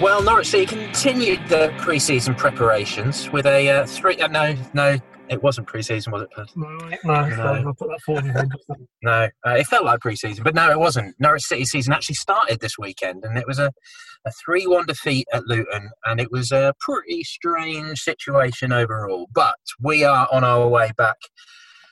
Well, 0.00 0.22
Norwich 0.22 0.48
City 0.48 0.66
continued 0.66 1.40
the 1.48 1.72
pre-season 1.78 2.34
preparations 2.34 3.30
with 3.30 3.46
a 3.46 3.70
uh, 3.70 3.86
three. 3.86 4.20
Uh, 4.20 4.28
no, 4.28 4.54
no, 4.74 4.98
it 5.30 5.42
wasn't 5.42 5.66
pre-season, 5.68 6.12
was 6.12 6.22
it? 6.22 6.28
No, 6.54 6.68
no, 7.04 7.28
no. 7.28 7.42
I'll 7.66 7.74
put 7.74 7.88
that 7.88 8.00
forward. 8.04 8.24
no, 9.02 9.28
uh, 9.46 9.50
it 9.54 9.66
felt 9.66 9.86
like 9.86 10.00
pre-season, 10.00 10.44
but 10.44 10.54
no, 10.54 10.70
it 10.70 10.78
wasn't. 10.78 11.14
Norwich 11.18 11.44
City 11.44 11.64
season 11.64 11.94
actually 11.94 12.16
started 12.16 12.60
this 12.60 12.78
weekend, 12.78 13.24
and 13.24 13.38
it 13.38 13.46
was 13.46 13.58
a, 13.58 13.72
a 14.26 14.30
three-one 14.44 14.84
defeat 14.84 15.26
at 15.32 15.46
Luton, 15.46 15.88
and 16.04 16.20
it 16.20 16.30
was 16.30 16.52
a 16.52 16.74
pretty 16.78 17.24
strange 17.24 17.98
situation 17.98 18.72
overall. 18.72 19.28
But 19.34 19.56
we 19.80 20.04
are 20.04 20.28
on 20.30 20.44
our 20.44 20.68
way 20.68 20.90
back 20.98 21.16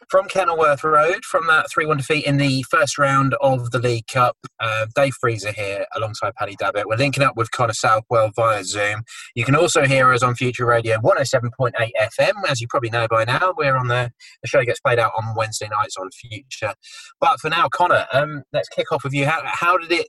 from 0.09 0.29
Kenilworth 0.29 0.85
Road 0.85 1.25
from 1.25 1.47
that 1.47 1.71
3 1.71 1.87
1 1.87 1.97
defeat 1.97 2.25
in 2.25 2.37
the 2.37 2.63
first 2.65 2.99
round 2.99 3.35
of 3.41 3.71
the 3.71 3.79
League 3.79 4.07
Cup. 4.07 4.37
Uh, 4.61 4.87
Dave 4.95 5.15
Freezer 5.21 5.53
here 5.53 5.87
alongside 5.95 6.35
Paddy 6.35 6.57
Davitt. 6.59 6.87
We're 6.87 6.97
linking 6.97 7.23
up 7.23 7.37
with 7.37 7.51
Connor 7.51 7.73
Southwell 7.73 8.31
via 8.35 8.65
Zoom. 8.65 9.03
You 9.35 9.45
can 9.45 9.57
also 9.57 9.85
hear 9.85 10.13
us 10.13 10.23
on 10.23 10.35
Future 10.35 10.67
Radio 10.67 10.99
107.8 10.99 11.73
FM. 12.01 12.33
As 12.49 12.61
you 12.61 12.69
probably 12.69 12.91
know 12.91 13.07
by 13.09 13.25
now, 13.25 13.55
we're 13.57 13.77
on 13.77 13.89
the, 13.89 14.13
the 14.43 14.49
show 14.49 14.63
gets 14.65 14.81
played 14.81 14.99
out 14.99 15.13
on 15.17 15.35
Wednesday 15.37 15.69
nights 15.69 15.97
on 15.97 16.11
Future. 16.11 16.75
But 17.21 17.41
for 17.41 17.51
now, 17.51 17.69
Connor, 17.69 18.07
um, 18.13 18.43
let's 18.53 18.69
kick 18.69 18.93
off 18.93 19.05
with 19.05 19.13
you. 19.13 19.27
How, 19.27 19.41
how 19.45 19.79
did 19.79 19.93
it 19.93 20.09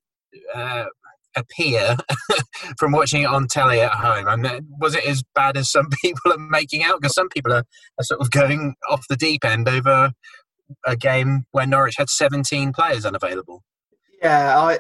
uh, 0.54 0.86
appear 1.36 1.98
from 2.80 2.92
watching 2.92 3.24
it 3.24 3.28
on 3.28 3.48
telly 3.48 3.82
at 3.82 3.92
home? 3.92 4.28
I 4.28 4.36
mean, 4.36 4.46
uh, 4.46 4.60
was 4.80 4.96
it 4.96 5.06
as 5.06 5.24
bad 5.34 5.58
as 5.58 5.72
some 5.72 5.90
people 6.02 6.32
are 6.32 6.38
making 6.38 6.84
out? 6.84 7.02
Because 7.02 7.14
some 7.14 7.30
people 7.30 7.54
are, 7.54 7.64
are 8.00 8.04
sort 8.04 8.22
of 8.22 8.32
going 8.32 8.76
off 8.90 9.06
the 9.10 9.16
deep 9.16 9.46
end 9.46 9.68
over 9.68 10.12
a 10.86 10.96
game 10.96 11.46
where 11.52 11.68
Norwich 11.68 11.96
had 11.98 12.10
17 12.10 12.74
players 12.74 13.06
unavailable. 13.06 13.64
Yeah, 14.22 14.58
I, 14.58 14.80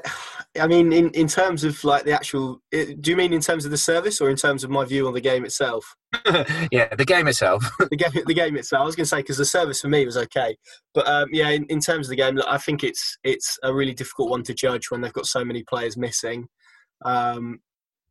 I 0.60 0.68
mean, 0.68 0.94
in, 0.94 1.10
in 1.12 1.28
terms 1.28 1.64
of 1.64 1.84
like 1.84 2.04
the 2.04 2.14
actual, 2.14 2.62
do 2.72 2.98
you 3.04 3.16
mean 3.16 3.34
in 3.34 3.42
terms 3.42 3.66
of 3.66 3.72
the 3.72 3.78
service 3.78 4.22
or 4.22 4.30
in 4.30 4.36
terms 4.36 4.64
of 4.64 4.70
my 4.70 4.86
view 4.86 5.08
on 5.08 5.14
the 5.14 5.22
game 5.22 5.46
itself? 5.46 5.96
yeah, 6.72 6.94
the 6.96 7.06
game 7.06 7.28
itself. 7.28 7.70
the 7.90 7.96
game, 7.96 8.24
the 8.26 8.34
game 8.34 8.56
itself. 8.56 8.82
I 8.82 8.86
was 8.86 8.96
going 8.96 9.06
to 9.06 9.10
say 9.10 9.18
because 9.18 9.38
the 9.38 9.46
service 9.46 9.82
for 9.82 9.90
me 9.90 10.06
was 10.06 10.18
okay, 10.18 10.56
but 10.94 11.08
um, 11.08 11.30
yeah, 11.32 11.50
in, 11.50 11.66
in 11.66 11.80
terms 11.80 12.08
of 12.08 12.10
the 12.10 12.16
game, 12.16 12.36
look, 12.36 12.48
I 12.48 12.58
think 12.58 12.84
it's 12.84 13.18
it's 13.24 13.58
a 13.64 13.74
really 13.74 13.94
difficult 13.94 14.30
one 14.30 14.44
to 14.44 14.54
judge 14.54 14.90
when 14.90 15.02
they've 15.02 15.14
got 15.14 15.26
so 15.26 15.44
many 15.44 15.64
players 15.64 15.98
missing, 15.98 16.48
um, 17.04 17.60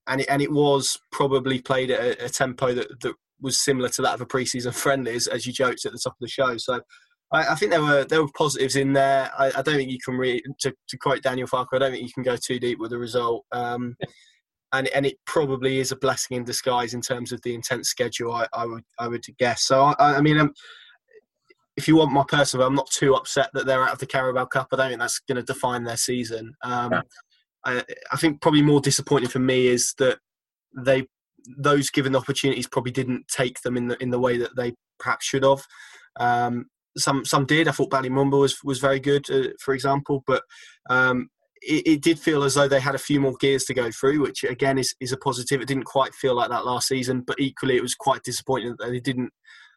and 0.06 0.20
it, 0.20 0.26
and 0.28 0.42
it 0.42 0.52
was 0.52 0.98
probably 1.12 1.62
played 1.62 1.90
at 1.90 2.00
a, 2.00 2.26
a 2.26 2.28
tempo 2.28 2.74
that 2.74 2.88
that 3.00 3.14
was 3.40 3.58
similar 3.58 3.88
to 3.90 4.02
that 4.02 4.14
of 4.14 4.20
a 4.20 4.26
preseason 4.26 4.74
friendly, 4.74 5.14
as, 5.14 5.26
as 5.26 5.46
you 5.46 5.52
joked 5.52 5.84
at 5.84 5.92
the 5.92 6.00
top 6.02 6.12
of 6.12 6.20
the 6.20 6.28
show. 6.28 6.56
So 6.56 6.80
I, 7.34 7.52
I 7.52 7.54
think 7.56 7.72
there 7.72 7.82
were 7.82 8.04
there 8.04 8.22
were 8.22 8.30
positives 8.36 8.76
in 8.76 8.92
there. 8.92 9.30
I, 9.36 9.48
I 9.48 9.62
don't 9.62 9.76
think 9.76 9.90
you 9.90 9.98
can 10.02 10.16
read 10.16 10.42
to, 10.60 10.72
to, 10.88 10.96
quote 10.96 11.22
Daniel 11.22 11.48
Farke. 11.48 11.68
I 11.72 11.78
don't 11.78 11.90
think 11.90 12.06
you 12.06 12.12
can 12.12 12.22
go 12.22 12.36
too 12.36 12.60
deep 12.60 12.78
with 12.78 12.92
the 12.92 12.98
result. 12.98 13.44
Um, 13.52 13.96
and 14.72 14.88
and 14.88 15.04
it 15.04 15.16
probably 15.26 15.78
is 15.80 15.92
a 15.92 15.96
blessing 15.96 16.36
in 16.36 16.44
disguise 16.44 16.94
in 16.94 17.00
terms 17.00 17.32
of 17.32 17.42
the 17.42 17.54
intense 17.54 17.88
schedule. 17.88 18.32
I, 18.32 18.46
I 18.52 18.66
would 18.66 18.84
I 18.98 19.08
would 19.08 19.24
guess. 19.38 19.62
So 19.62 19.82
I, 19.82 20.16
I 20.16 20.20
mean, 20.20 20.38
um, 20.38 20.52
if 21.76 21.88
you 21.88 21.96
want 21.96 22.12
my 22.12 22.24
personal, 22.28 22.66
I'm 22.66 22.74
not 22.74 22.90
too 22.90 23.14
upset 23.14 23.50
that 23.54 23.66
they're 23.66 23.82
out 23.82 23.92
of 23.92 23.98
the 23.98 24.06
Carabao 24.06 24.46
Cup. 24.46 24.68
I 24.72 24.76
don't 24.76 24.88
think 24.88 25.00
that's 25.00 25.18
going 25.20 25.36
to 25.36 25.42
define 25.42 25.84
their 25.84 25.96
season. 25.96 26.54
Um, 26.62 26.92
yeah. 26.92 27.00
I, 27.64 27.82
I 28.12 28.16
think 28.16 28.40
probably 28.40 28.62
more 28.62 28.80
disappointing 28.80 29.30
for 29.30 29.40
me 29.40 29.66
is 29.66 29.94
that 29.98 30.18
they 30.76 31.06
those 31.58 31.90
given 31.90 32.16
opportunities 32.16 32.66
probably 32.66 32.92
didn't 32.92 33.26
take 33.28 33.60
them 33.62 33.76
in 33.76 33.88
the 33.88 34.02
in 34.02 34.10
the 34.10 34.20
way 34.20 34.38
that 34.38 34.54
they 34.56 34.74
perhaps 34.98 35.26
should 35.26 35.42
have. 35.42 35.64
Um, 36.16 36.66
some 36.96 37.24
some 37.24 37.46
did. 37.46 37.68
I 37.68 37.72
thought 37.72 37.90
Bali 37.90 38.10
Mumba 38.10 38.38
was 38.40 38.62
was 38.64 38.78
very 38.78 39.00
good, 39.00 39.28
uh, 39.30 39.48
for 39.60 39.74
example, 39.74 40.22
but 40.26 40.42
um, 40.90 41.28
it, 41.62 41.86
it, 41.86 42.02
did 42.02 42.18
feel 42.18 42.42
as 42.42 42.54
though 42.54 42.68
they 42.68 42.80
had 42.80 42.94
a 42.94 42.98
few 42.98 43.20
more 43.20 43.34
gears 43.40 43.64
to 43.64 43.74
go 43.74 43.90
through, 43.90 44.20
which 44.20 44.44
again 44.44 44.78
is 44.78 44.94
is 45.00 45.12
a 45.12 45.16
positive. 45.16 45.60
It 45.60 45.68
didn't 45.68 45.84
quite 45.84 46.14
feel 46.14 46.34
like 46.34 46.50
that 46.50 46.66
last 46.66 46.88
season, 46.88 47.22
but 47.26 47.40
equally 47.40 47.76
it 47.76 47.82
was 47.82 47.94
quite 47.94 48.22
disappointing 48.22 48.76
that 48.78 48.90
they 48.90 49.00
didn't 49.00 49.32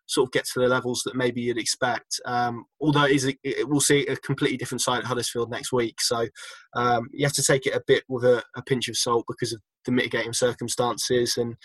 sort 0.09 0.27
of 0.27 0.31
get 0.31 0.45
to 0.45 0.59
the 0.59 0.67
levels 0.67 1.01
that 1.03 1.15
maybe 1.15 1.41
you'd 1.41 1.57
expect. 1.57 2.19
Um, 2.25 2.65
although 2.79 3.03
it 3.03 3.11
is, 3.11 3.27
a, 3.27 3.37
it, 3.43 3.67
we'll 3.67 3.81
see 3.81 4.05
a 4.07 4.15
completely 4.15 4.55
different 4.55 4.81
side 4.81 4.99
at 4.99 5.05
Huddersfield 5.05 5.51
next 5.51 5.73
week, 5.73 5.99
so 5.99 6.27
um, 6.75 7.07
you 7.11 7.25
have 7.25 7.33
to 7.33 7.43
take 7.43 7.65
it 7.65 7.75
a 7.75 7.83
bit 7.87 8.03
with 8.07 8.23
a, 8.23 8.41
a 8.55 8.61
pinch 8.63 8.87
of 8.87 8.97
salt 8.97 9.25
because 9.27 9.53
of 9.53 9.61
the 9.85 9.91
mitigating 9.91 10.33
circumstances 10.33 11.37
and 11.37 11.55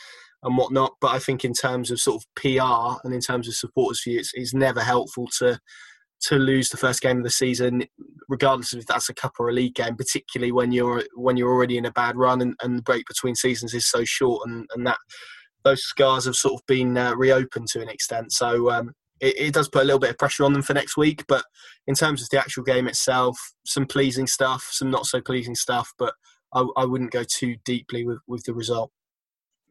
and 0.42 0.56
whatnot. 0.56 0.94
But 1.00 1.12
I 1.12 1.18
think 1.18 1.44
in 1.44 1.52
terms 1.52 1.90
of 1.90 2.00
sort 2.00 2.22
of 2.22 2.34
PR 2.34 3.00
and 3.04 3.14
in 3.14 3.20
terms 3.20 3.48
of 3.48 3.54
supporters 3.54 4.02
view, 4.02 4.18
it's, 4.18 4.32
it's 4.34 4.54
never 4.54 4.80
helpful 4.80 5.28
to 5.38 5.58
to 6.22 6.36
lose 6.36 6.68
the 6.68 6.76
first 6.76 7.00
game 7.00 7.18
of 7.18 7.24
the 7.24 7.30
season, 7.30 7.82
regardless 8.28 8.72
of 8.72 8.78
if 8.78 8.86
that's 8.86 9.08
a 9.08 9.14
cup 9.14 9.32
or 9.40 9.48
a 9.48 9.52
league 9.52 9.74
game, 9.74 9.96
particularly 9.96 10.52
when 10.52 10.70
you're 10.70 11.02
when 11.14 11.36
you're 11.36 11.50
already 11.50 11.76
in 11.76 11.86
a 11.86 11.92
bad 11.92 12.16
run 12.16 12.40
and, 12.40 12.54
and 12.62 12.78
the 12.78 12.82
break 12.82 13.04
between 13.06 13.34
seasons 13.34 13.74
is 13.74 13.88
so 13.88 14.04
short 14.04 14.48
and, 14.48 14.66
and 14.74 14.86
that 14.86 14.98
those 15.64 15.82
scars 15.82 16.24
have 16.24 16.36
sort 16.36 16.54
of 16.54 16.66
been 16.66 16.96
uh, 16.96 17.14
reopened 17.14 17.68
to 17.68 17.80
an 17.80 17.88
extent. 17.88 18.32
So 18.32 18.70
um, 18.70 18.92
it, 19.20 19.34
it, 19.38 19.54
does 19.54 19.68
put 19.68 19.82
a 19.82 19.84
little 19.84 20.00
bit 20.00 20.10
of 20.10 20.18
pressure 20.18 20.44
on 20.44 20.52
them 20.52 20.62
for 20.62 20.74
next 20.74 20.96
week. 20.96 21.24
But 21.28 21.44
in 21.86 21.94
terms 21.94 22.22
of 22.22 22.28
the 22.30 22.38
actual 22.38 22.64
game 22.64 22.88
itself, 22.88 23.38
some 23.64 23.86
pleasing 23.86 24.26
stuff, 24.26 24.68
some 24.70 24.90
not 24.90 25.06
so 25.06 25.20
pleasing 25.20 25.54
stuff. 25.54 25.92
But 25.98 26.14
I, 26.52 26.66
I 26.76 26.84
wouldn't 26.84 27.12
go 27.12 27.22
too 27.24 27.56
deeply 27.64 28.04
with, 28.04 28.18
with 28.26 28.42
the 28.44 28.54
result. 28.54 28.90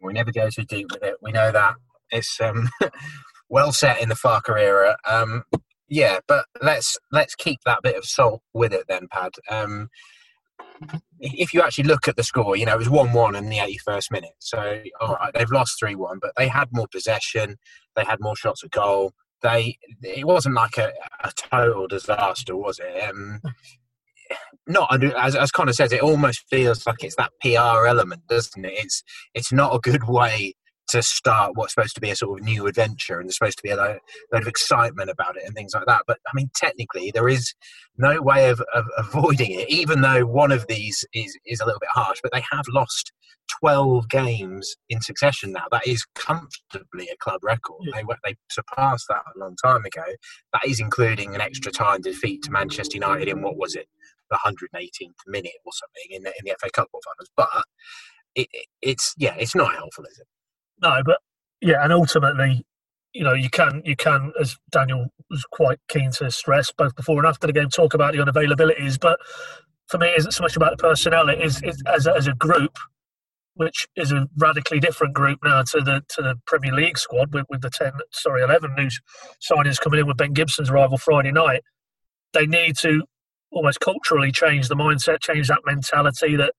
We 0.02 0.14
never 0.14 0.32
go 0.32 0.50
too 0.50 0.64
deep 0.64 0.92
with 0.92 1.04
it. 1.04 1.16
We 1.22 1.32
know 1.32 1.52
that 1.52 1.76
it's 2.12 2.40
um, 2.42 2.70
well 3.50 3.72
set 3.72 4.02
in 4.02 4.10
the 4.10 4.16
Farke 4.16 4.58
era. 4.58 4.98
Um, 5.08 5.44
yeah, 5.88 6.20
but 6.28 6.46
let's 6.62 6.98
let's 7.12 7.36
keep 7.36 7.60
that 7.66 7.82
bit 7.84 7.98
of 7.98 8.06
salt 8.06 8.42
with 8.54 8.74
it 8.74 8.86
then, 8.88 9.08
Pad. 9.12 9.34
Um, 9.50 9.90
if 11.20 11.54
you 11.54 11.62
actually 11.62 11.84
look 11.84 12.08
at 12.08 12.16
the 12.16 12.24
score, 12.24 12.56
you 12.56 12.66
know 12.66 12.74
it 12.74 12.80
was 12.80 12.90
one-one 12.90 13.36
in 13.36 13.50
the 13.50 13.58
81st 13.58 14.12
minute. 14.12 14.32
So 14.40 14.82
all 15.00 15.16
right, 15.16 15.34
they've 15.34 15.52
lost 15.52 15.78
three-one, 15.78 16.20
but 16.22 16.32
they 16.38 16.48
had 16.48 16.70
more 16.72 16.88
possession. 16.88 17.58
They 17.96 18.06
had 18.06 18.20
more 18.22 18.36
shots 18.36 18.64
at 18.64 18.72
goal. 18.72 19.14
They 19.42 19.78
it 20.02 20.26
wasn't 20.26 20.56
like 20.56 20.78
a, 20.78 20.92
a 21.24 21.32
total 21.36 21.88
disaster, 21.88 22.56
was 22.56 22.80
it? 22.80 23.10
Um, 23.10 23.42
not 24.68 25.04
as 25.16 25.36
as 25.36 25.52
Connor 25.52 25.74
says, 25.74 25.92
it 25.92 26.02
almost 26.02 26.44
feels 26.50 26.86
like 26.86 27.04
it's 27.04 27.16
that 27.16 27.32
PR 27.42 27.88
element, 27.88 28.28
doesn't 28.28 28.64
it? 28.64 28.74
It's 28.76 29.04
it's 29.34 29.52
not 29.52 29.76
a 29.76 29.80
good 29.80 30.08
way 30.08 30.54
to 30.92 31.02
start 31.02 31.56
what's 31.56 31.74
supposed 31.74 31.96
to 31.96 32.02
be 32.02 32.10
a 32.10 32.16
sort 32.16 32.38
of 32.38 32.46
new 32.46 32.68
adventure 32.68 33.20
and 33.20 33.28
there's 33.28 33.38
supposed 33.38 33.58
to 33.58 33.64
be 33.64 33.70
a 33.70 33.78
load, 33.78 34.00
load 34.34 34.42
of 34.42 34.48
excitement 34.48 35.10
about 35.10 35.38
it 35.38 35.44
and 35.46 35.56
things 35.56 35.74
like 35.74 35.86
that. 35.86 36.02
But 36.06 36.18
I 36.28 36.32
mean, 36.36 36.50
technically, 36.54 37.12
there 37.12 37.30
is 37.30 37.54
no 37.98 38.22
way 38.22 38.50
of, 38.50 38.62
of 38.74 38.86
avoiding 38.98 39.52
it, 39.52 39.70
even 39.70 40.02
though 40.02 40.26
one 40.26 40.52
of 40.52 40.68
these 40.68 41.06
is, 41.14 41.38
is 41.46 41.62
a 41.62 41.66
little 41.66 41.80
bit 41.80 41.90
harsh. 41.94 42.20
But 42.22 42.34
they 42.34 42.44
have 42.52 42.66
lost 42.68 43.14
12 43.62 44.10
games 44.10 44.76
in 44.90 45.02
succession 45.02 45.54
now. 45.54 45.66
That 45.72 45.88
is 45.88 46.06
comfortably 46.16 47.08
a 47.08 47.18
club 47.18 47.42
record. 47.44 47.88
They, 47.94 48.04
they 48.26 48.36
surpassed 48.50 49.06
that 49.08 49.24
a 49.36 49.40
long 49.40 49.56
time 49.64 49.86
ago. 49.86 50.04
That 50.52 50.66
is 50.66 50.82
including 50.82 51.36
an 51.36 51.42
extra 51.42 51.72
time 51.72 52.02
defeat 52.02 52.44
to 52.44 52.52
Manchester 52.52 52.96
United 52.96 53.30
in 53.30 53.42
what 53.42 53.58
was 53.58 53.76
it, 53.76 53.88
the 54.32 54.40
118th 54.44 55.14
minute 55.28 55.52
or 55.66 55.72
something 55.74 56.16
in 56.16 56.24
the, 56.24 56.30
in 56.40 56.46
the 56.46 56.56
FA 56.60 56.70
Cup 56.72 56.88
finals. 56.92 57.30
But 57.36 57.50
it, 58.36 58.48
it, 58.52 58.66
it's 58.82 59.14
yeah, 59.18 59.36
it's 59.38 59.56
not 59.56 59.76
helpful, 59.76 60.06
is 60.06 60.20
it? 60.20 60.28
No, 60.82 61.02
but 61.06 61.20
yeah, 61.62 61.84
and 61.84 61.94
ultimately, 61.94 62.66
you 63.14 63.24
know, 63.24 63.34
you 63.34 63.50
can 63.50 63.82
you 63.86 63.96
can, 63.96 64.32
as 64.40 64.58
Daniel 64.72 65.08
was 65.30 65.46
quite 65.52 65.80
keen 65.90 66.12
to 66.14 66.32
stress, 66.32 66.72
both 66.72 66.96
before 66.96 67.18
and 67.18 67.28
after 67.28 67.48
the 67.48 67.54
game, 67.54 67.70
talk 67.70 67.94
about 67.94 68.14
the 68.14 68.20
unavailabilities. 68.20 69.00
But 69.00 69.20
for 69.88 69.98
me, 69.98 70.08
it 70.08 70.20
isn't 70.20 70.32
so 70.32 70.44
much 70.44 70.56
about 70.56 70.72
the 70.72 70.82
personnel; 70.82 71.30
it 71.30 71.42
is, 71.42 71.62
is 71.62 71.82
as 71.86 72.08
a, 72.08 72.16
as 72.16 72.28
a 72.28 72.34
group, 72.34 72.78
which 73.56 73.88
is 73.96 74.12
a 74.12 74.28
radically 74.38 74.80
different 74.80 75.14
group 75.14 75.40
now 75.44 75.62
to 75.64 75.82
the 75.82 76.04
to 76.10 76.22
the 76.22 76.36
Premier 76.48 76.74
League 76.74 76.98
squad 76.98 77.34
with, 77.34 77.46
with 77.50 77.62
the 77.62 77.70
ten, 77.70 77.92
sorry, 78.12 78.44
eleven 78.44 78.74
new 78.76 78.90
signings 79.42 79.80
coming 79.80 80.00
in 80.00 80.08
with 80.08 80.18
Ben 80.18 80.34
Gibson's 80.34 80.70
arrival 80.70 80.98
Friday 80.98 81.32
night. 81.32 81.64
They 82.34 82.46
need 82.46 82.78
to 82.78 83.04
almost 83.52 83.80
culturally 83.80 84.32
change 84.32 84.68
the 84.68 84.76
mindset, 84.76 85.22
change 85.22 85.48
that 85.48 85.62
mentality 85.66 86.36
that 86.36 86.54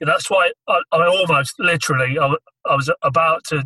you 0.00 0.06
know, 0.06 0.12
that's 0.12 0.28
why 0.30 0.50
I, 0.68 0.80
I 0.92 1.06
almost 1.06 1.54
literally 1.58 2.18
I, 2.18 2.34
I, 2.68 2.74
was 2.74 2.90
about 3.02 3.44
to 3.48 3.64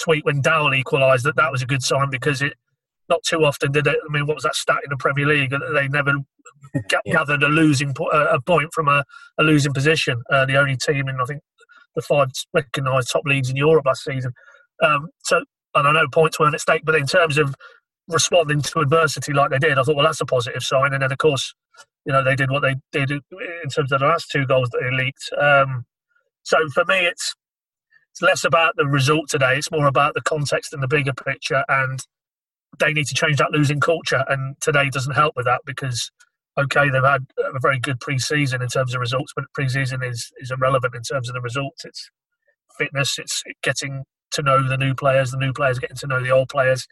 tweet 0.00 0.24
when 0.24 0.42
Dowell 0.42 0.74
equalised 0.74 1.24
that 1.24 1.36
that 1.36 1.50
was 1.50 1.62
a 1.62 1.66
good 1.66 1.82
sign 1.82 2.10
because 2.10 2.42
it 2.42 2.54
not 3.08 3.22
too 3.22 3.44
often 3.44 3.72
did 3.72 3.86
it. 3.86 3.96
I 4.06 4.12
mean, 4.12 4.26
what 4.26 4.34
was 4.34 4.44
that 4.44 4.54
stat 4.54 4.80
in 4.84 4.90
the 4.90 4.96
Premier 4.96 5.26
League? 5.26 5.50
that 5.50 5.60
They 5.72 5.88
never 5.88 6.12
yeah. 6.74 7.12
gathered 7.12 7.42
a 7.42 7.48
losing 7.48 7.94
po- 7.94 8.08
a 8.08 8.40
point 8.40 8.72
from 8.72 8.88
a, 8.88 9.04
a 9.38 9.42
losing 9.42 9.72
position. 9.72 10.22
Uh, 10.30 10.46
the 10.46 10.56
only 10.56 10.76
team 10.76 11.08
in 11.08 11.20
I 11.20 11.24
think 11.24 11.42
the 11.94 12.02
five 12.02 12.28
recognised 12.52 13.10
top 13.12 13.24
leagues 13.24 13.50
in 13.50 13.56
Europe 13.56 13.86
last 13.86 14.04
season. 14.04 14.32
Um, 14.82 15.08
so, 15.22 15.44
and 15.74 15.86
I 15.86 15.92
know 15.92 16.08
points 16.12 16.38
weren't 16.38 16.54
at 16.54 16.60
stake, 16.60 16.82
but 16.84 16.94
in 16.94 17.06
terms 17.06 17.38
of 17.38 17.54
responding 18.08 18.60
to 18.62 18.80
adversity 18.80 19.32
like 19.32 19.50
they 19.50 19.58
did, 19.58 19.78
I 19.78 19.82
thought, 19.82 19.96
well, 19.96 20.04
that's 20.04 20.20
a 20.20 20.26
positive 20.26 20.62
sign. 20.62 20.92
And 20.92 21.02
then, 21.02 21.12
of 21.12 21.18
course, 21.18 21.54
you 22.06 22.12
know, 22.12 22.22
they 22.22 22.36
did 22.36 22.50
what 22.50 22.62
they 22.62 22.76
did 22.92 23.10
in 23.10 23.20
terms 23.70 23.92
of 23.92 24.00
the 24.00 24.06
last 24.06 24.30
two 24.30 24.46
goals 24.46 24.68
that 24.70 24.80
they 24.82 24.96
leaked. 24.96 25.30
Um, 25.40 25.86
so 26.42 26.58
for 26.68 26.84
me, 26.84 27.06
it's 27.06 27.34
it's 28.12 28.22
less 28.22 28.44
about 28.44 28.76
the 28.76 28.86
result 28.86 29.28
today. 29.28 29.56
It's 29.56 29.72
more 29.72 29.86
about 29.86 30.14
the 30.14 30.22
context 30.22 30.72
and 30.72 30.82
the 30.82 30.86
bigger 30.86 31.12
picture. 31.12 31.64
And 31.68 32.00
they 32.78 32.92
need 32.92 33.06
to 33.06 33.14
change 33.14 33.38
that 33.38 33.50
losing 33.50 33.80
culture. 33.80 34.24
And 34.28 34.54
today 34.60 34.88
doesn't 34.88 35.14
help 35.14 35.34
with 35.36 35.46
that 35.46 35.62
because 35.64 36.10
okay, 36.56 36.88
they've 36.88 37.02
had 37.02 37.26
a 37.38 37.58
very 37.60 37.80
good 37.80 37.98
pre-season 37.98 38.62
in 38.62 38.68
terms 38.68 38.94
of 38.94 39.00
results, 39.00 39.32
but 39.34 39.46
pre-season 39.54 40.02
is 40.02 40.30
is 40.40 40.50
irrelevant 40.50 40.94
in 40.94 41.02
terms 41.02 41.28
of 41.28 41.34
the 41.34 41.40
results. 41.40 41.84
It's 41.84 42.10
fitness. 42.78 43.18
It's 43.18 43.42
getting 43.62 44.04
to 44.32 44.42
know 44.42 44.66
the 44.66 44.76
new 44.76 44.94
players, 44.94 45.30
the 45.30 45.38
new 45.38 45.52
players 45.52 45.78
getting 45.78 45.96
to 45.96 46.06
know 46.06 46.22
the 46.22 46.30
old 46.30 46.48
players. 46.48 46.86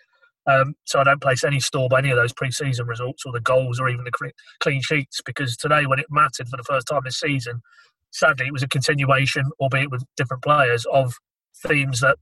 Um, 0.46 0.74
so 0.84 0.98
I 0.98 1.04
don't 1.04 1.22
place 1.22 1.44
any 1.44 1.60
store 1.60 1.88
by 1.88 2.00
any 2.00 2.10
of 2.10 2.16
those 2.16 2.32
pre-season 2.32 2.86
results 2.86 3.24
or 3.24 3.32
the 3.32 3.40
goals 3.40 3.78
or 3.78 3.88
even 3.88 4.04
the 4.04 4.32
clean 4.60 4.82
sheets 4.82 5.20
because 5.24 5.56
today, 5.56 5.86
when 5.86 5.98
it 5.98 6.06
mattered 6.10 6.48
for 6.48 6.56
the 6.56 6.64
first 6.64 6.88
time 6.88 7.02
this 7.04 7.20
season, 7.20 7.62
sadly 8.10 8.46
it 8.46 8.52
was 8.52 8.62
a 8.62 8.68
continuation, 8.68 9.44
albeit 9.60 9.90
with 9.90 10.04
different 10.16 10.42
players, 10.42 10.84
of 10.92 11.14
themes 11.66 12.00
that 12.00 12.16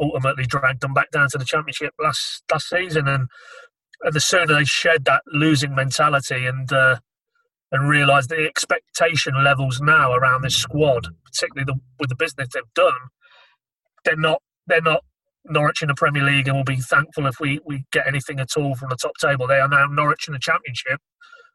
ultimately 0.00 0.46
dragged 0.46 0.80
them 0.80 0.94
back 0.94 1.10
down 1.10 1.28
to 1.30 1.38
the 1.38 1.44
championship 1.44 1.92
last 2.00 2.42
last 2.50 2.68
season. 2.68 3.06
And, 3.06 3.28
and 4.02 4.12
the 4.12 4.20
sooner 4.20 4.54
they 4.54 4.64
shed 4.64 5.04
that 5.04 5.22
losing 5.32 5.74
mentality 5.74 6.44
and 6.46 6.72
uh, 6.72 6.98
and 7.70 7.88
realise 7.88 8.26
the 8.26 8.46
expectation 8.46 9.44
levels 9.44 9.80
now 9.80 10.12
around 10.12 10.42
this 10.42 10.56
squad, 10.56 11.08
particularly 11.24 11.64
the, 11.64 11.80
with 12.00 12.08
the 12.08 12.16
business 12.16 12.48
they've 12.52 12.62
done, 12.74 12.94
they're 14.04 14.16
not 14.16 14.42
they're 14.66 14.80
not 14.80 15.04
Norwich 15.44 15.82
in 15.82 15.88
the 15.88 15.94
Premier 15.94 16.22
League 16.22 16.48
and 16.48 16.56
we'll 16.56 16.64
be 16.64 16.76
thankful 16.76 17.26
if 17.26 17.40
we, 17.40 17.60
we 17.64 17.84
get 17.92 18.06
anything 18.06 18.40
at 18.40 18.56
all 18.56 18.74
from 18.74 18.90
the 18.90 18.96
top 18.96 19.16
table. 19.20 19.46
They 19.46 19.60
are 19.60 19.68
now 19.68 19.86
Norwich 19.86 20.28
in 20.28 20.34
the 20.34 20.40
Championship, 20.40 21.00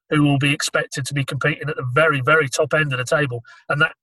who 0.10 0.24
will 0.24 0.40
be 0.40 0.54
expected 0.54 1.06
to 1.06 1.14
be 1.14 1.24
competing 1.24 1.70
at 1.70 1.76
the 1.76 1.88
very, 1.94 2.22
very 2.22 2.50
top 2.50 2.74
end 2.74 2.94
of 2.94 3.00
the 3.00 3.06
table. 3.06 3.42
And 3.70 3.82
that 3.82 3.94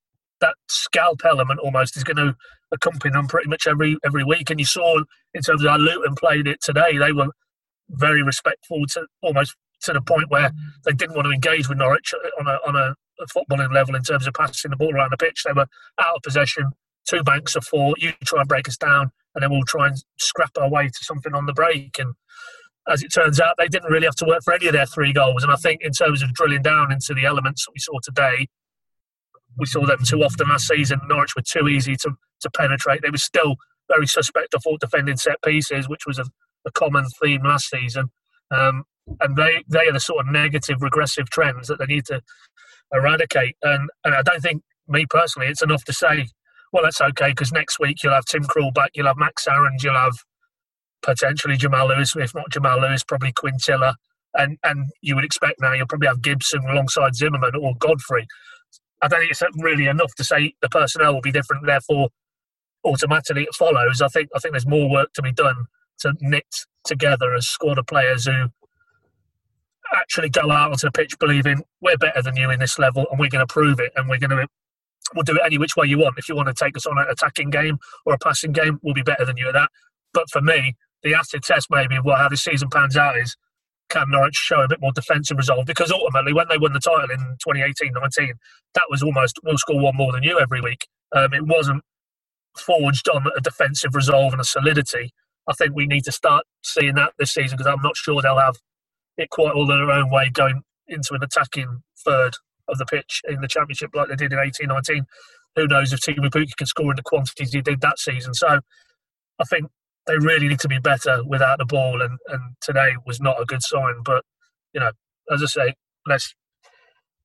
that 0.41 0.55
scalp 0.67 1.21
element 1.23 1.59
almost 1.59 1.95
is 1.95 2.03
going 2.03 2.17
to 2.17 2.35
accompany 2.71 3.11
them 3.11 3.27
pretty 3.27 3.47
much 3.47 3.67
every 3.67 3.97
every 4.03 4.23
week. 4.23 4.49
And 4.49 4.59
you 4.59 4.65
saw 4.65 4.99
in 5.33 5.41
terms 5.41 5.63
of 5.63 5.69
how 5.69 5.77
Luton 5.77 6.15
played 6.15 6.47
it 6.47 6.61
today, 6.61 6.97
they 6.97 7.11
were 7.11 7.29
very 7.89 8.23
respectful 8.23 8.85
to 8.87 9.05
almost 9.21 9.55
to 9.81 9.93
the 9.93 10.01
point 10.01 10.29
where 10.29 10.51
they 10.85 10.93
didn't 10.93 11.15
want 11.15 11.25
to 11.25 11.31
engage 11.31 11.69
with 11.69 11.77
Norwich 11.77 12.13
on 12.39 12.47
a 12.47 12.57
on 12.67 12.75
a, 12.75 12.95
a 13.21 13.25
footballing 13.27 13.73
level 13.73 13.95
in 13.95 14.03
terms 14.03 14.27
of 14.27 14.33
passing 14.33 14.71
the 14.71 14.77
ball 14.77 14.93
around 14.93 15.11
the 15.11 15.17
pitch. 15.17 15.43
They 15.45 15.53
were 15.53 15.67
out 15.99 16.15
of 16.15 16.21
possession, 16.23 16.71
two 17.07 17.23
banks 17.23 17.55
of 17.55 17.63
four. 17.65 17.95
You 17.97 18.13
try 18.25 18.39
and 18.39 18.47
break 18.47 18.67
us 18.67 18.77
down, 18.77 19.11
and 19.35 19.43
then 19.43 19.51
we'll 19.51 19.63
try 19.63 19.87
and 19.87 19.97
scrap 20.17 20.51
our 20.59 20.69
way 20.69 20.87
to 20.87 21.03
something 21.03 21.33
on 21.33 21.45
the 21.45 21.53
break. 21.53 21.97
And 21.99 22.13
as 22.89 23.03
it 23.03 23.09
turns 23.13 23.39
out, 23.39 23.55
they 23.57 23.67
didn't 23.67 23.91
really 23.91 24.05
have 24.05 24.15
to 24.15 24.25
work 24.25 24.43
for 24.43 24.53
any 24.53 24.67
of 24.67 24.73
their 24.73 24.85
three 24.85 25.13
goals. 25.13 25.43
And 25.43 25.51
I 25.51 25.55
think 25.55 25.81
in 25.81 25.91
terms 25.91 26.21
of 26.21 26.33
drilling 26.33 26.61
down 26.61 26.91
into 26.91 27.13
the 27.13 27.25
elements 27.25 27.65
that 27.65 27.71
we 27.73 27.79
saw 27.79 27.99
today, 28.03 28.47
we 29.57 29.65
saw 29.65 29.85
them 29.85 29.99
too 30.03 30.23
often 30.23 30.49
last 30.49 30.67
season. 30.67 30.99
Norwich 31.07 31.35
were 31.35 31.41
too 31.41 31.67
easy 31.67 31.95
to, 31.97 32.11
to 32.41 32.49
penetrate. 32.51 33.01
They 33.01 33.09
were 33.09 33.17
still 33.17 33.55
very 33.89 34.07
suspect 34.07 34.53
of 34.53 34.63
defending 34.79 35.17
set 35.17 35.41
pieces, 35.43 35.89
which 35.89 36.05
was 36.07 36.17
a, 36.17 36.25
a 36.65 36.71
common 36.71 37.05
theme 37.21 37.43
last 37.43 37.69
season. 37.69 38.11
Um, 38.49 38.83
and 39.19 39.35
they, 39.35 39.63
they 39.67 39.87
are 39.87 39.93
the 39.93 39.99
sort 39.99 40.25
of 40.25 40.31
negative, 40.31 40.81
regressive 40.81 41.29
trends 41.29 41.67
that 41.67 41.79
they 41.79 41.85
need 41.85 42.05
to 42.05 42.21
eradicate. 42.93 43.57
And, 43.61 43.89
and 44.05 44.15
I 44.15 44.21
don't 44.21 44.41
think, 44.41 44.63
me 44.87 45.05
personally, 45.09 45.47
it's 45.47 45.61
enough 45.61 45.83
to 45.85 45.93
say 45.93 46.27
well, 46.71 46.83
that's 46.83 47.01
okay 47.01 47.29
because 47.29 47.51
next 47.51 47.79
week 47.79 48.03
you'll 48.03 48.13
have 48.13 48.25
Tim 48.25 48.43
Krul 48.43 48.73
back, 48.73 48.91
you'll 48.93 49.07
have 49.07 49.17
Max 49.17 49.47
Aarons, 49.47 49.83
you'll 49.83 49.93
have 49.93 50.15
potentially 51.01 51.57
Jamal 51.57 51.87
Lewis, 51.87 52.15
if 52.15 52.33
not 52.33 52.49
Jamal 52.51 52.79
Lewis, 52.79 53.03
probably 53.03 53.31
Quintilla, 53.31 53.95
and 54.35 54.57
and 54.63 54.89
you 55.01 55.15
would 55.15 55.25
expect 55.25 55.59
now 55.59 55.73
you'll 55.73 55.87
probably 55.87 56.07
have 56.07 56.21
Gibson 56.21 56.63
alongside 56.69 57.15
Zimmermann 57.15 57.55
or 57.55 57.73
Godfrey. 57.79 58.27
I 59.01 59.07
don't 59.07 59.19
think 59.19 59.31
it's 59.31 59.41
really 59.57 59.87
enough 59.87 60.13
to 60.15 60.23
say 60.23 60.53
the 60.61 60.69
personnel 60.69 61.13
will 61.13 61.21
be 61.21 61.31
different, 61.31 61.65
therefore 61.65 62.09
automatically 62.85 63.43
it 63.43 63.55
follows. 63.55 64.01
I 64.01 64.07
think 64.07 64.29
I 64.35 64.39
think 64.39 64.53
there's 64.53 64.67
more 64.67 64.89
work 64.89 65.13
to 65.13 65.21
be 65.21 65.31
done 65.31 65.65
to 65.99 66.13
knit 66.21 66.45
together 66.85 67.33
a 67.33 67.41
squad 67.41 67.77
of 67.77 67.85
players 67.87 68.25
who 68.25 68.49
actually 69.93 70.29
go 70.29 70.49
out 70.51 70.71
onto 70.71 70.87
the 70.87 70.91
pitch 70.91 71.17
believing 71.19 71.63
we're 71.81 71.97
better 71.97 72.21
than 72.21 72.37
you 72.37 72.49
in 72.49 72.59
this 72.59 72.79
level 72.79 73.05
and 73.11 73.19
we're 73.19 73.29
going 73.29 73.45
to 73.45 73.53
prove 73.53 73.79
it 73.79 73.91
and 73.95 74.07
we're 74.07 74.17
going 74.17 74.29
to 74.29 74.47
we'll 75.15 75.23
do 75.23 75.35
it 75.35 75.41
any 75.45 75.57
which 75.57 75.75
way 75.75 75.87
you 75.87 75.97
want. 75.99 76.15
If 76.17 76.29
you 76.29 76.35
want 76.35 76.47
to 76.47 76.53
take 76.53 76.75
us 76.77 76.85
on 76.85 76.97
an 76.97 77.07
attacking 77.09 77.49
game 77.49 77.77
or 78.05 78.13
a 78.13 78.17
passing 78.17 78.51
game, 78.51 78.79
we'll 78.81 78.93
be 78.93 79.03
better 79.03 79.25
than 79.25 79.37
you 79.37 79.47
at 79.47 79.53
that. 79.53 79.69
But 80.13 80.29
for 80.29 80.41
me, 80.41 80.75
the 81.03 81.13
acid 81.13 81.43
test 81.43 81.67
maybe 81.69 81.95
of 81.95 82.05
what 82.05 82.19
how 82.19 82.29
this 82.29 82.43
season 82.43 82.69
pans 82.69 82.97
out 82.97 83.17
is 83.17 83.35
can 83.89 84.09
Norwich 84.09 84.35
show 84.35 84.61
a 84.61 84.67
bit 84.67 84.79
more 84.81 84.93
defensive 84.93 85.37
resolve? 85.37 85.65
Because 85.65 85.91
ultimately, 85.91 86.33
when 86.33 86.47
they 86.49 86.57
won 86.57 86.73
the 86.73 86.79
title 86.79 87.11
in 87.11 87.19
2018 87.43 87.93
19, 87.93 88.33
that 88.75 88.83
was 88.89 89.03
almost 89.03 89.39
we'll 89.43 89.57
score 89.57 89.79
one 89.79 89.95
more 89.97 90.11
than 90.11 90.23
you 90.23 90.39
every 90.39 90.61
week. 90.61 90.87
Um, 91.13 91.33
it 91.33 91.45
wasn't 91.45 91.83
forged 92.57 93.09
on 93.09 93.25
a 93.35 93.41
defensive 93.41 93.95
resolve 93.95 94.33
and 94.33 94.41
a 94.41 94.45
solidity. 94.45 95.11
I 95.47 95.53
think 95.53 95.75
we 95.75 95.87
need 95.87 96.05
to 96.05 96.11
start 96.11 96.45
seeing 96.63 96.95
that 96.95 97.13
this 97.19 97.33
season 97.33 97.57
because 97.57 97.71
I'm 97.71 97.81
not 97.81 97.97
sure 97.97 98.21
they'll 98.21 98.37
have 98.37 98.57
it 99.17 99.29
quite 99.29 99.53
all 99.53 99.65
their 99.65 99.91
own 99.91 100.09
way 100.09 100.29
going 100.29 100.63
into 100.87 101.13
an 101.13 101.23
attacking 101.23 101.83
third 102.05 102.35
of 102.67 102.77
the 102.77 102.85
pitch 102.85 103.21
in 103.27 103.41
the 103.41 103.47
championship 103.47 103.91
like 103.93 104.09
they 104.09 104.15
did 104.15 104.33
in 104.33 104.39
18 104.39 104.67
19. 104.67 105.05
Who 105.55 105.67
knows 105.67 105.91
if 105.91 105.99
Teemu 105.99 106.29
Pukki 106.29 106.55
can 106.55 106.67
score 106.67 106.91
in 106.91 106.95
the 106.95 107.03
quantities 107.03 107.51
he 107.51 107.61
did 107.61 107.81
that 107.81 107.99
season. 107.99 108.33
So 108.33 108.61
I 109.39 109.43
think 109.45 109.69
they 110.07 110.17
really 110.17 110.47
need 110.47 110.59
to 110.61 110.67
be 110.67 110.79
better 110.79 111.21
without 111.25 111.59
the 111.59 111.65
ball, 111.65 112.01
and, 112.01 112.17
and 112.27 112.55
today 112.61 112.95
was 113.05 113.19
not 113.19 113.41
a 113.41 113.45
good 113.45 113.61
sign. 113.61 113.95
But, 114.03 114.23
you 114.73 114.79
know, 114.79 114.91
as 115.31 115.43
I 115.43 115.45
say, 115.45 115.73
let's 116.07 116.33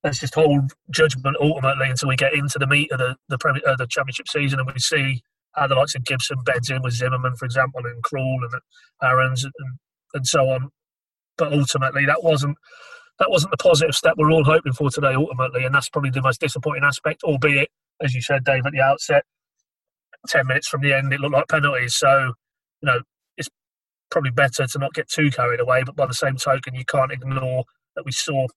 let's 0.03 0.19
just 0.19 0.35
hold 0.35 0.71
judgment 0.91 1.37
ultimately 1.41 1.89
until 1.89 2.09
we 2.09 2.15
get 2.15 2.33
into 2.33 2.59
the 2.59 2.67
meat 2.67 2.91
of 2.91 2.99
the 2.99 3.15
the, 3.29 3.37
Premier, 3.37 3.61
uh, 3.67 3.75
the 3.75 3.87
championship 3.87 4.27
season 4.27 4.59
and 4.59 4.71
we 4.71 4.79
see 4.79 5.21
how 5.53 5.67
the 5.67 5.75
likes 5.75 5.95
of 5.95 6.05
Gibson 6.05 6.37
beds 6.45 6.69
in 6.69 6.83
with 6.83 6.93
Zimmermann, 6.93 7.35
for 7.35 7.45
example, 7.45 7.81
and 7.83 8.03
Krul 8.03 8.37
and 8.43 8.61
Aarons 9.01 9.43
and, 9.43 9.53
and 10.13 10.27
so 10.27 10.49
on. 10.49 10.69
But 11.37 11.51
ultimately, 11.51 12.05
that 12.05 12.23
wasn't 12.23 12.57
that 13.19 13.31
wasn't 13.31 13.51
the 13.51 13.57
positive 13.57 13.95
step 13.95 14.15
we're 14.17 14.31
all 14.31 14.43
hoping 14.43 14.73
for 14.73 14.89
today, 14.89 15.13
ultimately, 15.15 15.65
and 15.65 15.73
that's 15.73 15.89
probably 15.89 16.11
the 16.11 16.21
most 16.21 16.39
disappointing 16.39 16.83
aspect. 16.83 17.23
Albeit, 17.23 17.69
as 18.01 18.13
you 18.13 18.21
said, 18.21 18.43
Dave, 18.43 18.65
at 18.65 18.73
the 18.73 18.81
outset, 18.81 19.23
ten 20.27 20.47
minutes 20.47 20.67
from 20.67 20.81
the 20.81 20.93
end, 20.93 21.11
it 21.11 21.19
looked 21.19 21.33
like 21.33 21.47
penalties. 21.47 21.95
So, 21.95 22.33
you 22.81 22.87
know, 22.87 23.01
it's 23.37 23.49
probably 24.11 24.31
better 24.31 24.67
to 24.67 24.79
not 24.79 24.93
get 24.93 25.09
too 25.09 25.31
carried 25.31 25.59
away. 25.59 25.83
But 25.83 25.95
by 25.95 26.05
the 26.05 26.13
same 26.13 26.35
token, 26.35 26.75
you 26.75 26.85
can't 26.85 27.11
ignore 27.11 27.65
that 27.95 28.05
we 28.05 28.11
saw 28.11 28.47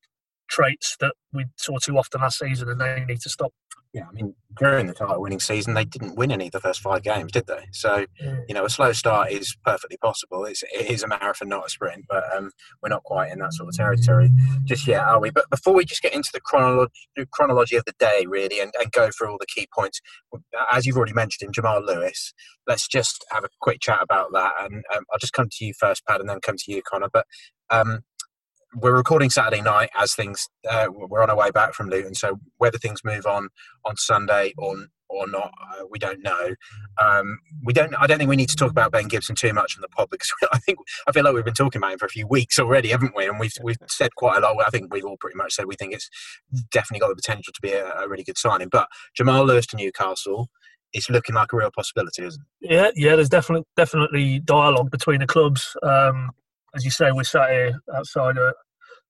traits 0.48 0.96
that 1.00 1.14
we 1.32 1.46
saw 1.56 1.78
too 1.78 1.96
often 1.96 2.20
last 2.20 2.38
season, 2.38 2.68
and 2.68 2.80
they 2.80 3.04
need 3.06 3.20
to 3.22 3.30
stop. 3.30 3.52
Yeah, 3.92 4.04
I 4.08 4.12
mean, 4.12 4.36
during 4.56 4.86
the 4.86 4.92
title 4.92 5.20
winning 5.20 5.40
season, 5.40 5.74
they 5.74 5.84
didn't 5.84 6.16
win 6.16 6.30
any 6.30 6.46
of 6.46 6.52
the 6.52 6.60
first 6.60 6.80
five 6.80 7.02
games, 7.02 7.32
did 7.32 7.48
they? 7.48 7.66
So, 7.72 8.06
you 8.46 8.54
know, 8.54 8.64
a 8.64 8.70
slow 8.70 8.92
start 8.92 9.32
is 9.32 9.56
perfectly 9.64 9.96
possible. 9.96 10.44
It's, 10.44 10.62
it 10.72 10.88
is 10.88 11.02
a 11.02 11.08
marathon, 11.08 11.48
not 11.48 11.66
a 11.66 11.68
sprint, 11.68 12.04
but 12.08 12.22
um, 12.32 12.52
we're 12.80 12.88
not 12.88 13.02
quite 13.02 13.32
in 13.32 13.40
that 13.40 13.52
sort 13.52 13.68
of 13.68 13.74
territory 13.74 14.30
just 14.64 14.86
yet, 14.86 15.00
are 15.00 15.20
we? 15.20 15.30
But 15.30 15.50
before 15.50 15.74
we 15.74 15.84
just 15.84 16.02
get 16.02 16.14
into 16.14 16.30
the 16.32 16.40
chronology, 16.40 16.92
chronology 17.32 17.74
of 17.74 17.84
the 17.84 17.94
day, 17.98 18.26
really, 18.28 18.60
and, 18.60 18.72
and 18.80 18.92
go 18.92 19.10
through 19.10 19.32
all 19.32 19.38
the 19.40 19.46
key 19.46 19.66
points, 19.74 20.00
as 20.70 20.86
you've 20.86 20.96
already 20.96 21.12
mentioned 21.12 21.48
in 21.48 21.52
Jamal 21.52 21.84
Lewis, 21.84 22.32
let's 22.68 22.86
just 22.86 23.24
have 23.32 23.42
a 23.42 23.48
quick 23.60 23.80
chat 23.80 23.98
about 24.00 24.28
that. 24.32 24.52
And 24.60 24.84
um, 24.94 25.04
I'll 25.12 25.18
just 25.18 25.32
come 25.32 25.48
to 25.50 25.64
you 25.64 25.72
first, 25.76 26.06
Pat, 26.06 26.20
and 26.20 26.30
then 26.30 26.38
come 26.40 26.56
to 26.56 26.72
you, 26.72 26.80
Connor. 26.88 27.08
But 27.12 27.26
um, 27.70 28.00
we're 28.74 28.96
recording 28.96 29.30
Saturday 29.30 29.62
night 29.62 29.90
as 29.98 30.14
things 30.14 30.48
uh, 30.68 30.86
we're 30.90 31.22
on 31.22 31.30
our 31.30 31.36
way 31.36 31.50
back 31.50 31.74
from 31.74 31.88
Luton. 31.88 32.14
So 32.14 32.38
whether 32.58 32.78
things 32.78 33.04
move 33.04 33.26
on 33.26 33.48
on 33.84 33.96
Sunday 33.96 34.52
or 34.56 34.86
or 35.08 35.26
not, 35.26 35.52
uh, 35.60 35.84
we 35.90 35.98
don't 35.98 36.22
know. 36.22 36.54
Um, 37.02 37.40
we 37.64 37.72
don't. 37.72 37.92
I 37.98 38.06
don't 38.06 38.18
think 38.18 38.30
we 38.30 38.36
need 38.36 38.48
to 38.50 38.56
talk 38.56 38.70
about 38.70 38.92
Ben 38.92 39.08
Gibson 39.08 39.34
too 39.34 39.52
much 39.52 39.76
on 39.76 39.80
the 39.80 39.88
pod 39.88 40.08
because 40.10 40.32
I 40.52 40.58
think 40.58 40.78
I 41.06 41.12
feel 41.12 41.24
like 41.24 41.34
we've 41.34 41.44
been 41.44 41.54
talking 41.54 41.80
about 41.80 41.92
him 41.92 41.98
for 41.98 42.06
a 42.06 42.10
few 42.10 42.26
weeks 42.26 42.58
already, 42.58 42.90
haven't 42.90 43.16
we? 43.16 43.26
And 43.26 43.40
we've 43.40 43.52
we've 43.62 43.78
said 43.88 44.14
quite 44.14 44.38
a 44.38 44.40
lot. 44.40 44.56
I 44.64 44.70
think 44.70 44.92
we've 44.92 45.04
all 45.04 45.16
pretty 45.16 45.36
much 45.36 45.54
said 45.54 45.66
we 45.66 45.76
think 45.76 45.92
it's 45.92 46.08
definitely 46.70 47.00
got 47.00 47.08
the 47.08 47.16
potential 47.16 47.52
to 47.52 47.60
be 47.60 47.72
a, 47.72 47.92
a 48.00 48.08
really 48.08 48.24
good 48.24 48.38
signing. 48.38 48.68
But 48.70 48.88
Jamal 49.14 49.44
Lewis 49.44 49.66
to 49.68 49.76
Newcastle. 49.76 50.48
It's 50.92 51.08
looking 51.08 51.36
like 51.36 51.52
a 51.52 51.56
real 51.56 51.70
possibility, 51.70 52.24
isn't 52.24 52.42
it? 52.62 52.72
Yeah, 52.72 52.90
yeah. 52.96 53.14
There's 53.14 53.28
definitely 53.28 53.64
definitely 53.76 54.40
dialogue 54.40 54.90
between 54.90 55.20
the 55.20 55.26
clubs. 55.26 55.76
Um, 55.84 56.32
as 56.74 56.84
you 56.84 56.90
say, 56.90 57.12
we're 57.12 57.24
sat 57.24 57.50
here 57.50 57.80
outside 57.94 58.36
a 58.36 58.52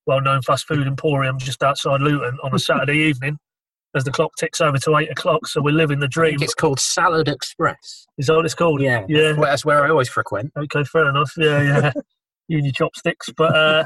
well-known 0.06 0.42
fast 0.42 0.66
food 0.66 0.86
emporium 0.86 1.38
just 1.38 1.62
outside 1.62 2.00
Luton 2.00 2.38
on 2.42 2.54
a 2.54 2.58
Saturday 2.58 2.98
evening 2.98 3.38
as 3.94 4.04
the 4.04 4.10
clock 4.10 4.30
ticks 4.38 4.60
over 4.60 4.78
to 4.78 4.96
eight 4.96 5.10
o'clock. 5.10 5.46
So 5.46 5.60
we're 5.60 5.74
living 5.74 6.00
the 6.00 6.08
dream. 6.08 6.38
it's 6.40 6.54
called 6.54 6.78
Salad 6.78 7.28
Express. 7.28 8.06
Is 8.18 8.26
that 8.26 8.34
what 8.34 8.44
it's 8.44 8.54
called? 8.54 8.80
Yeah, 8.80 9.04
yeah. 9.08 9.32
That's 9.32 9.64
where 9.64 9.84
I 9.84 9.90
always 9.90 10.08
frequent. 10.08 10.52
Okay, 10.56 10.84
fair 10.84 11.08
enough. 11.08 11.32
Yeah, 11.36 11.62
yeah. 11.62 11.92
Use 12.48 12.64
your 12.64 12.72
chopsticks, 12.72 13.28
but 13.36 13.54
uh, 13.54 13.84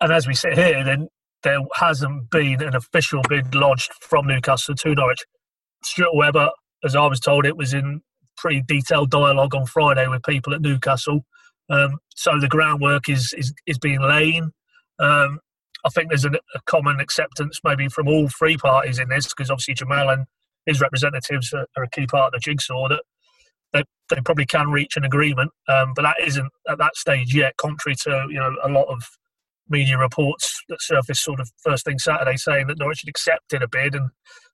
and 0.00 0.12
as 0.12 0.26
we 0.26 0.34
sit 0.34 0.54
here, 0.54 0.84
then 0.84 1.08
there 1.42 1.58
hasn't 1.74 2.30
been 2.30 2.62
an 2.62 2.76
official 2.76 3.22
bid 3.28 3.54
lodged 3.54 3.90
from 4.00 4.26
Newcastle 4.26 4.74
to 4.76 4.94
Norwich. 4.94 5.24
Stuart 5.84 6.14
Webber, 6.14 6.50
as 6.84 6.94
I 6.94 7.06
was 7.06 7.18
told, 7.18 7.44
it 7.44 7.56
was 7.56 7.74
in 7.74 8.02
pretty 8.36 8.62
detailed 8.66 9.10
dialogue 9.10 9.54
on 9.54 9.66
Friday 9.66 10.06
with 10.06 10.22
people 10.22 10.54
at 10.54 10.60
Newcastle. 10.60 11.24
Um, 11.70 11.98
so 12.14 12.38
the 12.38 12.48
groundwork 12.48 13.08
is, 13.08 13.34
is, 13.36 13.52
is 13.66 13.78
being 13.78 14.00
laid. 14.00 14.42
Um, 14.98 15.40
I 15.84 15.90
think 15.90 16.08
there's 16.08 16.24
a, 16.24 16.30
a, 16.30 16.60
common 16.66 17.00
acceptance 17.00 17.60
maybe 17.64 17.88
from 17.88 18.08
all 18.08 18.28
three 18.28 18.56
parties 18.56 18.98
in 18.98 19.08
this 19.08 19.28
because 19.28 19.50
obviously 19.50 19.74
Jamal 19.74 20.08
and 20.08 20.24
his 20.66 20.80
representatives 20.80 21.52
are, 21.52 21.66
are, 21.76 21.84
a 21.84 21.90
key 21.90 22.06
part 22.06 22.28
of 22.28 22.32
the 22.32 22.38
jigsaw 22.38 22.88
that 22.88 23.02
they, 23.72 23.84
they 24.08 24.20
probably 24.22 24.46
can 24.46 24.70
reach 24.70 24.96
an 24.96 25.04
agreement, 25.04 25.50
um, 25.68 25.92
but 25.94 26.02
that 26.02 26.16
isn't 26.20 26.50
at 26.68 26.78
that 26.78 26.96
stage 26.96 27.34
yet. 27.34 27.56
Contrary 27.56 27.96
to 28.04 28.26
you 28.30 28.38
know 28.38 28.54
a 28.62 28.68
lot 28.68 28.84
of 28.84 29.02
media 29.68 29.98
reports 29.98 30.62
that 30.68 30.80
surfaced 30.80 31.24
sort 31.24 31.40
of 31.40 31.50
first 31.62 31.84
thing 31.84 31.98
Saturday 31.98 32.36
saying 32.36 32.66
that 32.68 32.78
Norwich 32.78 33.00
had 33.00 33.08
accepted 33.08 33.62
a 33.62 33.68
bid, 33.68 33.94
and 33.94 34.10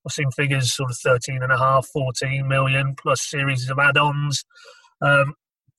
I've 0.07 0.13
seen 0.13 0.31
figures 0.31 0.75
sort 0.75 0.91
of 0.91 0.97
13 0.99 1.43
and 1.43 1.53
a 1.53 1.59
half, 1.59 1.87
14 1.89 2.49
million 2.49 2.95
plus 2.97 3.29
series 3.29 3.69
of 3.69 3.79
add-ons. 3.79 4.45
Um, 5.03 5.35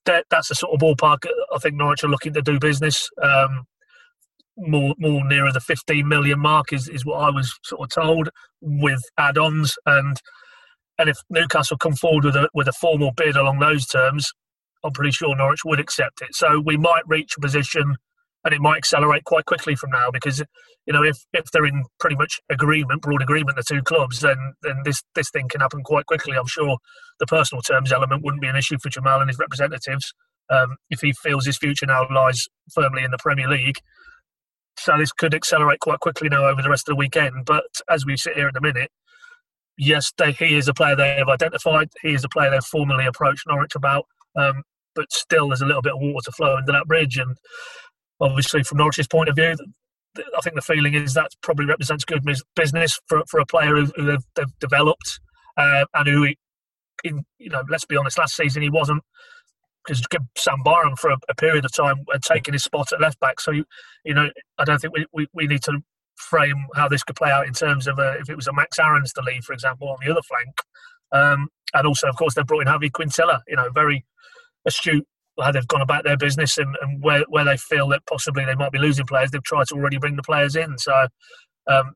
that, 0.06 0.26
that's 0.30 0.50
the 0.50 0.56
sort 0.56 0.74
of 0.74 0.80
ballpark 0.80 1.28
I 1.54 1.60
think 1.60 1.76
Norwich 1.76 2.04
are 2.04 2.10
looking 2.10 2.34
to 2.34 2.42
do 2.42 2.60
business. 2.60 3.10
Um, 3.22 3.66
more 4.58 4.94
more 5.00 5.26
nearer 5.26 5.52
the 5.52 5.62
15 5.62 6.08
million 6.08 6.40
mark 6.40 6.74
is, 6.74 6.88
is 6.90 7.06
what 7.06 7.20
I 7.20 7.30
was 7.30 7.58
sort 7.64 7.82
of 7.82 7.90
told 7.90 8.30
with 8.62 9.02
add-ons 9.18 9.76
and 9.86 10.18
and 10.98 11.10
if 11.10 11.18
Newcastle 11.30 11.78
come 11.78 11.96
forward 11.96 12.26
with 12.26 12.36
a 12.36 12.50
with 12.54 12.68
a 12.68 12.74
formal 12.74 13.12
bid 13.16 13.36
along 13.36 13.60
those 13.60 13.88
terms, 13.88 14.32
I'm 14.84 14.92
pretty 14.92 15.12
sure 15.12 15.36
Norwich 15.36 15.66
would 15.66 15.80
accept 15.80 16.22
it. 16.22 16.36
So 16.36 16.60
we 16.60 16.78
might 16.78 17.04
reach 17.08 17.34
a 17.38 17.42
position 17.42 17.96
and 18.44 18.54
it 18.54 18.62
might 18.62 18.78
accelerate 18.78 19.24
quite 19.24 19.46
quickly 19.46 19.76
from 19.76 19.92
now 19.92 20.10
because 20.12 20.42
you 20.88 20.94
know 20.94 21.04
if, 21.04 21.18
if 21.34 21.46
they're 21.52 21.66
in 21.66 21.84
pretty 22.00 22.16
much 22.16 22.40
agreement, 22.50 23.02
broad 23.02 23.22
agreement, 23.22 23.58
the 23.58 23.64
two 23.64 23.82
clubs, 23.82 24.20
then 24.22 24.54
then 24.62 24.82
this 24.84 25.02
this 25.16 25.30
thing 25.30 25.48
can 25.50 25.62
happen 25.62 25.84
quite 25.84 26.06
quickly. 26.06 26.38
I'm 26.38 26.48
sure 26.48 26.78
the 27.20 27.28
personal 27.28 27.62
terms 27.62 27.92
element 27.92 28.24
wouldn't 28.24 28.42
be 28.42 28.48
an 28.48 28.56
issue 28.56 28.78
for 28.82 28.90
Jamal 28.90 29.22
and 29.22 29.30
his 29.30 29.40
representatives 29.40 30.14
um, 30.52 30.76
if 30.90 31.02
he 31.02 31.14
feels 31.14 31.46
his 31.46 31.58
future 31.58 31.86
now 31.86 32.08
lies 32.14 32.48
firmly 32.74 33.04
in 33.04 33.12
the 33.12 33.18
Premier 33.18 33.48
League. 33.48 33.80
So 34.78 34.98
this 34.98 35.12
could 35.12 35.34
accelerate 35.34 35.80
quite 35.80 36.00
quickly 36.00 36.30
now 36.30 36.46
over 36.46 36.62
the 36.62 36.70
rest 36.70 36.88
of 36.88 36.94
the 36.94 37.00
weekend. 37.00 37.46
But 37.46 37.66
as 37.90 38.06
we 38.06 38.18
sit 38.18 38.36
here 38.36 38.48
at 38.48 38.54
the 38.54 38.62
minute, 38.62 38.90
yes, 39.78 40.12
they, 40.18 40.32
he 40.32 40.56
is 40.56 40.68
a 40.68 40.74
player 40.74 40.96
they 40.96 41.16
have 41.16 41.30
identified. 41.30 41.90
He 42.02 42.14
is 42.14 42.24
a 42.24 42.30
player 42.30 42.50
they've 42.50 42.64
formally 42.64 43.06
approached 43.06 43.44
Norwich 43.48 43.76
about. 43.76 44.06
Um, 44.36 44.64
but 44.96 45.12
still, 45.12 45.50
there's 45.50 45.62
a 45.62 45.66
little 45.66 45.82
bit 45.82 45.94
of 45.94 46.00
water 46.02 46.26
to 46.26 46.32
flow 46.32 46.58
under 46.58 46.72
that 46.72 46.88
bridge. 46.88 47.18
And 47.18 47.38
obviously, 48.22 48.64
from 48.64 48.78
Norwich's 48.78 49.08
point 49.08 49.30
of 49.30 49.36
view, 49.36 49.56
I 50.18 50.42
think 50.42 50.56
the 50.56 50.62
feeling 50.62 50.94
is 50.94 51.14
that 51.14 51.32
probably 51.42 51.66
represents 51.66 52.06
good 52.06 52.24
business 52.56 53.00
for, 53.08 53.24
for 53.28 53.40
a 53.40 53.46
player 53.46 53.76
who, 53.76 53.92
who 53.96 54.06
they've, 54.06 54.26
they've, 54.36 54.60
developed 54.60 55.20
uh, 55.58 55.86
and 55.94 56.08
who, 56.08 56.28
in, 57.04 57.24
you 57.38 57.50
know, 57.50 57.64
let's 57.70 57.86
be 57.86 57.96
honest, 57.96 58.18
last 58.18 58.36
season 58.36 58.62
he 58.62 58.70
wasn't 58.70 59.02
because 59.86 60.04
Sam 60.38 60.62
Byram 60.64 60.96
for 60.96 61.12
a, 61.12 61.18
a, 61.30 61.36
period 61.36 61.66
of 61.66 61.74
time 61.74 62.04
had 62.12 62.22
taken 62.22 62.54
his 62.54 62.64
spot 62.64 62.92
at 62.92 63.02
left 63.02 63.20
back. 63.20 63.40
So, 63.40 63.52
you, 63.52 63.66
you 64.06 64.14
know, 64.14 64.30
I 64.58 64.66
don't 64.66 64.80
think 64.80 64.94
we, 64.94 65.06
we, 65.14 65.28
we 65.34 65.48
need 65.48 65.64
to 65.64 65.80
frame 66.16 66.68
how 66.76 66.88
this 66.88 67.04
could 67.04 67.16
play 67.16 67.32
out 67.32 67.48
in 67.48 67.54
terms 67.54 67.88
of 67.88 67.98
uh, 67.98 68.16
if 68.20 68.30
it 68.30 68.36
was 68.36 68.48
a 68.48 68.54
Max 68.54 68.78
Aarons 68.78 69.12
to 69.14 69.22
lead, 69.22 69.44
for 69.44 69.54
example, 69.54 69.90
on 69.90 69.98
the 70.06 70.12
other 70.12 70.22
flank. 70.22 70.56
Um, 71.12 71.48
and 71.74 71.88
also, 71.88 72.08
of 72.08 72.16
course, 72.16 72.36
they 72.36 72.44
brought 72.44 72.62
in 72.62 72.68
Javi 72.68 72.92
Quintilla, 72.92 73.42
you 73.48 73.56
know, 73.56 73.70
very 73.74 74.06
astute 74.66 75.08
how 75.42 75.52
they've 75.52 75.68
gone 75.68 75.82
about 75.82 76.04
their 76.04 76.18
business 76.18 76.58
and, 76.58 76.76
and 76.82 77.02
where, 77.02 77.24
where 77.30 77.46
they 77.46 77.58
feel 77.58 77.88
that 77.90 78.06
possibly 78.06 78.46
they 78.46 78.56
might 78.56 78.72
be 78.72 78.80
losing 78.80 79.06
players, 79.06 79.32
they've 79.32 79.44
tried 79.44 79.68
to 79.68 79.76
already 79.76 79.98
bring 79.98 80.16
the 80.16 80.24
players 80.24 80.56
in. 80.56 80.78
So 80.78 81.08
um, 81.68 81.94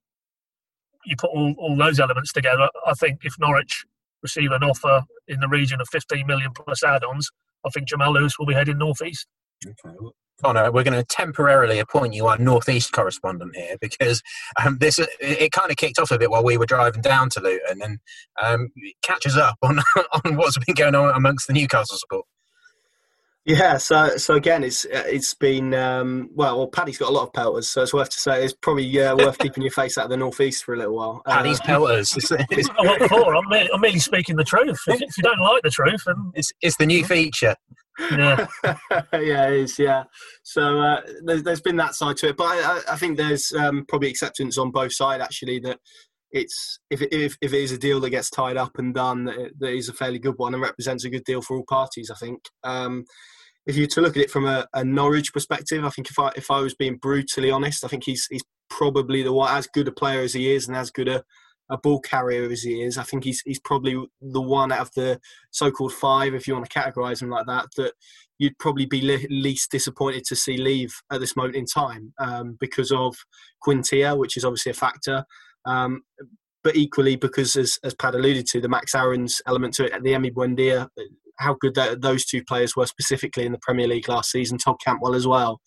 you 1.06 1.16
put 1.18 1.30
all, 1.32 1.54
all 1.58 1.76
those 1.76 2.00
elements 2.00 2.32
together. 2.32 2.70
I 2.86 2.94
think 2.94 3.20
if 3.24 3.36
Norwich 3.40 3.86
receive 4.22 4.52
an 4.52 4.64
offer 4.64 5.04
in 5.28 5.40
the 5.40 5.48
region 5.48 5.80
of 5.82 5.88
15 5.92 6.26
million 6.26 6.52
plus 6.56 6.84
add 6.84 7.04
ons, 7.04 7.30
I 7.66 7.70
think 7.70 7.88
Jamal 7.88 8.14
Lewis 8.14 8.38
will 8.38 8.46
be 8.46 8.54
heading 8.54 8.78
northeast. 8.78 9.28
Okay. 9.66 9.96
Connor, 10.44 10.70
we're 10.70 10.84
going 10.84 10.98
to 10.98 11.06
temporarily 11.06 11.80
appoint 11.80 12.14
you 12.14 12.28
our 12.28 12.38
northeast 12.38 12.92
correspondent 12.92 13.56
here 13.56 13.78
because 13.80 14.22
um, 14.64 14.78
this 14.80 15.00
it, 15.22 15.52
kind 15.54 15.72
of 15.72 15.78
kicked 15.78 15.98
off 15.98 16.12
a 16.12 16.20
bit 16.20 16.30
while 16.30 16.44
we 16.44 16.58
were 16.58 16.66
driving 16.66 17.02
down 17.02 17.30
to 17.30 17.40
Luton 17.40 17.82
and 17.82 18.00
um, 18.44 18.70
catches 19.02 19.38
up 19.38 19.58
on 19.62 19.80
on 20.26 20.36
what's 20.36 20.58
been 20.58 20.76
going 20.76 20.96
on 20.96 21.16
amongst 21.16 21.48
the 21.48 21.54
Newcastle 21.54 21.98
support. 21.98 22.26
Yeah, 23.46 23.78
so 23.78 24.18
so 24.18 24.34
again, 24.34 24.64
it's 24.64 24.86
it's 24.90 25.36
been 25.36 25.76
um, 25.76 26.32
well, 26.34 26.58
well. 26.58 26.68
Paddy's 26.68 26.98
got 26.98 27.10
a 27.10 27.12
lot 27.12 27.28
of 27.28 27.34
pelters, 27.34 27.70
so 27.70 27.84
it's 27.84 27.94
worth 27.94 28.10
to 28.10 28.20
say 28.20 28.44
it's 28.44 28.54
probably 28.54 29.00
uh, 29.00 29.16
worth 29.16 29.38
keeping 29.38 29.62
your 29.62 29.72
face 29.72 30.00
out 30.00 30.06
of 30.06 30.10
the 30.10 30.18
northeast 30.18 30.64
for 30.64 30.74
a 30.74 30.78
little 30.78 30.96
while. 30.96 31.22
Paddy's 31.28 31.62
uh, 31.62 31.66
pelters. 31.66 32.12
what 32.80 33.08
for? 33.08 33.36
I'm 33.36 33.48
merely, 33.48 33.70
I'm 33.72 33.82
merely, 33.82 34.00
speaking 34.00 34.36
the 34.36 34.44
truth. 34.44 34.80
If, 34.88 35.00
if, 35.00 35.16
you 35.16 35.22
don't 35.22 35.40
like 35.40 35.62
the 35.62 35.70
truth, 35.70 36.02
then 36.08 36.32
it's 36.34 36.52
it's 36.62 36.78
the 36.78 36.88
new 36.88 37.06
feature. 37.06 37.56
Yeah, 38.00 38.48
yeah, 39.14 39.48
it 39.50 39.54
is. 39.54 39.78
Yeah, 39.78 40.06
so 40.42 40.80
uh, 40.80 41.02
there's 41.24 41.44
there's 41.44 41.62
been 41.62 41.78
that 41.78 41.94
side 41.94 42.18
to 42.18 42.30
it, 42.30 42.38
but 42.38 42.46
I, 42.46 42.82
I 42.94 42.96
think 42.96 43.16
there's 43.16 43.52
um, 43.52 43.86
probably 43.88 44.10
acceptance 44.10 44.58
on 44.58 44.72
both 44.72 44.94
sides 44.94 45.22
actually 45.22 45.60
that 45.60 45.78
it's 46.32 46.80
if 46.90 47.04
it, 47.04 47.14
if, 47.14 47.38
if 47.42 47.54
it 47.54 47.62
is 47.62 47.72
a 47.72 47.78
deal 47.78 48.00
that 48.00 48.10
gets 48.10 48.32
tied 48.32 48.58
up 48.58 48.80
and 48.80 48.96
done, 48.96 49.26
that, 49.26 49.52
that 49.60 49.72
is 49.72 49.88
a 49.88 49.94
fairly 49.94 50.18
good 50.18 50.36
one 50.38 50.56
and 50.56 50.64
represents 50.64 51.06
a 51.06 51.12
good 51.12 51.26
deal 51.26 51.44
for 51.44 51.58
all 51.58 51.66
parties. 51.70 52.10
I 52.10 52.16
think. 52.16 52.40
Um, 52.64 53.06
if 53.66 53.76
you 53.76 53.88
to 53.88 54.02
look 54.02 54.16
at 54.16 54.24
it 54.24 54.32
from 54.32 54.46
a, 54.46 54.68
a, 54.74 54.84
Norwich 54.84 55.34
perspective, 55.34 55.84
I 55.84 55.90
think 55.90 56.10
if 56.10 56.20
I 56.20 56.32
if 56.36 56.52
I 56.52 56.60
was 56.60 56.76
being 56.76 56.98
brutally 56.98 57.52
honest, 57.52 57.84
I 57.84 57.88
think 57.88 58.04
he's 58.04 58.28
he's 58.30 58.44
probably 58.70 59.24
the 59.24 59.34
one 59.34 59.56
as 59.56 59.68
good 59.68 59.88
a 59.88 59.92
player 59.92 60.22
as 60.22 60.34
he 60.34 60.54
is 60.54 60.68
and 60.68 60.78
as 60.78 60.92
good 60.92 61.08
a, 61.08 61.24
a 61.70 61.78
ball 61.78 62.00
carrier 62.00 62.50
as 62.52 62.62
he 62.62 62.82
is. 62.82 62.98
I 62.98 63.04
think 63.04 63.24
he's 63.24 63.42
he's 63.42 63.60
probably 63.60 63.96
the 64.22 64.42
one 64.42 64.72
out 64.72 64.82
of 64.82 64.92
the 64.96 65.20
so-called 65.52 65.94
five, 65.94 66.36
if 66.36 66.48
you 66.48 66.54
want 66.54 66.70
to 66.70 66.80
categorise 66.80 67.22
him 67.22 67.30
like 67.30 67.48
that, 67.48 67.68
that 67.78 67.94
you'd 68.38 68.58
probably 68.60 68.86
be 68.86 69.02
le- 69.02 69.28
least 69.30 69.72
disappointed 69.72 70.26
to 70.26 70.36
see 70.36 70.58
leave 70.58 70.94
at 71.12 71.20
this 71.20 71.36
moment 71.36 71.56
in 71.56 71.66
time 71.66 72.14
um, 72.20 72.58
because 72.60 72.92
of 72.92 73.16
Quintilla, 73.62 74.16
which 74.16 74.38
is 74.38 74.46
obviously 74.46 74.72
a 74.72 74.76
factor. 74.76 75.26
Um, 75.66 76.04
but 76.64 76.76
equally 76.76 77.16
because, 77.16 77.56
as, 77.56 77.78
as 77.84 77.94
Pat 77.94 78.16
alluded 78.16 78.48
to, 78.48 78.60
the 78.60 78.68
Max 78.68 78.96
Aarons 78.96 79.42
element 79.48 79.74
to 79.76 79.86
it, 79.86 80.04
the 80.04 80.12
Emi 80.12 80.34
Buendia 80.34 80.90
how 81.38 81.56
good 81.60 81.76
that, 81.76 82.02
those 82.02 82.26
two 82.26 82.44
players 82.44 82.76
were 82.76 82.86
specifically 82.86 83.46
in 83.46 83.52
the 83.52 83.60
Premier 83.62 83.88
League 83.88 84.10
last 84.10 84.32
season. 84.32 84.58
Todd 84.58 84.78
Cantwell 84.84 85.16
as 85.16 85.28
well. 85.28 85.60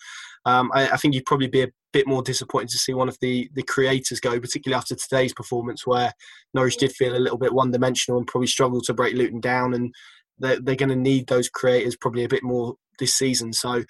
Um, 0.44 0.70
I, 0.72 0.90
I, 0.90 0.96
think 0.96 1.14
you'd 1.14 1.26
probably 1.26 1.48
be 1.48 1.62
a 1.62 1.68
bit 1.92 2.06
more 2.06 2.22
disappointed 2.22 2.70
to 2.70 2.78
see 2.78 2.94
one 2.94 3.08
of 3.08 3.18
the 3.20 3.50
the 3.54 3.62
creators 3.62 4.20
go, 4.20 4.38
particularly 4.38 4.78
after 4.78 4.94
today's 4.94 5.34
performance, 5.34 5.86
where 5.86 6.12
Norwich 6.54 6.76
did 6.76 6.92
feel 6.92 7.16
a 7.16 7.18
little 7.18 7.38
bit 7.38 7.52
one 7.52 7.70
dimensional 7.70 8.18
and 8.18 8.26
probably 8.26 8.46
struggled 8.46 8.84
to 8.84 8.94
break 8.94 9.14
Luton 9.14 9.40
down, 9.40 9.74
and 9.74 9.92
they're, 10.38 10.60
they're 10.60 10.76
going 10.76 10.88
to 10.90 10.96
need 10.96 11.26
those 11.26 11.48
creators 11.48 11.96
probably 11.96 12.24
a 12.24 12.28
bit 12.28 12.42
more 12.42 12.74
this 12.98 13.14
season. 13.14 13.52
So. 13.52 13.84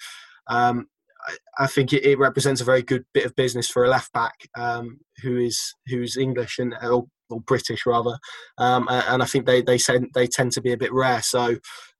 Um, 0.47 0.87
I, 1.59 1.67
think 1.67 1.93
it, 1.93 2.05
it, 2.05 2.17
represents 2.17 2.61
a 2.61 2.63
very 2.63 2.81
good 2.81 3.03
bit 3.13 3.25
of 3.25 3.35
business 3.35 3.69
for 3.69 3.83
a 3.83 3.89
left 3.89 4.11
back 4.13 4.33
um, 4.57 4.99
who 5.21 5.37
is 5.37 5.75
who's 5.87 6.17
English 6.17 6.57
and 6.57 6.73
or 6.81 7.05
or 7.29 7.41
British 7.41 7.85
rather, 7.85 8.17
um, 8.57 8.87
and 8.89 9.21
I 9.21 9.25
think 9.25 9.45
they 9.45 9.61
they 9.61 9.77
tend 9.77 10.09
they 10.13 10.27
tend 10.27 10.51
to 10.53 10.61
be 10.61 10.73
a 10.73 10.77
bit 10.77 10.93
rare. 10.93 11.21
So 11.21 11.57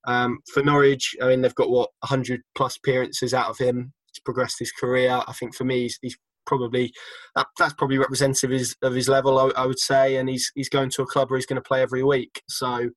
um, 0.08 0.40
for 0.54 0.64
Norwich, 0.64 1.16
I 1.22 1.28
mean 1.28 1.42
they've 1.42 1.56
got 1.56 1.70
what 1.70 1.90
100 2.02 2.42
plus 2.56 2.78
appearances 2.78 3.34
out 3.34 3.50
of 3.50 3.58
him. 3.58 3.94
He's 4.08 4.22
progressed 4.24 4.60
his 4.60 4.72
career. 4.72 5.22
I 5.28 5.34
think 5.34 5.56
for 5.56 5.66
me, 5.66 5.84
he's, 5.84 6.00
he's 6.02 6.18
probably 6.46 6.92
that, 7.36 7.48
that's 7.58 7.74
probably 7.74 8.00
representative 8.00 8.52
of 8.52 8.58
his, 8.58 8.76
of 8.82 8.96
his 8.96 9.08
level, 9.08 9.38
I, 9.38 9.62
I, 9.62 9.66
would 9.66 9.80
say. 9.80 10.16
And 10.18 10.28
he's 10.28 10.52
he's 10.56 10.70
going 10.70 10.90
to 10.92 11.04
a 11.04 11.08
club 11.08 11.30
where 11.30 11.38
he's 11.38 11.46
going 11.46 11.62
to 11.62 11.68
play 11.68 11.82
every 11.82 12.04
week. 12.04 12.42
So 12.50 12.90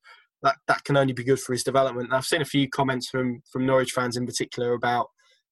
that 0.43 0.57
that 0.69 0.85
can 0.85 0.97
only 0.97 1.13
be 1.13 1.25
good 1.25 1.41
for 1.41 1.53
his 1.53 1.65
development. 1.65 2.09
And 2.09 2.15
I've 2.15 2.25
seen 2.25 2.43
a 2.43 2.47
few 2.47 2.69
comments 2.69 3.09
from 3.09 3.43
from 3.51 3.67
Norwich 3.67 3.93
fans 3.93 4.17
in 4.17 4.27
particular 4.27 4.73
about 4.73 5.09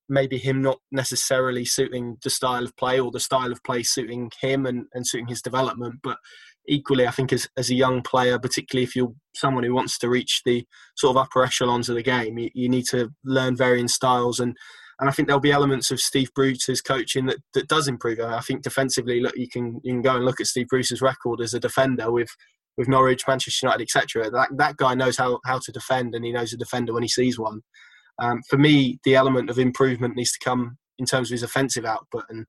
maybe 0.09 0.37
him 0.37 0.61
not 0.61 0.79
necessarily 0.91 1.65
suiting 1.65 2.17
the 2.25 2.31
style 2.31 2.65
of 2.65 2.77
play 2.77 2.99
or 2.99 3.13
the 3.13 3.21
style 3.21 3.53
of 3.53 3.63
play 3.63 3.83
suiting 3.83 4.31
him 4.41 4.67
and, 4.67 4.87
and 4.93 5.07
suiting 5.07 5.29
his 5.29 5.41
development. 5.41 5.95
But 6.03 6.19
equally, 6.71 7.07
I 7.07 7.11
think 7.11 7.33
as, 7.33 7.49
as 7.57 7.69
a 7.69 7.75
young 7.75 8.01
player, 8.01 8.39
particularly 8.39 8.85
if 8.85 8.95
you're 8.97 9.13
someone 9.35 9.65
who 9.65 9.75
wants 9.75 9.99
to 9.99 10.09
reach 10.09 10.43
the 10.45 10.65
sort 10.97 11.17
of 11.17 11.23
upper 11.23 11.43
echelons 11.43 11.89
of 11.89 11.97
the 11.97 12.03
game, 12.03 12.39
you, 12.39 12.51
you 12.55 12.69
need 12.69 12.87
to 12.87 13.11
learn 13.25 13.57
varying 13.57 13.89
styles 13.89 14.41
and. 14.41 14.57
And 14.99 15.09
I 15.09 15.13
think 15.13 15.29
there'll 15.29 15.41
be 15.41 15.51
elements 15.51 15.91
of 15.91 15.99
Steve 15.99 16.29
Bruce's 16.35 16.83
coaching 16.83 17.25
that, 17.25 17.39
that 17.55 17.69
does 17.69 17.89
improve. 17.89 18.21
I 18.21 18.41
think 18.41 18.61
defensively, 18.61 19.23
look, 19.23 19.33
you 19.35 19.49
can 19.49 19.81
you 19.83 19.95
can 19.95 20.03
go 20.03 20.15
and 20.15 20.27
look 20.27 20.43
at 20.43 20.47
Steve 20.47 20.69
Bruce's 20.69 21.01
record 21.01 21.41
as 21.41 21.55
a 21.55 21.59
defender 21.59 22.13
with 22.13 22.29
with 22.77 22.87
Norwich, 22.87 23.23
Manchester 23.27 23.67
United, 23.67 23.85
etc. 23.85 24.31
That 24.31 24.51
that 24.59 24.77
guy 24.77 24.95
knows 24.95 25.17
how 25.17 25.41
how 25.47 25.59
to 25.59 25.73
defend, 25.73 26.15
and 26.15 26.23
he 26.23 26.33
knows 26.33 26.53
a 26.53 26.59
defender 26.59 26.93
when 26.93 27.03
he 27.03 27.09
sees 27.09 27.39
one. 27.39 27.63
Um, 28.19 28.43
for 28.51 28.59
me, 28.59 28.99
the 29.05 29.15
element 29.15 29.49
of 29.49 29.59
improvement 29.59 30.17
needs 30.17 30.33
to 30.33 30.45
come 30.45 30.77
in 30.99 31.07
terms 31.07 31.31
of 31.31 31.33
his 31.33 31.43
offensive 31.43 31.87
output, 31.87 32.25
and 32.29 32.45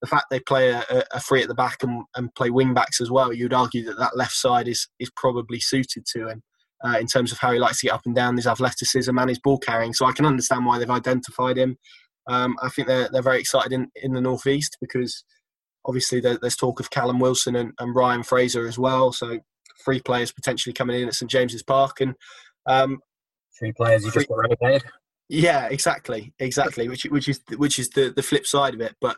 the 0.00 0.06
fact 0.06 0.26
they 0.30 0.40
play 0.40 0.70
a, 0.70 0.84
a 1.12 1.20
free 1.20 1.42
at 1.42 1.48
the 1.48 1.54
back 1.54 1.82
and, 1.82 2.04
and, 2.14 2.34
play 2.34 2.50
wing 2.50 2.74
backs 2.74 3.00
as 3.00 3.10
well, 3.10 3.32
you'd 3.32 3.54
argue 3.54 3.84
that 3.84 3.98
that 3.98 4.16
left 4.16 4.34
side 4.34 4.68
is 4.68 4.88
is 4.98 5.10
probably 5.16 5.58
suited 5.58 6.04
to 6.12 6.28
him 6.28 6.42
uh, 6.84 6.98
in 6.98 7.06
terms 7.06 7.32
of 7.32 7.38
how 7.38 7.52
he 7.52 7.58
likes 7.58 7.80
to 7.80 7.86
get 7.86 7.94
up 7.94 8.02
and 8.04 8.14
down, 8.14 8.36
his 8.36 8.46
athleticism 8.46 9.16
and 9.18 9.28
his 9.28 9.38
ball 9.38 9.58
carrying. 9.58 9.92
So 9.92 10.06
I 10.06 10.12
can 10.12 10.26
understand 10.26 10.66
why 10.66 10.78
they've 10.78 10.90
identified 10.90 11.56
him. 11.56 11.78
Um, 12.28 12.56
I 12.62 12.68
think 12.68 12.88
they're 12.88 13.08
they're 13.10 13.22
very 13.22 13.40
excited 13.40 13.72
in, 13.72 13.88
in 14.02 14.12
the 14.12 14.20
northeast 14.20 14.76
because 14.80 15.24
obviously 15.84 16.20
there, 16.20 16.38
there's 16.40 16.56
talk 16.56 16.80
of 16.80 16.90
Callum 16.90 17.20
Wilson 17.20 17.56
and, 17.56 17.72
and, 17.78 17.94
Ryan 17.94 18.24
Fraser 18.24 18.66
as 18.66 18.78
well. 18.78 19.12
So 19.12 19.38
three 19.84 20.00
players 20.00 20.32
potentially 20.32 20.72
coming 20.72 21.00
in 21.00 21.08
at 21.08 21.14
St 21.14 21.30
James's 21.30 21.62
Park 21.62 22.00
and 22.00 22.14
um, 22.66 22.98
three 23.58 23.72
players 23.72 24.04
you 24.04 24.10
just 24.10 24.28
got 24.28 24.38
relegated. 24.38 24.82
Yeah, 25.28 25.66
exactly, 25.66 26.32
exactly. 26.38 26.88
Which 26.88 27.04
which 27.04 27.28
is 27.28 27.40
which 27.56 27.78
is 27.78 27.90
the 27.90 28.12
the 28.14 28.22
flip 28.22 28.46
side 28.46 28.74
of 28.74 28.80
it. 28.80 28.94
But 29.00 29.16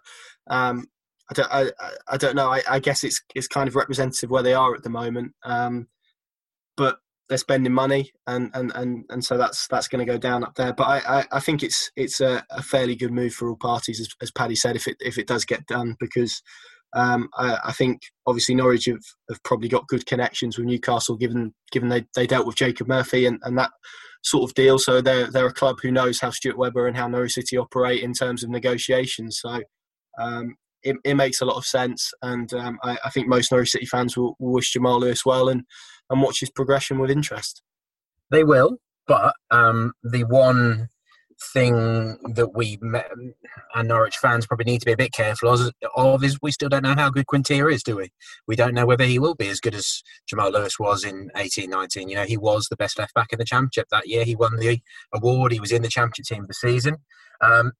um, 0.48 0.86
I 1.30 1.34
don't 1.34 1.52
I, 1.52 1.70
I 2.08 2.16
don't 2.16 2.36
know. 2.36 2.50
I, 2.50 2.62
I, 2.68 2.78
guess 2.78 3.04
it's 3.04 3.22
it's 3.34 3.46
kind 3.46 3.68
of 3.68 3.76
representative 3.76 4.30
where 4.30 4.42
they 4.42 4.54
are 4.54 4.74
at 4.74 4.82
the 4.82 4.90
moment. 4.90 5.32
Um, 5.44 5.88
but 6.76 6.98
they're 7.28 7.36
spending 7.36 7.74
money, 7.74 8.12
and 8.26 8.50
and 8.54 8.72
and, 8.74 9.04
and 9.10 9.22
so 9.22 9.36
that's 9.36 9.68
that's 9.68 9.88
going 9.88 10.04
to 10.04 10.10
go 10.10 10.18
down 10.18 10.44
up 10.44 10.54
there. 10.54 10.72
But 10.72 10.84
I, 10.84 11.18
I, 11.18 11.24
I 11.32 11.40
think 11.40 11.62
it's 11.62 11.90
it's 11.94 12.20
a, 12.20 12.42
a, 12.50 12.62
fairly 12.62 12.96
good 12.96 13.12
move 13.12 13.34
for 13.34 13.50
all 13.50 13.56
parties, 13.56 14.00
as, 14.00 14.08
as 14.22 14.30
Paddy 14.30 14.56
said, 14.56 14.76
if 14.76 14.88
it 14.88 14.96
if 15.00 15.18
it 15.18 15.26
does 15.26 15.44
get 15.44 15.66
done, 15.66 15.96
because 16.00 16.42
um, 16.94 17.28
I, 17.36 17.58
I, 17.66 17.72
think 17.72 18.00
obviously 18.26 18.54
Norwich 18.54 18.86
have, 18.86 19.02
have 19.28 19.42
probably 19.42 19.68
got 19.68 19.88
good 19.88 20.06
connections 20.06 20.56
with 20.56 20.66
Newcastle, 20.66 21.16
given 21.16 21.54
given 21.70 21.88
they, 21.88 22.06
they 22.14 22.26
dealt 22.26 22.46
with 22.46 22.56
Jacob 22.56 22.88
Murphy 22.88 23.26
and, 23.26 23.38
and 23.42 23.58
that 23.58 23.70
sort 24.22 24.48
of 24.48 24.54
deal. 24.54 24.78
So 24.78 25.00
they're 25.00 25.30
they're 25.30 25.46
a 25.46 25.52
club 25.52 25.76
who 25.82 25.90
knows 25.90 26.20
how 26.20 26.30
Stuart 26.30 26.56
Webber 26.56 26.86
and 26.86 26.96
how 26.96 27.06
Norwich 27.06 27.34
City 27.34 27.58
operate 27.58 28.02
in 28.02 28.14
terms 28.14 28.42
of 28.42 28.50
negotiations. 28.50 29.40
So 29.42 29.60
um, 30.18 30.54
it, 30.82 30.96
it, 31.04 31.14
makes 31.14 31.40
a 31.40 31.44
lot 31.44 31.56
of 31.56 31.64
sense, 31.64 32.10
and 32.22 32.52
um, 32.54 32.78
I, 32.82 32.96
I, 33.04 33.10
think 33.10 33.28
most 33.28 33.52
Norwich 33.52 33.70
City 33.70 33.86
fans 33.86 34.16
will, 34.16 34.34
will, 34.38 34.54
wish 34.54 34.72
Jamal 34.72 35.00
Lewis 35.00 35.24
well 35.26 35.48
and 35.48 35.64
and 36.08 36.22
watch 36.22 36.40
his 36.40 36.50
progression 36.50 36.98
with 36.98 37.10
interest. 37.10 37.62
They 38.30 38.44
will, 38.44 38.78
but 39.06 39.34
um, 39.50 39.92
the 40.02 40.24
one 40.24 40.88
thing 41.52 42.18
that 42.34 42.50
we 42.54 42.78
and 43.74 43.88
Norwich 43.88 44.16
fans 44.16 44.46
probably 44.46 44.64
need 44.64 44.80
to 44.80 44.86
be 44.86 44.92
a 44.92 44.96
bit 44.96 45.12
careful 45.12 45.72
of 45.96 46.24
is 46.24 46.38
we 46.42 46.50
still 46.50 46.68
don't 46.68 46.82
know 46.82 46.94
how 46.94 47.10
good 47.10 47.26
Quintilla 47.26 47.70
is, 47.70 47.82
do 47.82 47.96
we? 47.96 48.10
We 48.46 48.56
don't 48.56 48.74
know 48.74 48.86
whether 48.86 49.04
he 49.04 49.18
will 49.18 49.34
be 49.34 49.48
as 49.48 49.60
good 49.60 49.74
as 49.74 50.02
Jamal 50.26 50.50
Lewis 50.50 50.78
was 50.78 51.04
in 51.04 51.30
eighteen 51.36 51.70
nineteen. 51.70 52.08
You 52.08 52.16
know, 52.16 52.24
he 52.24 52.36
was 52.36 52.66
the 52.68 52.76
best 52.76 52.98
left 52.98 53.14
back 53.14 53.32
in 53.32 53.38
the 53.38 53.44
championship 53.44 53.88
that 53.90 54.08
year. 54.08 54.24
He 54.24 54.36
won 54.36 54.56
the 54.56 54.80
award. 55.12 55.52
He 55.52 55.60
was 55.60 55.72
in 55.72 55.82
the 55.82 55.88
championship 55.88 56.26
team 56.26 56.42
of 56.42 56.48
the 56.48 56.54
season. 56.54 56.96
Um, 57.40 57.72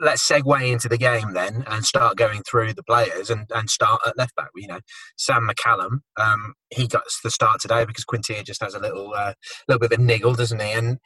let's 0.00 0.26
segue 0.26 0.72
into 0.72 0.88
the 0.88 0.98
game 0.98 1.32
then 1.32 1.64
and 1.66 1.84
start 1.84 2.16
going 2.16 2.42
through 2.42 2.72
the 2.72 2.82
players 2.82 3.30
and, 3.30 3.46
and 3.54 3.70
start 3.70 4.00
at 4.06 4.16
left 4.16 4.34
back. 4.34 4.48
You 4.54 4.68
know, 4.68 4.80
Sam 5.16 5.48
McCallum, 5.48 6.00
um, 6.20 6.54
he 6.70 6.88
got 6.88 7.02
the 7.22 7.30
start 7.30 7.60
today 7.60 7.84
because 7.84 8.04
Quintilla 8.04 8.42
just 8.42 8.62
has 8.62 8.74
a 8.74 8.80
little 8.80 9.12
uh, 9.14 9.34
little 9.68 9.80
bit 9.80 9.92
of 9.92 10.00
a 10.00 10.02
niggle, 10.02 10.34
doesn't 10.34 10.60
he? 10.60 10.72
And 10.72 10.98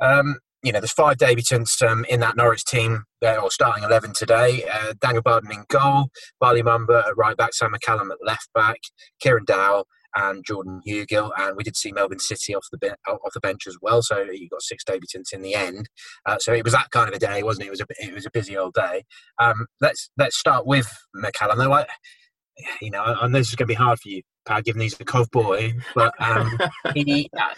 um, 0.00 0.36
you 0.64 0.72
know, 0.72 0.80
there's 0.80 0.92
five 0.92 1.18
debutants 1.18 1.86
um, 1.86 2.06
in 2.08 2.20
that 2.20 2.36
Norwich 2.36 2.64
team, 2.64 3.04
uh, 3.22 3.36
or 3.36 3.50
starting 3.50 3.84
11 3.84 4.14
today. 4.16 4.64
Uh, 4.64 4.94
Daniel 4.98 5.22
Barden 5.22 5.52
in 5.52 5.64
goal, 5.68 6.08
Bali 6.40 6.62
Mumba 6.62 7.06
at 7.06 7.16
right 7.16 7.36
back, 7.36 7.52
Sam 7.52 7.72
McCallum 7.72 8.10
at 8.10 8.16
left 8.24 8.48
back, 8.54 8.78
Kieran 9.20 9.44
Dowell 9.44 9.86
and 10.16 10.42
Jordan 10.44 10.80
Hugill. 10.86 11.32
And 11.36 11.56
we 11.56 11.64
did 11.64 11.76
see 11.76 11.92
Melbourne 11.92 12.18
City 12.18 12.54
off 12.54 12.66
the 12.72 12.96
off 13.06 13.32
the 13.34 13.40
bench 13.40 13.66
as 13.66 13.76
well. 13.82 14.00
So 14.00 14.22
you 14.22 14.48
got 14.48 14.62
six 14.62 14.82
debutants 14.84 15.32
in 15.34 15.42
the 15.42 15.54
end. 15.54 15.90
Uh, 16.24 16.38
so 16.38 16.54
it 16.54 16.64
was 16.64 16.72
that 16.72 16.90
kind 16.90 17.08
of 17.08 17.14
a 17.14 17.18
day, 17.18 17.42
wasn't 17.42 17.64
it? 17.64 17.68
It 17.68 17.70
was 17.70 17.80
a, 17.80 17.86
it 17.98 18.14
was 18.14 18.26
a 18.26 18.30
busy 18.30 18.56
old 18.56 18.74
day. 18.74 19.04
Um, 19.38 19.66
let's 19.82 20.10
let's 20.16 20.38
start 20.38 20.66
with 20.66 20.90
McCallum. 21.14 21.58
Though 21.58 21.72
I, 21.72 21.86
you 22.80 22.90
know, 22.90 23.02
I, 23.02 23.26
know 23.26 23.38
this 23.38 23.50
is 23.50 23.56
going 23.56 23.66
to 23.66 23.72
be 23.72 23.74
hard 23.74 23.98
for 24.00 24.08
you, 24.08 24.22
Pat, 24.46 24.64
given 24.64 24.80
he's 24.80 24.98
a 24.98 25.04
Cove 25.04 25.30
boy, 25.30 25.74
but 25.94 26.14
um, 26.20 26.56
he, 26.94 27.28
uh, 27.36 27.48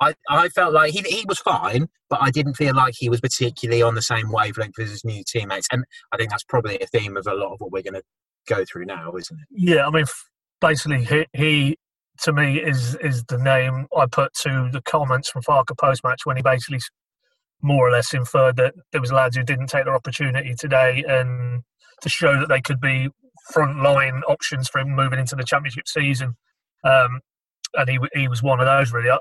I, 0.00 0.14
I 0.28 0.48
felt 0.48 0.74
like 0.74 0.92
he, 0.92 1.00
he 1.00 1.24
was 1.26 1.38
fine, 1.38 1.88
but 2.10 2.20
I 2.20 2.30
didn't 2.30 2.54
feel 2.54 2.74
like 2.74 2.94
he 2.96 3.08
was 3.08 3.20
particularly 3.20 3.82
on 3.82 3.94
the 3.94 4.02
same 4.02 4.30
wavelength 4.30 4.78
as 4.78 4.90
his 4.90 5.04
new 5.04 5.22
teammates. 5.26 5.68
And 5.72 5.84
I 6.12 6.16
think 6.16 6.30
that's 6.30 6.44
probably 6.44 6.78
a 6.80 6.86
theme 6.86 7.16
of 7.16 7.26
a 7.26 7.34
lot 7.34 7.54
of 7.54 7.60
what 7.60 7.72
we're 7.72 7.82
going 7.82 7.94
to 7.94 8.02
go 8.46 8.64
through 8.64 8.86
now, 8.86 9.14
isn't 9.16 9.38
it? 9.38 9.46
Yeah, 9.50 9.86
I 9.86 9.90
mean, 9.90 10.04
basically, 10.60 11.04
he, 11.04 11.26
he 11.32 11.76
to 12.22 12.32
me 12.32 12.58
is 12.58 12.94
is 12.96 13.24
the 13.24 13.38
name 13.38 13.86
I 13.96 14.06
put 14.06 14.32
to 14.42 14.70
the 14.72 14.82
comments 14.82 15.28
from 15.28 15.42
Farke 15.42 15.76
post 15.78 16.02
match 16.04 16.22
when 16.24 16.36
he 16.36 16.42
basically 16.42 16.80
more 17.62 17.88
or 17.88 17.90
less 17.90 18.12
inferred 18.12 18.56
that 18.56 18.74
there 18.92 19.00
was 19.00 19.12
lads 19.12 19.36
who 19.36 19.42
didn't 19.42 19.68
take 19.68 19.84
their 19.84 19.94
opportunity 19.94 20.54
today 20.54 21.04
and 21.08 21.62
to 22.02 22.08
show 22.08 22.38
that 22.38 22.48
they 22.48 22.60
could 22.60 22.80
be 22.80 23.08
front 23.52 23.82
line 23.82 24.22
options 24.28 24.68
for 24.68 24.80
him 24.80 24.90
moving 24.90 25.18
into 25.18 25.36
the 25.36 25.44
championship 25.44 25.88
season. 25.88 26.36
Um, 26.84 27.20
and 27.74 27.88
he 27.88 27.98
he 28.14 28.28
was 28.28 28.42
one 28.42 28.60
of 28.60 28.66
those 28.66 28.92
really. 28.92 29.10
I, 29.10 29.18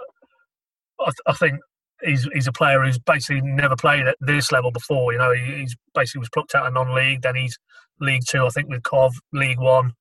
I 1.28 1.34
think 1.34 1.60
he's 2.04 2.28
he's 2.34 2.48
a 2.48 2.52
player 2.52 2.82
who's 2.82 3.00
basically 3.00 3.42
never 3.42 3.75
played 3.75 4.08
at 4.08 4.18
this 4.20 4.52
level 4.52 4.72
before. 4.72 5.14
You 5.14 5.20
know, 5.20 5.34
he, 5.34 5.60
he's 5.60 5.75
basically 5.94 6.20
was 6.20 6.30
plucked 6.30 6.56
out 6.56 6.68
of 6.68 6.74
non-league, 6.74 7.22
then 7.22 7.36
he's 7.36 7.58
League 8.00 8.24
Two, 8.28 8.46
I 8.46 8.50
think, 8.50 8.70
with 8.70 8.84
Cov, 8.84 9.14
League 9.34 9.60
One, 9.60 9.94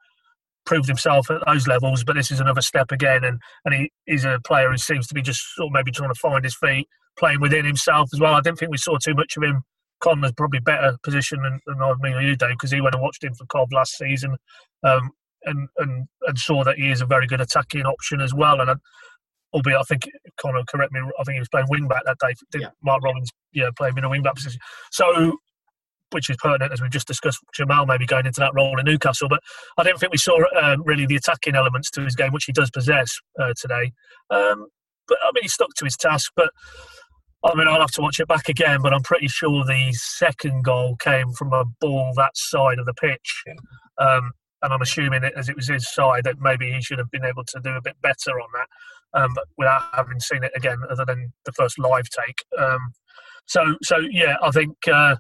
proved 0.67 0.89
himself 0.89 1.31
at 1.31 1.43
those 1.47 1.67
levels. 1.67 2.05
But 2.05 2.17
this 2.17 2.31
is 2.31 2.41
another 2.41 2.63
step 2.63 2.91
again, 2.93 3.25
and 3.25 3.41
and 3.65 3.75
he, 3.75 3.93
he's 4.07 4.25
a 4.25 4.41
player 4.45 4.71
who 4.71 4.79
seems 4.79 5.07
to 5.09 5.15
be 5.15 5.23
just 5.23 5.43
sort 5.55 5.69
of 5.69 5.73
maybe 5.73 5.91
trying 5.91 6.13
to 6.13 6.19
find 6.21 6.45
his 6.45 6.57
feet, 6.57 6.89
playing 7.19 7.41
within 7.41 7.65
himself 7.65 8.11
as 8.13 8.21
well. 8.21 8.35
I 8.35 8.41
didn't 8.41 8.59
think 8.59 8.71
we 8.71 8.79
saw 8.79 8.97
too 8.99 9.15
much 9.15 9.37
of 9.37 9.43
him. 9.43 9.63
Connor's 10.01 10.33
probably 10.33 10.61
better 10.61 10.97
position 11.03 11.41
than, 11.43 11.61
than 11.67 11.81
I 11.81 11.95
mean 12.01 12.21
you, 12.21 12.37
Dave, 12.37 12.51
because 12.51 12.73
he 12.73 12.81
went 12.81 12.95
and 12.95 13.03
watched 13.03 13.25
him 13.25 13.35
for 13.35 13.47
Cov 13.47 13.73
last 13.73 13.97
season. 13.97 14.37
Um, 14.83 15.11
and, 15.47 15.69
and 15.79 16.07
and 16.23 16.39
saw 16.39 16.65
that 16.65 16.79
he 16.79 16.91
is 16.91 17.01
a 17.01 17.07
very 17.07 17.27
good 17.27 17.41
attacking 17.41 17.85
option 17.85 18.21
as 18.21 18.35
well. 18.35 18.61
And 18.61 18.71
I, 18.71 18.75
albeit 19.55 19.79
I 19.79 19.83
think 19.83 20.09
Connor 20.39 20.63
correct 20.69 20.93
me. 20.93 21.01
I 21.01 21.25
think 21.25 21.35
he 21.35 21.41
was 21.41 21.49
playing 21.49 21.69
wing 21.71 21.89
back 21.89 22.03
that 22.05 22.19
day. 22.19 22.35
Yeah. 22.61 22.69
Mark 22.83 23.03
Robins, 23.03 23.31
yeah, 23.53 23.71
play 23.77 23.89
him 23.89 23.99
in 23.99 24.05
a 24.05 24.09
wing 24.09 24.23
back 24.23 24.35
position. 24.35 24.61
So, 24.91 25.39
which 26.11 26.29
is 26.29 26.37
pertinent 26.39 26.73
as 26.73 26.83
we've 26.83 26.91
just 26.91 27.07
discussed. 27.07 27.39
Jamal 27.55 27.87
maybe 27.87 28.07
going 28.07 28.27
into 28.27 28.41
that 28.41 28.53
role 28.55 28.79
in 28.79 28.85
Newcastle, 28.85 29.29
but 29.29 29.41
I 29.79 29.85
didn't 29.85 30.01
think 30.01 30.13
we 30.13 30.19
saw 30.19 30.39
uh, 30.57 30.77
really 30.85 31.07
the 31.07 31.17
attacking 31.17 31.55
elements 31.55 31.91
to 31.93 32.03
his 32.03 32.15
game, 32.15 32.33
which 32.33 32.45
he 32.45 32.53
does 32.53 32.71
possess 32.71 33.17
uh, 33.41 33.55
today. 33.59 33.93
Um, 34.31 34.67
but 35.09 35.19
I 35.23 35.31
mean, 35.35 35.43
he 35.43 35.49
stuck 35.49 35.71
to 35.77 35.85
his 35.85 35.97
task. 35.97 36.33
But 36.37 36.51
I 37.45 37.55
mean, 37.55 37.69
I'll 37.69 37.81
have 37.81 37.91
to 37.93 38.03
watch 38.03 38.21
it 38.21 38.29
back 38.29 38.49
again, 38.49 38.81
but 38.83 38.93
I'm 38.93 39.03
pretty 39.03 39.29
sure 39.29 39.65
the 39.65 39.93
second 39.93 40.65
goal 40.65 40.97
came 40.97 41.33
from 41.33 41.53
a 41.53 41.65
ball 41.81 42.13
that 42.17 42.37
side 42.37 42.79
of 42.79 42.87
the 42.87 42.95
pitch. 42.95 43.45
Um, 43.99 44.33
and 44.63 44.73
I'm 44.73 44.81
assuming 44.81 45.23
it, 45.23 45.35
as 45.37 45.51
it 45.51 45.57
was 45.57 45.69
his 45.69 45.93
side 45.93 46.25
that 46.25 46.41
maybe 46.41 46.73
he 46.73 46.81
should 46.81 46.99
have 46.99 47.11
been 47.11 47.25
able 47.25 47.45
to 47.45 47.61
do 47.63 47.71
a 47.71 47.83
bit 47.83 47.97
better 48.01 48.41
on 48.41 48.49
that 48.55 48.67
um, 49.15 49.35
without 49.57 49.83
having 49.93 50.21
seen 50.21 50.45
it 50.45 50.53
again, 50.57 50.79
other 50.91 51.05
than 51.05 51.33
the 51.45 51.53
first 51.53 51.79
live 51.79 52.09
take. 52.09 52.45
Um, 52.59 52.93
so, 53.47 53.77
so 53.83 53.99
yeah, 54.11 54.37
I 54.43 54.51
think 54.51 54.77
uh, 54.91 55.17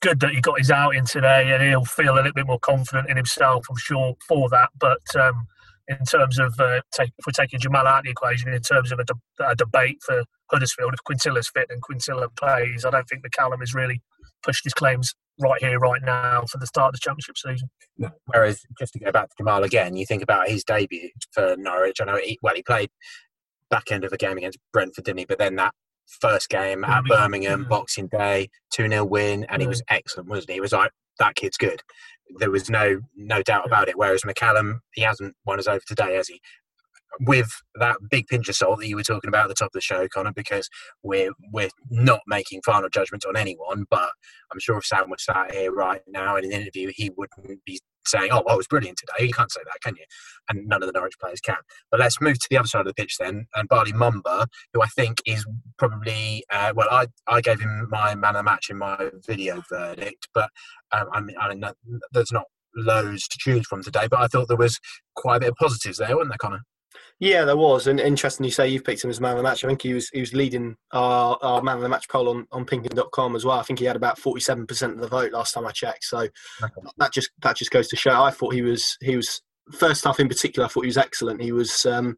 good 0.00 0.20
that 0.20 0.34
he 0.34 0.40
got 0.40 0.58
his 0.58 0.70
outing 0.70 1.04
today, 1.06 1.52
and 1.52 1.62
he'll 1.62 1.84
feel 1.84 2.14
a 2.14 2.16
little 2.16 2.32
bit 2.32 2.46
more 2.46 2.60
confident 2.60 3.10
in 3.10 3.16
himself. 3.16 3.66
I'm 3.70 3.76
sure 3.76 4.14
for 4.28 4.48
that. 4.50 4.70
But 4.78 5.02
um, 5.18 5.46
in 5.88 5.98
terms 6.04 6.38
of 6.38 6.58
uh, 6.58 6.80
take, 6.92 7.12
if 7.18 7.26
we're 7.26 7.32
taking 7.32 7.60
Jamal 7.60 7.86
out 7.86 7.98
of 7.98 8.04
the 8.04 8.10
equation, 8.10 8.52
in 8.52 8.62
terms 8.62 8.92
of 8.92 8.98
a, 8.98 9.04
de- 9.04 9.48
a 9.48 9.56
debate 9.56 9.98
for 10.04 10.24
Huddersfield, 10.50 10.94
if 10.94 11.02
Quintilla's 11.04 11.48
fit 11.48 11.66
and 11.70 11.82
Quintilla 11.82 12.28
plays, 12.30 12.84
I 12.84 12.90
don't 12.90 13.08
think 13.08 13.24
McCallum 13.24 13.60
has 13.60 13.74
really 13.74 14.00
pushed 14.42 14.64
his 14.64 14.74
claims 14.74 15.14
right 15.38 15.60
here, 15.60 15.78
right 15.78 16.02
now 16.02 16.44
for 16.50 16.58
the 16.58 16.66
start 16.66 16.88
of 16.88 16.92
the 16.94 17.00
championship 17.00 17.36
season. 17.36 17.68
Whereas, 18.26 18.62
just 18.78 18.92
to 18.94 18.98
go 18.98 19.12
back 19.12 19.28
to 19.28 19.34
Jamal 19.38 19.64
again, 19.64 19.96
you 19.96 20.06
think 20.06 20.22
about 20.22 20.48
his 20.48 20.64
debut 20.64 21.10
for 21.32 21.56
Norwich. 21.58 22.00
I 22.00 22.04
know, 22.04 22.16
he, 22.16 22.38
well, 22.42 22.54
he 22.54 22.62
played 22.62 22.90
back 23.70 23.90
end 23.90 24.04
of 24.04 24.10
the 24.10 24.16
game 24.16 24.38
against 24.38 24.58
Brentford, 24.72 25.04
didn't 25.04 25.18
he? 25.18 25.24
But 25.24 25.38
then 25.38 25.56
that 25.56 25.74
first 26.20 26.48
game 26.48 26.84
at 26.84 27.04
Birmingham, 27.04 27.62
yeah. 27.62 27.68
Boxing 27.68 28.08
Day, 28.08 28.48
2 28.72 28.88
0 28.88 29.04
win, 29.04 29.44
and 29.44 29.60
yeah. 29.60 29.64
he 29.64 29.68
was 29.68 29.82
excellent, 29.88 30.28
wasn't 30.28 30.50
he? 30.50 30.54
He 30.54 30.60
was 30.60 30.72
like, 30.72 30.90
that 31.18 31.34
kid's 31.34 31.56
good. 31.56 31.82
There 32.38 32.50
was 32.50 32.68
no 32.68 33.00
no 33.16 33.42
doubt 33.42 33.66
about 33.66 33.88
it. 33.88 33.96
Whereas 33.96 34.22
McCallum, 34.22 34.80
he 34.94 35.02
hasn't 35.02 35.34
won 35.44 35.58
us 35.58 35.68
over 35.68 35.82
today, 35.86 36.16
has 36.16 36.28
he? 36.28 36.40
With 37.20 37.50
that 37.76 37.96
big 38.10 38.26
pinch 38.26 38.48
of 38.48 38.56
salt 38.56 38.80
that 38.80 38.88
you 38.88 38.96
were 38.96 39.02
talking 39.02 39.28
about 39.28 39.44
at 39.44 39.48
the 39.48 39.54
top 39.54 39.68
of 39.68 39.72
the 39.72 39.80
show, 39.80 40.06
Connor, 40.08 40.32
because 40.32 40.68
we're 41.02 41.32
we're 41.52 41.70
not 41.90 42.20
making 42.26 42.62
final 42.64 42.88
judgments 42.88 43.26
on 43.26 43.36
anyone. 43.36 43.86
But 43.90 44.10
I'm 44.52 44.58
sure 44.58 44.78
if 44.78 44.84
Sam 44.84 45.10
was 45.10 45.24
sat 45.24 45.52
here 45.52 45.72
right 45.72 46.02
now 46.06 46.36
in 46.36 46.44
an 46.44 46.52
interview, 46.52 46.92
he 46.94 47.10
wouldn't 47.16 47.64
be 47.64 47.80
saying, 48.06 48.30
"Oh, 48.32 48.42
well, 48.44 48.54
it 48.54 48.58
was 48.58 48.66
brilliant 48.66 48.98
today." 48.98 49.26
You 49.26 49.32
can't 49.32 49.50
say 49.50 49.60
that, 49.64 49.80
can 49.82 49.96
you? 49.96 50.04
And 50.48 50.66
none 50.66 50.82
of 50.82 50.86
the 50.86 50.92
Norwich 50.92 51.18
players 51.20 51.40
can. 51.40 51.56
But 51.90 52.00
let's 52.00 52.20
move 52.20 52.38
to 52.38 52.46
the 52.50 52.58
other 52.58 52.68
side 52.68 52.80
of 52.80 52.86
the 52.86 52.94
pitch 52.94 53.16
then, 53.18 53.46
and 53.54 53.68
Bali 53.68 53.92
Mumba, 53.92 54.46
who 54.72 54.82
I 54.82 54.86
think 54.88 55.18
is 55.26 55.46
probably 55.78 56.44
uh, 56.52 56.72
well, 56.76 56.88
I 56.90 57.06
I 57.26 57.40
gave 57.40 57.60
him 57.60 57.88
my 57.90 58.14
man 58.14 58.36
of 58.36 58.44
match 58.44 58.70
in 58.70 58.78
my 58.78 59.10
video 59.26 59.62
verdict, 59.70 60.28
but 60.34 60.50
um, 60.92 61.08
I 61.12 61.20
mean, 61.20 61.36
I 61.38 61.72
there's 62.12 62.32
not 62.32 62.44
loads 62.76 63.26
to 63.28 63.38
choose 63.38 63.66
from 63.66 63.82
today, 63.82 64.06
but 64.10 64.20
I 64.20 64.26
thought 64.26 64.48
there 64.48 64.56
was 64.56 64.78
quite 65.14 65.36
a 65.36 65.40
bit 65.40 65.48
of 65.50 65.56
positives 65.56 65.98
there, 65.98 66.14
wasn't 66.14 66.30
there, 66.30 66.38
Connor? 66.38 66.60
Yeah, 67.18 67.44
there 67.44 67.56
was, 67.56 67.86
and 67.86 67.98
interesting 67.98 68.44
you 68.44 68.50
say 68.50 68.68
you've 68.68 68.84
picked 68.84 69.02
him 69.02 69.10
as 69.10 69.20
man 69.20 69.32
of 69.32 69.36
the 69.38 69.42
match. 69.42 69.64
I 69.64 69.68
think 69.68 69.82
he 69.82 69.94
was 69.94 70.10
he 70.10 70.20
was 70.20 70.34
leading 70.34 70.76
our, 70.92 71.38
our 71.40 71.62
man 71.62 71.76
of 71.76 71.82
the 71.82 71.88
match 71.88 72.08
poll 72.08 72.28
on, 72.28 72.46
on 72.52 72.66
Pinkun.com 72.66 73.34
as 73.34 73.44
well. 73.44 73.58
I 73.58 73.62
think 73.62 73.78
he 73.78 73.86
had 73.86 73.96
about 73.96 74.18
forty 74.18 74.40
seven 74.40 74.66
percent 74.66 74.94
of 74.94 75.00
the 75.00 75.08
vote 75.08 75.32
last 75.32 75.52
time 75.52 75.66
I 75.66 75.72
checked. 75.72 76.04
So 76.04 76.18
okay. 76.18 76.72
that 76.98 77.12
just 77.12 77.30
that 77.42 77.56
just 77.56 77.70
goes 77.70 77.88
to 77.88 77.96
show. 77.96 78.22
I 78.22 78.30
thought 78.30 78.54
he 78.54 78.62
was 78.62 78.98
he 79.00 79.16
was 79.16 79.40
first 79.72 80.04
half 80.04 80.20
in 80.20 80.28
particular. 80.28 80.66
I 80.66 80.68
thought 80.68 80.84
he 80.84 80.88
was 80.88 80.98
excellent. 80.98 81.40
He 81.40 81.52
was 81.52 81.86
um, 81.86 82.16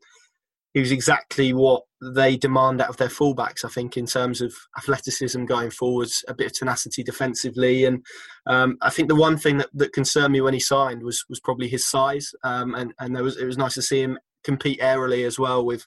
he 0.75 0.81
was 0.81 0.93
exactly 0.93 1.53
what 1.53 1.83
they 2.15 2.37
demand 2.37 2.81
out 2.81 2.89
of 2.89 2.97
their 2.97 3.09
fullbacks. 3.09 3.65
I 3.65 3.69
think 3.69 3.97
in 3.97 4.07
terms 4.07 4.41
of 4.41 4.55
athleticism 4.77 5.45
going 5.45 5.71
forwards, 5.71 6.25
a 6.29 6.35
bit 6.35 6.47
of 6.47 6.53
tenacity 6.53 7.03
defensively, 7.03 7.85
and 7.85 8.05
um, 8.47 8.77
I 8.83 8.91
think 8.91 9.09
the 9.09 9.15
one 9.15 9.39
thing 9.39 9.59
that, 9.59 9.71
that 9.75 9.93
concerned 9.93 10.33
me 10.33 10.41
when 10.41 10.55
he 10.55 10.61
signed 10.61 11.03
was 11.03 11.25
was 11.29 11.41
probably 11.41 11.69
his 11.69 11.89
size. 11.89 12.33
Um, 12.45 12.75
and 12.75 12.93
and 12.99 13.17
there 13.17 13.25
was 13.25 13.37
it 13.37 13.47
was 13.47 13.59
nice 13.59 13.75
to 13.75 13.83
see 13.83 14.03
him 14.03 14.19
compete 14.49 14.79
airily 14.81 15.25
as 15.25 15.39
well 15.39 15.65
with 15.65 15.85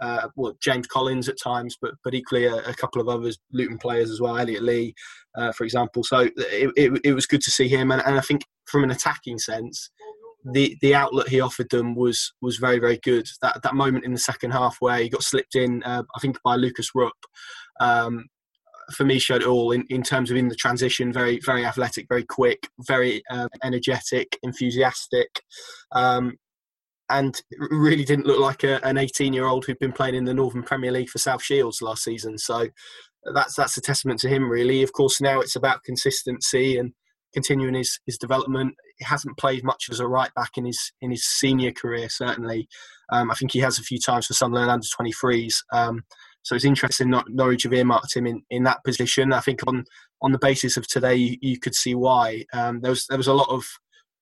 uh, 0.00 0.28
well, 0.34 0.56
James 0.60 0.86
Collins 0.86 1.28
at 1.28 1.40
times, 1.40 1.76
but 1.80 1.92
but 2.02 2.14
equally 2.14 2.46
a, 2.46 2.56
a, 2.56 2.74
couple 2.74 3.00
of 3.02 3.08
others, 3.08 3.38
Luton 3.52 3.78
players 3.78 4.10
as 4.10 4.20
well, 4.20 4.38
Elliot 4.38 4.62
Lee, 4.62 4.94
uh, 5.36 5.52
for 5.52 5.64
example. 5.64 6.02
So 6.02 6.20
it, 6.20 6.72
it, 6.76 7.00
it, 7.04 7.12
was 7.12 7.26
good 7.26 7.42
to 7.42 7.50
see 7.50 7.68
him, 7.68 7.90
and, 7.90 8.02
and 8.06 8.16
I 8.16 8.22
think 8.22 8.42
from 8.64 8.82
an 8.82 8.90
attacking 8.90 9.38
sense, 9.38 9.90
the 10.52 10.76
the 10.80 10.94
outlet 10.94 11.28
he 11.28 11.40
offered 11.40 11.68
them 11.70 11.94
was 11.94 12.32
was 12.40 12.56
very 12.56 12.78
very 12.78 12.98
good. 13.02 13.26
That 13.42 13.62
that 13.62 13.74
moment 13.74 14.06
in 14.06 14.12
the 14.12 14.18
second 14.18 14.52
half 14.52 14.76
where 14.80 14.98
he 14.98 15.10
got 15.10 15.22
slipped 15.22 15.54
in, 15.54 15.82
uh, 15.82 16.02
I 16.16 16.20
think 16.20 16.38
by 16.42 16.56
Lukas 16.56 16.90
Rupp, 16.94 17.12
um, 17.78 18.24
for 18.92 19.04
me 19.04 19.18
showed 19.18 19.42
it 19.42 19.48
all 19.48 19.72
in, 19.72 19.84
in 19.90 20.02
terms 20.02 20.30
of 20.30 20.38
in 20.38 20.48
the 20.48 20.54
transition. 20.54 21.12
Very 21.12 21.40
very 21.44 21.66
athletic, 21.66 22.06
very 22.08 22.24
quick, 22.24 22.68
very 22.86 23.22
uh, 23.30 23.48
energetic, 23.62 24.38
enthusiastic. 24.42 25.28
Um, 25.92 26.38
and 27.10 27.40
really 27.70 28.04
didn't 28.04 28.26
look 28.26 28.40
like 28.40 28.64
a, 28.64 28.84
an 28.86 28.96
18 28.96 29.32
year 29.32 29.46
old 29.46 29.64
who'd 29.64 29.78
been 29.78 29.92
playing 29.92 30.14
in 30.14 30.24
the 30.24 30.34
Northern 30.34 30.62
Premier 30.62 30.92
League 30.92 31.10
for 31.10 31.18
South 31.18 31.42
Shields 31.42 31.82
last 31.82 32.04
season. 32.04 32.38
So 32.38 32.68
that's 33.34 33.54
that's 33.54 33.76
a 33.76 33.80
testament 33.80 34.20
to 34.20 34.28
him, 34.28 34.48
really. 34.48 34.82
Of 34.82 34.92
course, 34.92 35.20
now 35.20 35.40
it's 35.40 35.56
about 35.56 35.84
consistency 35.84 36.78
and 36.78 36.92
continuing 37.32 37.74
his, 37.74 37.98
his 38.06 38.18
development. 38.18 38.74
He 38.98 39.04
hasn't 39.04 39.38
played 39.38 39.64
much 39.64 39.88
as 39.90 40.00
a 40.00 40.06
right 40.06 40.32
back 40.34 40.52
in 40.56 40.64
his 40.64 40.92
in 41.00 41.10
his 41.10 41.24
senior 41.24 41.72
career. 41.72 42.08
Certainly, 42.08 42.68
um, 43.12 43.30
I 43.30 43.34
think 43.34 43.52
he 43.52 43.60
has 43.60 43.78
a 43.78 43.82
few 43.82 43.98
times 43.98 44.26
for 44.26 44.34
Sunderland 44.34 44.70
under 44.70 44.86
23s. 44.86 45.56
Um, 45.72 46.02
so 46.42 46.54
it's 46.54 46.64
interesting. 46.64 47.10
Not 47.10 47.28
Norwich 47.28 47.64
have 47.64 47.72
earmarked 47.72 48.16
him 48.16 48.26
in, 48.26 48.42
in 48.50 48.62
that 48.64 48.82
position. 48.84 49.32
I 49.32 49.40
think 49.40 49.60
on 49.66 49.84
on 50.22 50.32
the 50.32 50.38
basis 50.38 50.76
of 50.76 50.86
today, 50.86 51.14
you, 51.14 51.36
you 51.40 51.58
could 51.58 51.74
see 51.74 51.94
why. 51.94 52.44
Um, 52.52 52.80
there 52.80 52.90
was 52.90 53.06
there 53.08 53.18
was 53.18 53.28
a 53.28 53.34
lot 53.34 53.48
of 53.50 53.66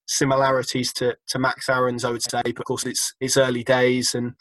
similarities 0.09 0.93
to, 0.95 1.17
to 1.29 1.39
Max 1.39 1.69
Aarons, 1.69 2.05
I 2.05 2.11
would 2.11 2.23
say. 2.23 2.43
But 2.43 2.61
of 2.61 2.65
course, 2.65 2.87
it's 2.87 3.15
it's 3.21 3.37
early 3.37 3.63
days, 3.63 4.15
and 4.15 4.35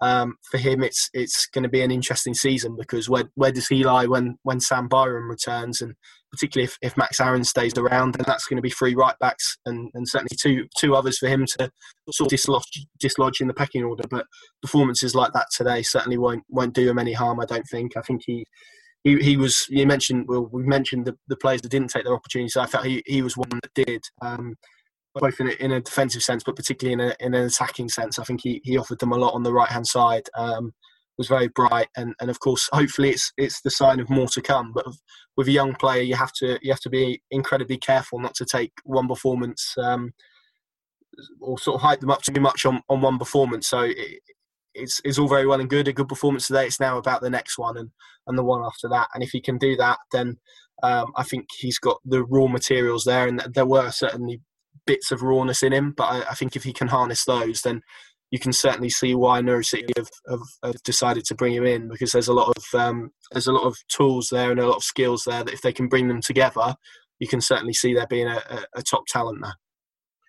um, 0.00 0.36
for 0.50 0.58
him, 0.58 0.82
it's 0.82 1.10
it's 1.12 1.46
going 1.46 1.64
to 1.64 1.68
be 1.68 1.82
an 1.82 1.90
interesting 1.90 2.34
season 2.34 2.76
because 2.78 3.08
where 3.08 3.24
where 3.34 3.52
does 3.52 3.68
he 3.68 3.84
lie 3.84 4.06
when 4.06 4.38
when 4.42 4.60
Sam 4.60 4.88
Byram 4.88 5.28
returns, 5.28 5.82
and 5.82 5.94
particularly 6.30 6.64
if, 6.64 6.78
if 6.80 6.96
Max 6.96 7.20
Aaron 7.20 7.44
stays 7.44 7.76
around, 7.76 8.14
then 8.14 8.24
that's 8.26 8.46
going 8.46 8.56
to 8.56 8.62
be 8.62 8.70
three 8.70 8.94
right 8.94 9.14
backs 9.20 9.58
and, 9.66 9.90
and 9.94 10.08
certainly 10.08 10.36
two 10.40 10.66
two 10.78 10.94
others 10.94 11.18
for 11.18 11.28
him 11.28 11.44
to 11.58 11.70
sort 12.10 12.26
of 12.26 12.30
dislodge 12.30 12.86
dislodge 12.98 13.40
in 13.40 13.48
the 13.48 13.54
pecking 13.54 13.84
order. 13.84 14.04
But 14.08 14.26
performances 14.62 15.14
like 15.14 15.32
that 15.34 15.48
today 15.54 15.82
certainly 15.82 16.18
won't 16.18 16.44
won't 16.48 16.74
do 16.74 16.88
him 16.88 16.98
any 16.98 17.12
harm. 17.12 17.40
I 17.40 17.46
don't 17.46 17.66
think. 17.70 17.96
I 17.96 18.02
think 18.02 18.22
he. 18.26 18.46
He, 19.04 19.16
he 19.16 19.36
was 19.36 19.66
you 19.68 19.84
mentioned 19.84 20.26
well 20.28 20.48
we 20.52 20.62
mentioned 20.62 21.06
the, 21.06 21.16
the 21.26 21.34
players 21.34 21.60
that 21.62 21.70
didn't 21.70 21.88
take 21.88 22.04
their 22.04 22.14
opportunities 22.14 22.52
so 22.52 22.60
I 22.60 22.66
felt 22.66 22.86
he, 22.86 23.02
he 23.04 23.20
was 23.20 23.36
one 23.36 23.48
that 23.50 23.84
did 23.84 24.00
um, 24.20 24.54
both 25.14 25.40
in 25.40 25.48
a, 25.48 25.52
in 25.52 25.72
a 25.72 25.80
defensive 25.80 26.22
sense, 26.22 26.42
but 26.44 26.56
particularly 26.56 26.94
in, 26.94 27.10
a, 27.10 27.14
in 27.20 27.34
an 27.34 27.44
attacking 27.44 27.88
sense. 27.88 28.18
I 28.18 28.24
think 28.24 28.40
he, 28.42 28.60
he 28.64 28.78
offered 28.78 28.98
them 28.98 29.12
a 29.12 29.16
lot 29.16 29.34
on 29.34 29.42
the 29.42 29.52
right 29.52 29.68
hand 29.68 29.86
side. 29.86 30.28
Um, 30.36 30.72
was 31.18 31.28
very 31.28 31.48
bright, 31.48 31.88
and, 31.96 32.14
and 32.20 32.30
of 32.30 32.40
course, 32.40 32.68
hopefully, 32.72 33.10
it's 33.10 33.32
it's 33.36 33.60
the 33.60 33.70
sign 33.70 34.00
of 34.00 34.10
more 34.10 34.28
to 34.28 34.40
come. 34.40 34.72
But 34.72 34.86
with 35.36 35.48
a 35.48 35.52
young 35.52 35.74
player, 35.74 36.02
you 36.02 36.14
have 36.14 36.32
to 36.34 36.58
you 36.62 36.72
have 36.72 36.80
to 36.80 36.90
be 36.90 37.22
incredibly 37.30 37.78
careful 37.78 38.18
not 38.18 38.34
to 38.36 38.44
take 38.44 38.72
one 38.84 39.08
performance 39.08 39.74
um, 39.78 40.12
or 41.40 41.58
sort 41.58 41.76
of 41.76 41.82
hype 41.82 42.00
them 42.00 42.10
up 42.10 42.22
too 42.22 42.40
much 42.40 42.64
on, 42.64 42.82
on 42.88 43.00
one 43.00 43.18
performance. 43.18 43.68
So 43.68 43.80
it, 43.80 44.20
it's 44.74 45.00
it's 45.04 45.18
all 45.18 45.28
very 45.28 45.46
well 45.46 45.60
and 45.60 45.68
good. 45.68 45.88
A 45.88 45.92
good 45.92 46.08
performance 46.08 46.46
today. 46.46 46.66
It's 46.66 46.80
now 46.80 46.98
about 46.98 47.20
the 47.20 47.30
next 47.30 47.58
one 47.58 47.76
and 47.76 47.90
and 48.26 48.38
the 48.38 48.44
one 48.44 48.64
after 48.64 48.88
that. 48.88 49.08
And 49.14 49.22
if 49.22 49.30
he 49.30 49.40
can 49.40 49.58
do 49.58 49.76
that, 49.76 49.98
then 50.12 50.38
um, 50.82 51.12
I 51.16 51.22
think 51.22 51.46
he's 51.58 51.78
got 51.78 51.98
the 52.04 52.24
raw 52.24 52.46
materials 52.46 53.04
there. 53.04 53.28
And 53.28 53.40
there 53.54 53.66
were 53.66 53.90
certainly 53.90 54.40
bits 54.86 55.10
of 55.10 55.22
rawness 55.22 55.62
in 55.62 55.72
him. 55.72 55.92
But 55.96 56.04
I, 56.04 56.30
I, 56.30 56.34
think 56.34 56.56
if 56.56 56.64
he 56.64 56.72
can 56.72 56.88
harness 56.88 57.24
those, 57.24 57.62
then 57.62 57.82
you 58.30 58.38
can 58.38 58.52
certainly 58.52 58.90
see 58.90 59.14
why 59.14 59.40
Norwich 59.40 59.68
City 59.68 59.92
have, 59.96 60.08
have, 60.28 60.40
have, 60.64 60.82
decided 60.82 61.24
to 61.26 61.34
bring 61.34 61.54
him 61.54 61.66
in 61.66 61.88
because 61.88 62.12
there's 62.12 62.28
a 62.28 62.32
lot 62.32 62.56
of 62.56 62.80
um, 62.80 63.10
there's 63.30 63.46
a 63.46 63.52
lot 63.52 63.66
of 63.66 63.76
tools 63.88 64.28
there 64.30 64.50
and 64.50 64.60
a 64.60 64.66
lot 64.66 64.76
of 64.76 64.84
skills 64.84 65.24
there 65.24 65.44
that 65.44 65.54
if 65.54 65.60
they 65.60 65.72
can 65.72 65.88
bring 65.88 66.08
them 66.08 66.20
together, 66.20 66.74
you 67.18 67.28
can 67.28 67.40
certainly 67.40 67.74
see 67.74 67.94
there 67.94 68.06
being 68.06 68.28
a, 68.28 68.42
a, 68.50 68.64
a 68.76 68.82
top 68.82 69.06
talent 69.06 69.38
there 69.42 69.54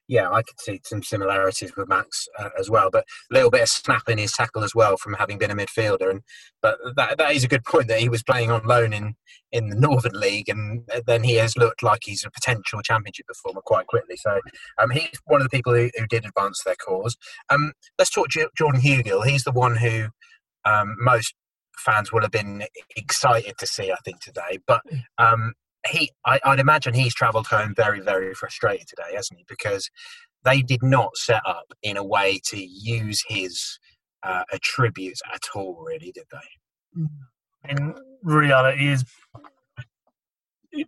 yeah, 0.08 0.30
I 0.30 0.42
could 0.42 0.60
see 0.60 0.82
some 0.84 1.02
similarities 1.02 1.76
with 1.76 1.88
Max 1.88 2.28
uh, 2.38 2.50
as 2.60 2.70
well, 2.70 2.89
but 2.92 3.06
a 3.32 3.34
little 3.34 3.50
bit 3.50 3.62
of 3.62 3.70
snap 3.70 4.10
in 4.10 4.18
his 4.18 4.34
tackle 4.34 4.63
as 4.63 4.76
well 4.76 4.98
from 4.98 5.13
having 5.13 5.38
been 5.38 5.52
a 5.52 5.56
midfielder. 5.56 6.10
And 6.10 6.22
but 6.62 6.78
that 6.96 7.18
that 7.18 7.36
is 7.36 7.44
a 7.44 7.48
good 7.48 7.63
point 7.63 7.88
that 7.88 8.00
he 8.00 8.10
was 8.10 8.24
playing 8.24 8.52
on 8.52 8.66
loan 8.66 8.94
in 8.94 9.16
in 9.52 9.70
the 9.70 9.76
Northern 9.76 10.20
League, 10.20 10.50
and 10.50 10.84
then 11.08 11.24
he 11.24 11.36
has 11.36 11.58
looked 11.58 11.84
like 11.84 12.02
he's 12.04 12.26
a 12.26 12.32
potential 12.32 12.82
Championship 12.82 13.28
performer 13.28 13.62
quite 13.62 13.88
quickly. 13.88 14.18
So 14.18 14.39
um, 14.82 14.89
he's 14.89 15.22
one 15.26 15.42
of 15.42 15.50
the 15.50 15.56
people 15.56 15.74
who, 15.74 15.89
who 15.98 16.08
did 16.08 16.26
advance 16.26 16.63
their 16.63 16.76
cause. 16.76 17.16
Um, 17.50 17.74
let's 17.98 18.12
talk 18.12 18.28
Jordan 18.30 18.82
Hugill. 18.82 19.26
He's 19.26 19.44
the 19.44 19.52
one 19.52 19.78
who 19.78 20.08
um, 20.66 20.96
most 21.00 21.34
fans 21.78 22.12
will 22.12 22.22
have 22.22 22.32
been 22.32 22.63
excited 22.96 23.58
to 23.58 23.68
see, 23.68 23.92
I 23.92 23.98
think, 24.06 24.20
today. 24.22 24.60
But 24.66 24.82
um, 25.18 25.54
he, 25.89 26.12
I, 26.26 26.39
would 26.46 26.60
imagine 26.60 26.93
he's 26.93 27.13
travelled 27.13 27.48
home 27.48 27.74
very, 27.76 28.00
very 28.00 28.34
frustrated 28.34 28.88
today, 28.88 29.15
hasn't 29.15 29.39
he? 29.39 29.46
Because 29.48 29.89
they 30.43 30.62
did 30.62 30.84
not 30.84 31.15
set 31.15 31.41
up 31.46 31.74
in 31.82 31.98
a 31.98 32.04
way 32.04 32.39
to 32.46 32.58
use 32.58 33.24
his 33.28 33.80
uh, 34.24 34.43
attributes 34.54 35.22
at 35.34 35.41
all, 35.56 35.84
really, 35.86 36.12
did 36.12 36.26
they? 36.32 37.69
In 37.69 37.96
reality, 38.24 38.88
is 38.88 39.06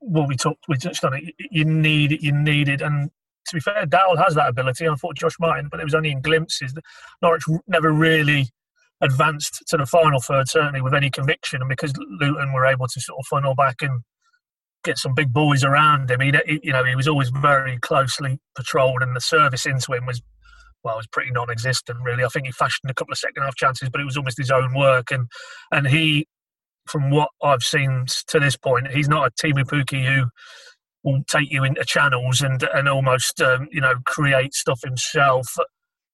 well, 0.01 0.27
we 0.27 0.35
talked, 0.35 0.65
we 0.67 0.77
touched 0.77 1.03
on 1.03 1.13
it. 1.13 1.23
You 1.51 1.65
need 1.65 2.11
it, 2.11 2.21
you 2.21 2.31
need 2.31 2.69
it, 2.69 2.81
and 2.81 3.09
to 3.47 3.55
be 3.55 3.59
fair, 3.59 3.85
Dowell 3.85 4.17
has 4.17 4.35
that 4.35 4.49
ability. 4.49 4.87
I 4.87 4.95
thought 4.95 5.15
Josh 5.15 5.35
Martin, 5.39 5.67
but 5.69 5.79
it 5.79 5.83
was 5.83 5.93
only 5.93 6.11
in 6.11 6.21
glimpses. 6.21 6.73
Norwich 7.21 7.43
never 7.67 7.91
really 7.91 8.47
advanced 9.01 9.63
to 9.67 9.77
the 9.77 9.85
final 9.85 10.19
third, 10.19 10.47
certainly 10.47 10.81
with 10.81 10.93
any 10.93 11.09
conviction, 11.09 11.61
and 11.61 11.69
because 11.69 11.93
Luton 11.97 12.53
were 12.53 12.65
able 12.65 12.87
to 12.87 12.99
sort 12.99 13.19
of 13.19 13.27
funnel 13.27 13.55
back 13.55 13.77
and 13.81 14.01
get 14.85 14.97
some 14.97 15.13
big 15.13 15.33
boys 15.33 15.63
around 15.63 16.09
him. 16.09 16.21
He, 16.21 16.31
you 16.63 16.71
know, 16.71 16.83
he 16.83 16.95
was 16.95 17.07
always 17.07 17.29
very 17.29 17.77
closely 17.79 18.39
patrolled, 18.55 19.01
and 19.01 19.15
the 19.15 19.21
service 19.21 19.65
into 19.65 19.93
him 19.93 20.05
was 20.05 20.21
well, 20.83 20.97
was 20.97 21.07
pretty 21.07 21.31
non-existent 21.31 21.97
really. 22.03 22.23
I 22.23 22.27
think 22.27 22.45
he 22.45 22.51
fashioned 22.51 22.89
a 22.89 22.93
couple 22.93 23.11
of 23.11 23.17
second 23.17 23.43
half 23.43 23.55
chances, 23.55 23.89
but 23.89 23.99
it 23.99 24.05
was 24.05 24.17
almost 24.17 24.37
his 24.37 24.51
own 24.51 24.73
work. 24.75 25.11
And 25.11 25.27
and 25.71 25.87
he, 25.87 26.27
from 26.87 27.09
what 27.09 27.29
I've 27.43 27.63
seen 27.63 28.05
to 28.27 28.39
this 28.39 28.55
point, 28.55 28.87
he's 28.89 29.09
not 29.09 29.27
a 29.27 29.31
Teemu 29.31 29.65
Pukki 29.65 30.05
who 30.05 30.27
will 31.03 31.21
take 31.27 31.51
you 31.51 31.63
into 31.63 31.83
channels 31.85 32.41
and 32.41 32.63
and 32.73 32.87
almost 32.87 33.41
um, 33.41 33.67
you 33.71 33.81
know 33.81 33.95
create 34.05 34.53
stuff 34.53 34.79
himself. 34.83 35.47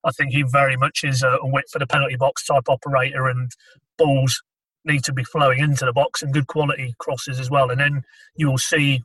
I 0.04 0.12
think 0.12 0.32
he 0.32 0.44
very 0.44 0.78
much 0.78 1.04
is 1.04 1.22
a, 1.22 1.38
a 1.42 1.48
wit 1.48 1.66
for 1.72 1.78
the 1.78 1.86
penalty 1.86 2.16
box 2.16 2.46
type 2.46 2.68
operator 2.70 3.28
and 3.28 3.52
balls 3.98 4.42
need 4.86 5.04
to 5.04 5.14
be 5.14 5.24
flowing 5.24 5.60
into 5.60 5.86
the 5.86 5.94
box 5.94 6.22
and 6.22 6.34
good 6.34 6.48
quality 6.48 6.96
crosses 7.00 7.40
as 7.40 7.50
well. 7.50 7.70
And 7.70 7.80
then 7.80 8.04
you 8.36 8.50
will 8.50 8.58
see 8.58 9.04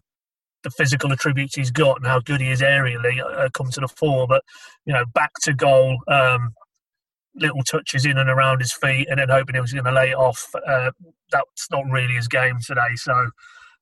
the 0.63 0.71
physical 0.71 1.13
attributes 1.13 1.55
he's 1.55 1.71
got 1.71 1.99
and 1.99 2.07
how 2.07 2.21
good 2.21 2.41
he 2.41 2.51
is 2.51 2.61
aerially 2.61 3.21
uh, 3.21 3.49
come 3.55 3.71
to 3.71 3.81
the 3.81 3.89
fore. 3.89 4.27
But 4.27 4.43
you 4.85 4.93
know, 4.93 5.05
back 5.15 5.33
to 5.43 5.55
goal, 5.55 5.99
um, 6.09 6.55
little 7.35 7.63
touches 7.63 8.05
in 8.05 8.19
and 8.19 8.31
around 8.31 8.61
his 8.61 8.73
feet, 8.73 9.09
and 9.09 9.21
then 9.21 9.29
hoping 9.29 9.55
he 9.55 9.61
was 9.61 9.73
going 9.73 9.85
to 9.85 9.93
lay 9.93 10.11
it 10.11 10.17
off. 10.17 10.51
Uh, 10.67 10.91
that's 11.31 11.71
not 11.71 11.85
really 11.91 12.15
his 12.15 12.29
game 12.29 12.59
today. 12.65 12.95
So 12.97 13.31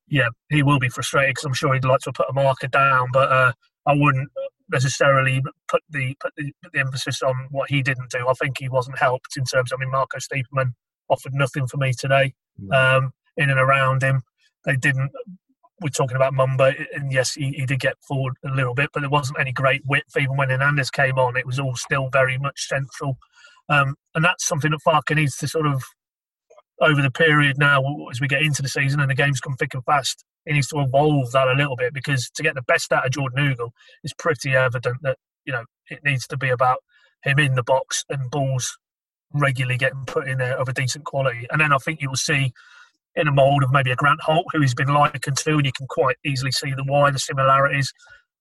yeah, 0.07 0.29
he 0.49 0.63
will 0.63 0.79
be 0.79 0.89
frustrated 0.89 1.35
because 1.35 1.45
I'm 1.45 1.53
sure 1.53 1.73
he'd 1.73 1.85
like 1.85 2.01
to 2.01 2.13
put 2.13 2.29
a 2.29 2.33
marker 2.33 2.67
down, 2.67 3.09
but 3.11 3.31
uh, 3.31 3.51
I 3.87 3.95
wouldn't 3.95 4.29
necessarily 4.69 5.41
put 5.67 5.81
the 5.89 6.15
put 6.19 6.33
the, 6.37 6.51
put 6.61 6.73
the 6.73 6.79
emphasis 6.79 7.21
on 7.21 7.47
what 7.51 7.69
he 7.69 7.81
didn't 7.81 8.11
do. 8.11 8.27
I 8.27 8.33
think 8.33 8.57
he 8.59 8.69
wasn't 8.69 8.99
helped 8.99 9.37
in 9.37 9.45
terms. 9.45 9.71
I 9.73 9.77
mean, 9.77 9.91
Marco 9.91 10.17
Stiepermann 10.19 10.73
offered 11.09 11.33
nothing 11.33 11.67
for 11.67 11.77
me 11.77 11.93
today. 11.93 12.33
Um, 12.71 13.11
in 13.37 13.49
and 13.49 13.59
around 13.59 14.01
him, 14.01 14.21
they 14.65 14.75
didn't. 14.75 15.11
We're 15.81 15.89
talking 15.89 16.15
about 16.15 16.33
Mumba, 16.33 16.73
and 16.93 17.11
yes, 17.11 17.33
he, 17.33 17.51
he, 17.51 17.65
did 17.65 17.81
get 17.81 17.95
forward 18.07 18.35
a 18.45 18.49
little 18.49 18.73
bit, 18.73 18.91
but 18.93 19.01
there 19.01 19.09
wasn't 19.09 19.39
any 19.41 19.51
great 19.51 19.81
width. 19.85 20.15
Even 20.17 20.37
when 20.37 20.49
Hernandez 20.49 20.89
came 20.89 21.19
on, 21.19 21.35
it 21.35 21.45
was 21.45 21.59
all 21.59 21.75
still 21.75 22.09
very 22.09 22.37
much 22.37 22.67
central, 22.67 23.17
um, 23.67 23.95
and 24.13 24.23
that's 24.23 24.47
something 24.47 24.71
that 24.71 24.79
Farke 24.87 25.15
needs 25.15 25.35
to 25.37 25.49
sort 25.49 25.67
of 25.67 25.83
over 26.81 27.01
the 27.01 27.11
period 27.11 27.57
now 27.57 27.81
as 28.11 28.19
we 28.19 28.27
get 28.27 28.41
into 28.41 28.61
the 28.61 28.67
season 28.67 28.99
and 28.99 29.09
the 29.09 29.15
games 29.15 29.39
come 29.39 29.55
thick 29.55 29.73
and 29.73 29.83
fast. 29.85 30.23
He 30.45 30.53
needs 30.53 30.67
to 30.67 30.79
evolve 30.79 31.31
that 31.31 31.47
a 31.47 31.53
little 31.53 31.75
bit 31.75 31.93
because 31.93 32.29
to 32.35 32.43
get 32.43 32.55
the 32.55 32.61
best 32.61 32.91
out 32.91 33.05
of 33.05 33.11
Jordan 33.11 33.39
Hugill, 33.39 33.71
it's 34.03 34.13
pretty 34.13 34.55
evident 34.55 34.97
that 35.01 35.17
you 35.45 35.53
know 35.53 35.65
it 35.89 35.99
needs 36.03 36.25
to 36.27 36.37
be 36.37 36.49
about 36.49 36.79
him 37.23 37.39
in 37.39 37.55
the 37.55 37.63
box 37.63 38.05
and 38.09 38.29
balls 38.31 38.77
regularly 39.33 39.77
getting 39.77 40.05
put 40.05 40.27
in 40.27 40.37
there 40.37 40.57
of 40.57 40.69
a 40.69 40.73
decent 40.73 41.05
quality. 41.05 41.45
And 41.51 41.59
then 41.59 41.73
I 41.73 41.77
think 41.77 42.01
you 42.01 42.09
will 42.09 42.15
see 42.15 42.53
in 43.15 43.27
a 43.27 43.31
mould 43.31 43.63
of 43.63 43.71
maybe 43.71 43.91
a 43.91 43.95
Grant 43.95 44.21
Holt, 44.21 44.45
who 44.51 44.61
he's 44.61 44.73
been 44.73 44.93
likened 44.93 45.37
to, 45.37 45.55
and 45.55 45.65
you 45.65 45.71
can 45.71 45.87
quite 45.87 46.17
easily 46.25 46.51
see 46.51 46.73
the 46.73 46.83
why, 46.83 47.11
the 47.11 47.19
similarities. 47.19 47.93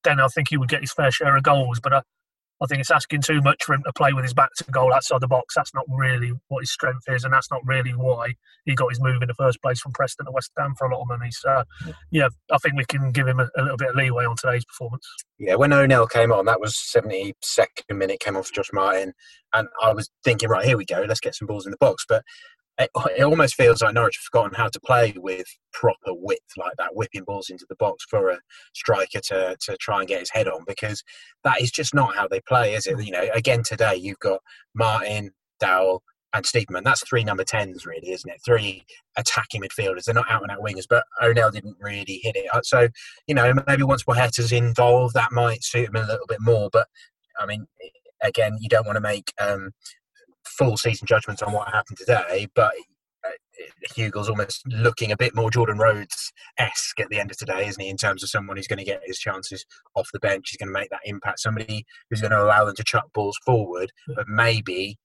Then 0.03 0.21
I 0.21 0.27
think 0.29 0.49
he 0.51 0.57
would 0.57 0.69
get 0.69 0.81
his 0.81 0.93
fair 0.93 1.11
share 1.11 1.37
of 1.37 1.43
goals. 1.43 1.81
But 1.81 1.93
uh, 1.93 2.03
I 2.65 2.67
think 2.67 2.81
it's 2.81 2.91
asking 2.91 3.23
too 3.23 3.41
much 3.43 3.65
for 3.65 3.75
him 3.75 3.83
to 3.85 3.93
play 3.93 4.13
with 4.13 4.25
his 4.25 4.35
back 4.35 4.51
to 4.57 4.65
goal 4.71 4.93
outside 4.93 5.21
the 5.21 5.29
box. 5.29 5.55
That's 5.55 5.75
not 5.75 5.85
really 5.89 6.33
what 6.49 6.61
his 6.61 6.73
strength 6.73 7.05
is, 7.09 7.25
and 7.25 7.33
that's 7.33 7.51
not 7.51 7.61
really 7.65 7.93
why 7.93 8.35
he 8.65 8.75
got 8.75 8.91
his 8.91 9.01
move 9.01 9.23
in 9.23 9.29
the 9.29 9.35
first 9.35 9.61
place 9.63 9.81
from 9.81 9.93
Preston 9.93 10.27
to 10.27 10.33
West 10.33 10.51
Ham 10.59 10.75
for 10.77 10.87
a 10.87 10.95
lot 10.95 11.03
of 11.03 11.09
money. 11.09 11.31
So, 11.31 11.65
yeah, 12.11 12.29
I 12.51 12.59
think 12.59 12.77
we 12.77 12.85
can 12.87 13.13
give 13.13 13.29
him 13.29 13.39
a, 13.39 13.49
a 13.57 13.63
little 13.63 13.77
bit 13.77 13.91
of 13.91 13.97
leeway 13.97 14.25
on 14.25 14.37
today's 14.37 14.65
performance. 14.65 15.07
Yeah, 15.39 15.57
when 15.57 15.73
O'Neill 15.73 16.07
came 16.07 16.33
on, 16.33 16.47
that 16.47 16.61
was 16.61 16.75
72nd 16.75 17.35
minute, 17.91 18.21
came 18.21 18.37
on 18.37 18.43
for 18.43 18.53
Josh 18.53 18.71
Martin, 18.73 19.13
and 19.53 19.69
I 19.83 19.93
was 19.93 20.11
thinking, 20.25 20.49
right, 20.49 20.65
here 20.65 20.77
we 20.77 20.85
go, 20.85 21.05
let's 21.07 21.21
get 21.21 21.35
some 21.35 21.47
balls 21.47 21.67
in 21.67 21.71
the 21.71 21.77
box. 21.79 22.05
But 22.09 22.25
it, 22.79 22.91
it, 23.17 23.23
almost 23.23 23.55
feels 23.55 23.83
like 23.83 23.95
Norwich 23.95 24.17
have 24.17 24.25
forgotten 24.25 24.55
how 24.55 24.69
to 24.69 24.81
play 24.81 25.15
with 25.17 25.47
proper 25.73 26.13
width 26.13 26.53
like 26.57 26.73
that, 26.79 26.95
whipping 26.95 27.25
balls 27.25 27.51
into 27.51 27.67
the 27.69 27.77
box 27.77 28.05
for 28.09 28.31
a 28.31 28.39
striker 28.75 29.21
to, 29.29 29.57
to 29.61 29.77
try 29.77 30.01
and 30.01 30.09
get 30.09 30.21
his 30.21 30.31
head 30.31 30.49
on 30.49 30.65
because 30.67 31.03
that 31.45 31.61
is 31.61 31.71
just 31.71 31.95
not 31.95 32.15
how 32.17 32.27
they 32.27 32.41
play, 32.41 32.75
is 32.75 32.87
it? 32.87 33.01
You 33.05 33.13
know, 33.13 33.27
again 33.35 33.63
today 33.63 33.95
you've 33.95 34.19
got 34.19 34.41
Martin, 34.75 35.31
Dowell, 35.61 36.03
and 36.35 36.45
Stiepermann. 36.45 36.83
That's 36.83 37.07
three 37.09 37.23
number 37.23 37.45
tens, 37.45 37.87
really, 37.87 38.11
isn't 38.11 38.29
it? 38.29 38.41
Three 38.45 38.85
attacking 39.17 39.63
midfielders. 39.63 40.05
They're 40.05 40.15
not 40.15 40.31
out 40.31 40.43
and 40.43 40.51
out 40.51 40.59
wingers, 40.59 40.87
but 40.89 41.05
O'Neill 41.23 41.53
didn't 41.53 41.77
really 41.81 42.21
hit 42.23 42.35
it. 42.37 42.47
So, 42.67 42.89
you 43.29 43.35
know, 43.35 43.55
maybe 43.69 43.85
once 43.85 44.03
Boeta's 44.03 44.51
involved, 44.51 45.15
that 45.15 45.33
might 45.33 45.63
suit 45.63 45.89
him 45.89 45.97
a 45.97 46.01
little 46.07 46.27
bit 46.29 46.41
more. 46.41 46.71
But 46.73 46.89
I 47.39 47.47
mean, 47.47 47.67
again, 48.23 48.57
you 48.61 48.69
don't 48.69 48.87
want 48.87 48.97
to 48.97 49.01
make 49.01 49.33
um, 49.41 49.71
full 50.47 50.77
season 50.77 51.07
judgments 51.07 51.43
on 51.43 51.53
what 51.53 51.73
happened 51.73 51.99
today, 51.99 52.49
but 52.55 52.73
uh, 53.27 53.31
Hugill's 53.95 54.29
almost 54.29 54.63
looking 54.67 55.13
a 55.13 55.17
bit 55.17 55.35
more 55.35 55.51
Jordan 55.51 55.79
Rhodes 55.79 56.33
esque 56.59 57.01
at 57.01 57.09
the 57.09 57.19
end 57.19 57.31
of 57.31 57.37
today, 57.37 57.67
isn't 57.67 57.83
he? 57.83 57.89
In 57.89 57.97
terms 57.97 58.23
of 58.23 58.29
someone 58.29 58.57
who's 58.57 58.67
going 58.67 58.79
to 58.79 58.85
get 58.85 59.01
his 59.05 59.19
chances 59.19 59.65
off 59.95 60.09
the 60.13 60.21
bench, 60.21 60.51
he's 60.51 60.59
going 60.59 60.73
to 60.73 60.79
make 60.79 60.91
that 60.91 61.01
impact. 61.05 61.41
Somebody 61.41 61.85
who's 62.11 62.21
going 62.21 62.33
to 62.33 62.43
allow 62.43 62.65
them 62.65 62.77
to 62.77 62.85
chuck 62.85 63.07
balls 63.15 63.39
forward, 63.45 63.91
but 64.15 64.29
maybe 64.29 64.97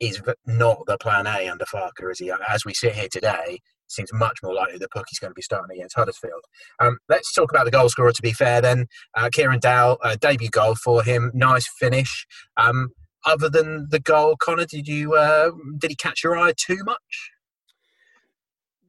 is 0.00 0.22
not 0.46 0.78
the 0.86 0.96
plan 0.98 1.26
A 1.26 1.48
under 1.48 1.64
Farke, 1.64 2.10
is 2.10 2.18
he? 2.18 2.32
As 2.48 2.64
we 2.64 2.72
sit 2.72 2.94
here 2.94 3.08
today, 3.10 3.58
seems 3.88 4.12
much 4.12 4.38
more 4.42 4.54
likely 4.54 4.78
that 4.78 4.90
Pukki's 4.90 5.18
going 5.18 5.30
to 5.30 5.34
be 5.34 5.42
starting 5.42 5.76
against 5.76 5.96
Huddersfield. 5.96 6.44
Um, 6.78 6.98
let's 7.08 7.32
talk 7.32 7.50
about 7.50 7.64
the 7.64 7.70
goal 7.70 7.88
scorer 7.88 8.12
to 8.12 8.22
be 8.22 8.32
fair 8.32 8.60
then. 8.60 8.86
Uh, 9.16 9.28
Kieran 9.32 9.60
Dowell, 9.60 9.98
uh, 10.02 10.16
debut 10.20 10.50
goal 10.50 10.74
for 10.74 11.02
him, 11.02 11.30
nice 11.34 11.66
finish. 11.80 12.26
Um, 12.56 12.90
other 13.28 13.48
than 13.48 13.88
the 13.90 14.00
goal, 14.00 14.36
Connor, 14.36 14.66
did 14.66 14.88
you 14.88 15.14
uh, 15.14 15.50
did 15.78 15.90
he 15.90 15.96
catch 15.96 16.24
your 16.24 16.36
eye 16.36 16.54
too 16.56 16.78
much? 16.84 17.32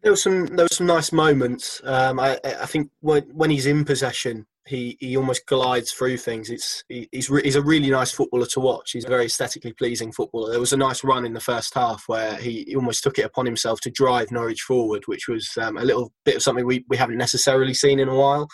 There 0.02 0.12
was 0.12 0.24
some 0.24 0.46
there 0.48 0.66
were 0.66 0.70
some 0.70 0.88
nice 0.88 1.12
moments. 1.12 1.82
Um, 1.84 2.20
I, 2.20 2.40
I 2.44 2.66
think 2.66 2.90
when 3.02 3.24
when 3.34 3.50
he's 3.50 3.66
in 3.66 3.84
possession, 3.84 4.46
he, 4.70 4.98
he 5.00 5.18
almost 5.18 5.48
glides 5.48 5.92
through 5.92 6.18
things. 6.18 6.50
It's 6.50 6.84
he, 6.88 7.10
he's 7.12 7.30
re, 7.30 7.42
he's 7.44 7.56
a 7.56 7.62
really 7.62 7.90
nice 7.90 8.12
footballer 8.12 8.46
to 8.48 8.60
watch. 8.60 8.92
He's 8.92 9.06
a 9.06 9.10
very 9.10 9.26
aesthetically 9.26 9.74
pleasing 9.74 10.12
footballer. 10.12 10.52
There 10.52 10.60
was 10.60 10.74
a 10.74 10.78
nice 10.78 11.04
run 11.04 11.26
in 11.26 11.34
the 11.34 11.40
first 11.40 11.74
half 11.74 12.04
where 12.08 12.36
he, 12.36 12.66
he 12.68 12.76
almost 12.76 13.04
took 13.04 13.18
it 13.18 13.26
upon 13.26 13.48
himself 13.48 13.82
to 13.82 13.92
drive 13.92 14.32
Norwich 14.32 14.62
forward, 14.62 15.04
which 15.08 15.28
was 15.28 15.50
um, 15.60 15.78
a 15.78 15.84
little 15.84 16.14
bit 16.24 16.36
of 16.36 16.44
something 16.44 16.66
we, 16.66 16.86
we 16.88 16.98
haven't 16.98 17.18
necessarily 17.18 17.74
seen 17.74 18.00
in 18.00 18.10
a 18.10 18.16
while, 18.16 18.48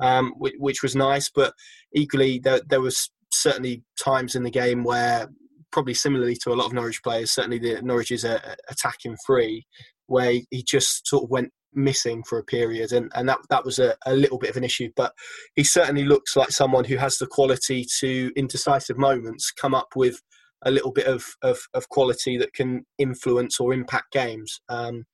um, 0.00 0.32
which, 0.38 0.54
which, 0.58 0.82
was 0.82 0.96
nice. 0.96 1.30
But 1.30 1.52
equally, 1.92 2.38
there, 2.38 2.62
there 2.66 2.80
was 2.80 3.10
certainly 3.42 3.82
times 4.02 4.34
in 4.34 4.42
the 4.42 4.50
game 4.50 4.84
where 4.84 5.28
probably 5.70 5.94
similarly 5.94 6.36
to 6.36 6.50
a 6.50 6.54
lot 6.54 6.66
of 6.66 6.72
Norwich 6.72 7.02
players, 7.02 7.32
certainly 7.32 7.58
the 7.58 7.82
Norwich 7.82 8.10
is 8.10 8.24
attacking 8.24 9.16
free, 9.26 9.66
where 10.06 10.32
he 10.50 10.62
just 10.62 11.06
sort 11.06 11.24
of 11.24 11.30
went 11.30 11.50
missing 11.74 12.22
for 12.24 12.38
a 12.38 12.44
period, 12.44 12.92
and, 12.92 13.12
and 13.14 13.28
that 13.28 13.38
that 13.50 13.64
was 13.64 13.78
a, 13.78 13.94
a 14.06 14.14
little 14.14 14.38
bit 14.38 14.50
of 14.50 14.56
an 14.56 14.64
issue. 14.64 14.90
But 14.96 15.12
he 15.54 15.64
certainly 15.64 16.04
looks 16.04 16.36
like 16.36 16.50
someone 16.50 16.84
who 16.84 16.96
has 16.96 17.18
the 17.18 17.26
quality 17.26 17.86
to, 18.00 18.32
in 18.36 18.46
decisive 18.46 18.98
moments, 18.98 19.52
come 19.52 19.74
up 19.74 19.88
with 19.94 20.20
a 20.64 20.70
little 20.70 20.90
bit 20.90 21.06
of, 21.06 21.24
of, 21.42 21.58
of 21.74 21.88
quality 21.88 22.36
that 22.38 22.52
can 22.52 22.84
influence 22.98 23.60
or 23.60 23.72
impact 23.72 24.12
games. 24.12 24.60
Um, 24.68 25.04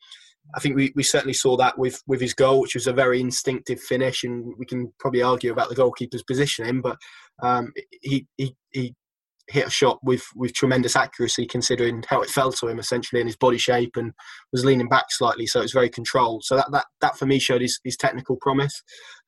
I 0.54 0.60
think 0.60 0.76
we, 0.76 0.92
we 0.94 1.02
certainly 1.02 1.34
saw 1.34 1.56
that 1.56 1.78
with, 1.78 2.02
with 2.06 2.20
his 2.20 2.34
goal, 2.34 2.60
which 2.60 2.74
was 2.74 2.87
a 2.87 2.92
very 2.92 3.20
instinctive 3.20 3.80
finish, 3.80 4.24
and 4.24 4.54
we 4.58 4.66
can 4.66 4.92
probably 4.98 5.22
argue 5.22 5.52
about 5.52 5.68
the 5.68 5.74
goalkeeper's 5.74 6.22
positioning, 6.22 6.80
but 6.80 6.96
um, 7.42 7.72
he, 8.02 8.26
he 8.36 8.56
he 8.70 8.94
hit 9.48 9.66
a 9.66 9.70
shot 9.70 9.98
with 10.02 10.24
with 10.34 10.54
tremendous 10.54 10.96
accuracy 10.96 11.46
considering 11.46 12.02
how 12.08 12.22
it 12.22 12.30
fell 12.30 12.50
to 12.50 12.66
him 12.66 12.78
essentially 12.78 13.20
in 13.20 13.26
his 13.26 13.36
body 13.36 13.58
shape 13.58 13.96
and 13.96 14.12
was 14.52 14.64
leaning 14.64 14.88
back 14.88 15.04
slightly 15.10 15.46
so 15.46 15.60
it 15.60 15.64
was 15.64 15.72
very 15.72 15.90
controlled. 15.90 16.44
So 16.44 16.56
that 16.56 16.70
that, 16.72 16.86
that 17.00 17.18
for 17.18 17.26
me 17.26 17.38
showed 17.38 17.60
his, 17.60 17.78
his 17.84 17.96
technical 17.96 18.36
promise. 18.40 18.82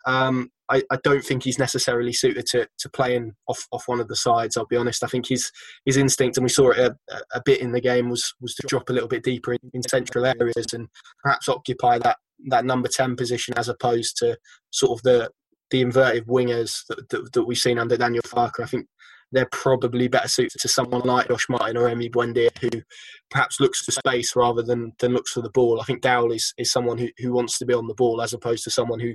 Um, 0.07 0.51
I, 0.69 0.83
I, 0.91 0.99
don't 1.03 1.25
think 1.25 1.43
he's 1.43 1.59
necessarily 1.59 2.13
suited 2.13 2.47
to, 2.47 2.69
to 2.79 2.89
playing 2.89 3.33
off, 3.49 3.67
off 3.73 3.85
one 3.87 4.01
of 4.01 4.09
the 4.09 4.17
sides 4.17 4.57
I'll 4.57 4.67
be 4.67 4.77
honest. 4.77 5.03
I 5.03 5.09
think 5.09 5.29
his 5.29 5.51
his 5.85 5.97
instinct 5.97 6.37
and 6.37 6.45
we 6.45 6.49
saw 6.49 6.71
it 6.71 6.79
a, 6.79 6.97
a 7.35 7.43
bit 7.45 7.61
in 7.61 7.73
the 7.73 7.81
game 7.81 8.09
was 8.09 8.35
was 8.41 8.55
to 8.55 8.67
drop 8.69 8.89
a 8.89 8.93
little 8.93 9.09
bit 9.09 9.25
deeper 9.25 9.53
in, 9.53 9.59
in 9.75 9.83
central 9.83 10.25
areas 10.25 10.67
and 10.73 10.89
perhaps 11.23 11.49
occupy 11.49 11.99
that 11.99 12.19
that 12.49 12.65
number 12.65 12.89
10 12.89 13.17
position 13.17 13.55
as 13.57 13.69
opposed 13.69 14.17
to 14.19 14.37
sort 14.71 14.99
of 14.99 15.03
the 15.03 15.31
the 15.71 15.81
inverted 15.81 16.27
wingers 16.27 16.87
that, 16.89 17.09
that, 17.11 17.33
that, 17.33 17.45
we've 17.45 17.59
seen 17.59 17.79
under 17.79 17.97
Daniel 17.97 18.23
Farke. 18.23 18.61
I 18.63 18.67
think 18.67 18.87
they're 19.33 19.49
probably 19.51 20.09
better 20.09 20.29
suited 20.29 20.61
to 20.61 20.69
someone 20.69 21.03
like 21.03 21.29
Josh 21.29 21.49
Martin 21.49 21.77
or 21.77 21.89
Emi 21.89 22.11
Buendia, 22.11 22.57
who 22.59 22.83
perhaps 23.31 23.59
looks 23.59 23.85
for 23.85 23.91
space 23.91 24.37
rather 24.37 24.63
than, 24.63 24.93
than 25.01 25.13
looks 25.13 25.33
for 25.33 25.43
the 25.43 25.51
ball. 25.51 25.81
I 25.81 25.85
think 25.85 26.03
Dowell 26.03 26.33
is, 26.33 26.55
is 26.59 26.71
someone 26.71 26.99
who, 26.99 27.09
who 27.19 27.33
wants 27.33 27.59
to 27.59 27.67
be 27.67 27.75
on 27.75 27.89
the 27.89 27.95
ball 27.95 28.23
as 28.23 28.33
opposed 28.33 28.65
to 28.65 28.71
someone 28.71 29.01
who 29.01 29.15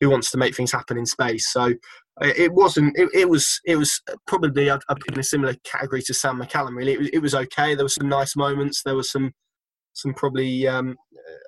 who 0.00 0.10
wants 0.10 0.30
to 0.30 0.38
make 0.38 0.56
things 0.56 0.72
happen 0.72 0.96
in 0.96 1.06
space. 1.06 1.52
So 1.52 1.74
it 2.22 2.52
wasn't. 2.52 2.98
It, 2.98 3.08
it 3.14 3.28
was. 3.28 3.60
It 3.64 3.76
was 3.76 4.00
probably 4.26 4.70
I'd, 4.70 4.80
I'd 4.88 4.96
in 5.12 5.18
a 5.18 5.22
similar 5.22 5.54
category 5.64 6.02
to 6.02 6.14
Sam 6.14 6.40
McCallum. 6.40 6.74
Really, 6.74 6.92
it 6.92 6.98
was, 6.98 7.08
it 7.08 7.18
was 7.18 7.34
okay. 7.34 7.74
There 7.74 7.84
were 7.84 7.90
some 7.90 8.08
nice 8.08 8.36
moments. 8.36 8.82
There 8.82 8.94
were 8.96 9.02
some 9.02 9.32
some 10.00 10.14
probably, 10.14 10.66
um, 10.66 10.96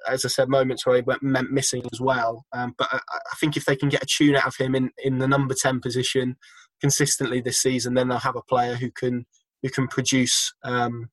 as 0.08 0.24
I 0.24 0.28
said, 0.28 0.48
moments 0.48 0.84
where 0.84 0.96
he 0.96 1.02
went 1.02 1.22
missing 1.22 1.82
as 1.92 2.00
well. 2.00 2.44
Um, 2.52 2.74
but 2.76 2.88
I, 2.92 2.98
I, 3.12 3.34
think 3.40 3.56
if 3.56 3.64
they 3.64 3.76
can 3.76 3.88
get 3.88 4.02
a 4.02 4.06
tune 4.06 4.36
out 4.36 4.46
of 4.46 4.56
him 4.56 4.74
in, 4.74 4.90
in 5.02 5.18
the 5.18 5.28
number 5.28 5.54
ten 5.54 5.80
position 5.80 6.36
consistently 6.80 7.40
this 7.40 7.60
season, 7.60 7.94
then 7.94 8.08
they'll 8.08 8.18
have 8.18 8.36
a 8.36 8.42
player 8.42 8.74
who 8.74 8.90
can 8.90 9.24
who 9.62 9.70
can 9.70 9.88
produce 9.88 10.52
um, 10.64 11.08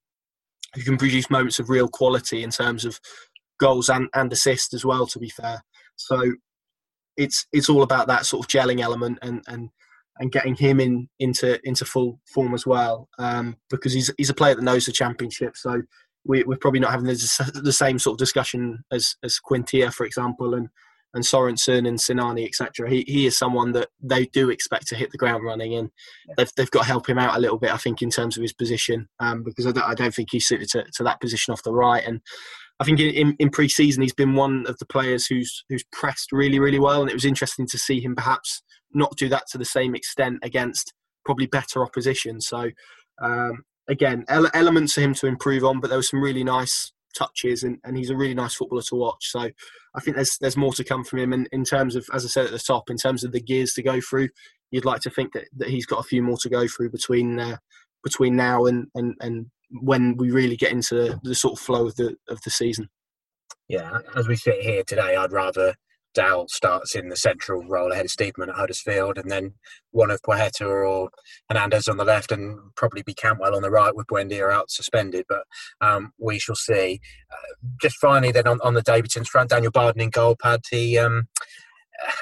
who 0.75 0.83
can 0.83 0.97
produce 0.97 1.29
moments 1.29 1.59
of 1.59 1.69
real 1.69 1.87
quality 1.87 2.43
in 2.43 2.49
terms 2.49 2.85
of 2.85 2.99
goals 3.59 3.89
and, 3.89 4.09
and 4.13 4.31
assists 4.33 4.73
as 4.73 4.83
well. 4.83 5.07
To 5.07 5.19
be 5.19 5.29
fair, 5.29 5.63
so 5.95 6.33
it's 7.17 7.45
it's 7.53 7.69
all 7.69 7.83
about 7.83 8.07
that 8.07 8.25
sort 8.25 8.45
of 8.45 8.49
gelling 8.49 8.81
element 8.81 9.19
and 9.21 9.43
and 9.47 9.69
and 10.19 10.31
getting 10.31 10.55
him 10.55 10.79
in 10.79 11.07
into 11.19 11.59
into 11.67 11.85
full 11.85 12.19
form 12.33 12.53
as 12.53 12.65
well 12.65 13.07
um, 13.17 13.55
because 13.69 13.93
he's 13.93 14.11
he's 14.17 14.29
a 14.29 14.33
player 14.33 14.55
that 14.55 14.63
knows 14.63 14.85
the 14.85 14.91
championship. 14.91 15.55
So 15.55 15.81
we, 16.29 16.43
are 16.43 16.57
probably 16.57 16.79
not 16.79 16.91
having 16.91 17.07
the, 17.07 17.61
the, 17.63 17.73
same 17.73 17.97
sort 17.97 18.13
of 18.13 18.19
discussion 18.19 18.83
as 18.91 19.15
as 19.23 19.39
Quintilla, 19.39 19.91
for 19.91 20.05
example, 20.05 20.53
and 20.53 20.69
and 21.15 21.23
Sorensen 21.23 21.87
and 21.87 21.97
Sinani, 21.97 22.45
etc. 22.45 22.87
He 22.87 23.03
he 23.07 23.25
is 23.25 23.37
someone 23.37 23.71
that 23.71 23.89
they 23.99 24.27
do 24.27 24.51
expect 24.51 24.87
to 24.87 24.95
hit 24.95 25.11
the 25.11 25.17
ground 25.17 25.43
running, 25.43 25.73
and 25.73 25.89
they've 26.37 26.51
they've 26.55 26.71
got 26.71 26.81
to 26.81 26.87
help 26.87 27.09
him 27.09 27.17
out 27.17 27.35
a 27.35 27.39
little 27.39 27.57
bit, 27.57 27.73
I 27.73 27.77
think, 27.77 28.03
in 28.03 28.11
terms 28.11 28.37
of 28.37 28.43
his 28.43 28.53
position, 28.53 29.09
um, 29.19 29.43
because 29.43 29.65
I 29.65 29.71
don't, 29.71 29.83
I 29.83 29.95
don't 29.95 30.13
think 30.13 30.29
he's 30.31 30.47
suited 30.47 30.69
to, 30.69 30.85
to 30.97 31.03
that 31.03 31.19
position 31.19 31.51
off 31.51 31.63
the 31.63 31.73
right, 31.73 32.03
and 32.05 32.21
I 32.79 32.85
think 32.85 32.99
in, 32.99 33.35
in 33.39 33.49
pre-season 33.49 34.03
he's 34.03 34.13
been 34.13 34.35
one 34.35 34.65
of 34.67 34.77
the 34.77 34.85
players 34.85 35.25
who's 35.25 35.65
who's 35.67 35.83
pressed 35.91 36.31
really 36.31 36.59
really 36.59 36.79
well, 36.79 37.01
and 37.01 37.09
it 37.09 37.15
was 37.15 37.25
interesting 37.25 37.65
to 37.67 37.77
see 37.79 37.99
him 37.99 38.15
perhaps 38.15 38.61
not 38.93 39.17
do 39.17 39.29
that 39.29 39.47
to 39.51 39.57
the 39.57 39.65
same 39.65 39.95
extent 39.95 40.37
against 40.43 40.93
probably 41.25 41.47
better 41.47 41.83
opposition. 41.83 42.39
So 42.39 42.69
um, 43.21 43.63
again, 43.89 44.23
ele- 44.29 44.51
elements 44.53 44.93
for 44.93 45.01
him 45.01 45.13
to 45.15 45.27
improve 45.27 45.65
on, 45.65 45.79
but 45.79 45.89
there 45.89 45.99
were 45.99 46.03
some 46.03 46.21
really 46.21 46.43
nice 46.43 46.93
touches, 47.17 47.63
and, 47.63 47.79
and 47.83 47.97
he's 47.97 48.11
a 48.11 48.15
really 48.15 48.35
nice 48.35 48.55
footballer 48.55 48.83
to 48.83 48.95
watch. 48.95 49.31
So 49.31 49.39
I 49.41 49.99
think 49.99 50.15
there's 50.15 50.37
there's 50.39 50.57
more 50.57 50.73
to 50.73 50.83
come 50.83 51.03
from 51.03 51.19
him. 51.19 51.33
And 51.33 51.49
in 51.51 51.63
terms 51.63 51.95
of, 51.95 52.05
as 52.13 52.23
I 52.23 52.27
said 52.29 52.45
at 52.45 52.51
the 52.51 52.59
top, 52.59 52.89
in 52.89 52.97
terms 52.97 53.23
of 53.23 53.31
the 53.31 53.41
gears 53.41 53.73
to 53.73 53.83
go 53.83 53.99
through, 53.99 54.29
you'd 54.71 54.85
like 54.85 55.01
to 55.01 55.09
think 55.09 55.33
that, 55.33 55.45
that 55.57 55.69
he's 55.69 55.85
got 55.85 55.99
a 55.99 56.07
few 56.07 56.21
more 56.21 56.37
to 56.41 56.49
go 56.49 56.67
through 56.67 56.91
between 56.91 57.39
uh, 57.39 57.57
between 58.03 58.35
now 58.35 58.65
and, 58.65 58.87
and, 58.95 59.15
and 59.19 59.47
when 59.81 60.15
we 60.15 60.31
really 60.31 60.55
get 60.55 60.71
into 60.71 60.95
the, 60.95 61.19
the 61.23 61.35
sort 61.35 61.59
of 61.59 61.65
flow 61.65 61.87
of 61.87 61.95
the 61.95 62.15
of 62.29 62.39
the 62.43 62.51
season. 62.51 62.89
Yeah, 63.67 63.99
as 64.15 64.27
we 64.27 64.35
sit 64.35 64.61
here 64.61 64.83
today, 64.83 65.15
I'd 65.15 65.31
rather 65.31 65.75
Dowell 66.13 66.47
starts 66.49 66.95
in 66.95 67.09
the 67.09 67.15
central 67.15 67.63
role 67.67 67.91
ahead 67.91 68.05
of 68.05 68.11
Stiepermann 68.11 68.49
at 68.49 68.55
Huddersfield, 68.55 69.17
and 69.17 69.29
then 69.29 69.53
one 69.91 70.11
of 70.11 70.21
Boeta 70.21 70.67
or 70.67 71.09
Hernandez 71.49 71.87
on 71.87 71.97
the 71.97 72.05
left, 72.05 72.31
and 72.31 72.57
probably 72.75 73.03
be 73.03 73.13
Cantwell 73.13 73.55
on 73.55 73.61
the 73.61 73.71
right 73.71 73.95
with 73.95 74.07
Buendia 74.07 74.51
out 74.51 74.71
suspended. 74.71 75.25
But 75.27 75.43
um, 75.81 76.13
we 76.17 76.39
shall 76.39 76.55
see. 76.55 76.99
Uh, 77.31 77.67
just 77.81 77.97
finally, 77.97 78.31
then 78.31 78.47
on, 78.47 78.59
on 78.61 78.73
the 78.73 78.83
debutants 78.83 79.27
front, 79.27 79.49
Daniel 79.49 79.71
Barden 79.71 80.01
in 80.01 80.09
goal 80.09 80.35
pad. 80.41 80.61
He 80.69 80.97
um, 80.97 81.27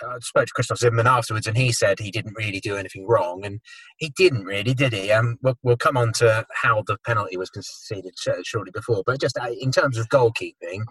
I 0.04 0.18
spoke 0.22 0.46
to 0.46 0.54
Christoph 0.54 0.80
Zimmermann 0.80 1.08
afterwards, 1.08 1.48
and 1.48 1.58
he 1.58 1.72
said 1.72 2.00
he 2.00 2.12
didn't 2.12 2.38
really 2.38 2.60
do 2.60 2.76
anything 2.76 3.06
wrong, 3.08 3.46
and 3.46 3.60
he 3.98 4.12
didn't 4.16 4.46
really, 4.46 4.74
did 4.74 4.94
he? 4.94 5.12
Um, 5.12 5.38
we'll, 5.42 5.58
we'll 5.64 5.78
come 5.78 5.98
on 5.98 6.14
to 6.14 6.46
how 6.54 6.84
the 6.88 6.98
penalty 7.06 7.38
was 7.38 7.50
conceded 7.50 8.14
shortly 8.44 8.72
before, 8.72 9.04
but 9.06 9.22
just 9.22 9.38
uh, 9.38 9.50
in 9.60 9.72
terms 9.72 9.98
of 9.98 10.10
goalkeeping, 10.10 10.82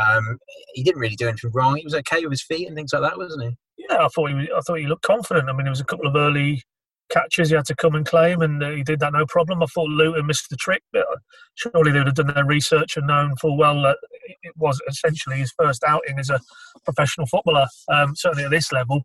um, 0.00 0.38
he 0.74 0.82
didn't 0.82 1.00
really 1.00 1.16
do 1.16 1.28
anything 1.28 1.50
wrong. 1.54 1.76
He 1.76 1.84
was 1.84 1.94
okay 1.94 2.22
with 2.22 2.32
his 2.32 2.42
feet 2.42 2.66
and 2.66 2.76
things 2.76 2.92
like 2.92 3.02
that, 3.02 3.18
wasn't 3.18 3.44
he? 3.44 3.56
Yeah, 3.88 4.04
I 4.04 4.08
thought 4.08 4.30
he, 4.30 4.36
I 4.36 4.60
thought 4.66 4.78
he 4.78 4.86
looked 4.86 5.04
confident. 5.04 5.48
I 5.48 5.52
mean, 5.52 5.64
there 5.64 5.70
was 5.70 5.80
a 5.80 5.84
couple 5.84 6.06
of 6.06 6.16
early 6.16 6.62
catches 7.10 7.50
he 7.50 7.56
had 7.56 7.66
to 7.66 7.74
come 7.74 7.94
and 7.94 8.06
claim, 8.06 8.42
and 8.42 8.62
uh, 8.62 8.70
he 8.70 8.82
did 8.82 9.00
that 9.00 9.12
no 9.12 9.26
problem. 9.26 9.62
I 9.62 9.66
thought 9.66 9.88
Luton 9.88 10.26
missed 10.26 10.50
the 10.50 10.56
trick, 10.56 10.82
but 10.92 11.06
surely 11.54 11.92
they 11.92 11.98
would 11.98 12.08
have 12.08 12.14
done 12.14 12.34
their 12.34 12.44
research 12.44 12.96
and 12.96 13.06
known 13.06 13.36
full 13.36 13.56
well 13.56 13.82
that 13.82 13.98
it 14.42 14.52
was 14.56 14.80
essentially 14.88 15.36
his 15.36 15.52
first 15.58 15.82
outing 15.86 16.18
as 16.18 16.30
a 16.30 16.40
professional 16.84 17.26
footballer, 17.26 17.66
um, 17.92 18.14
certainly 18.16 18.44
at 18.44 18.50
this 18.50 18.72
level. 18.72 19.02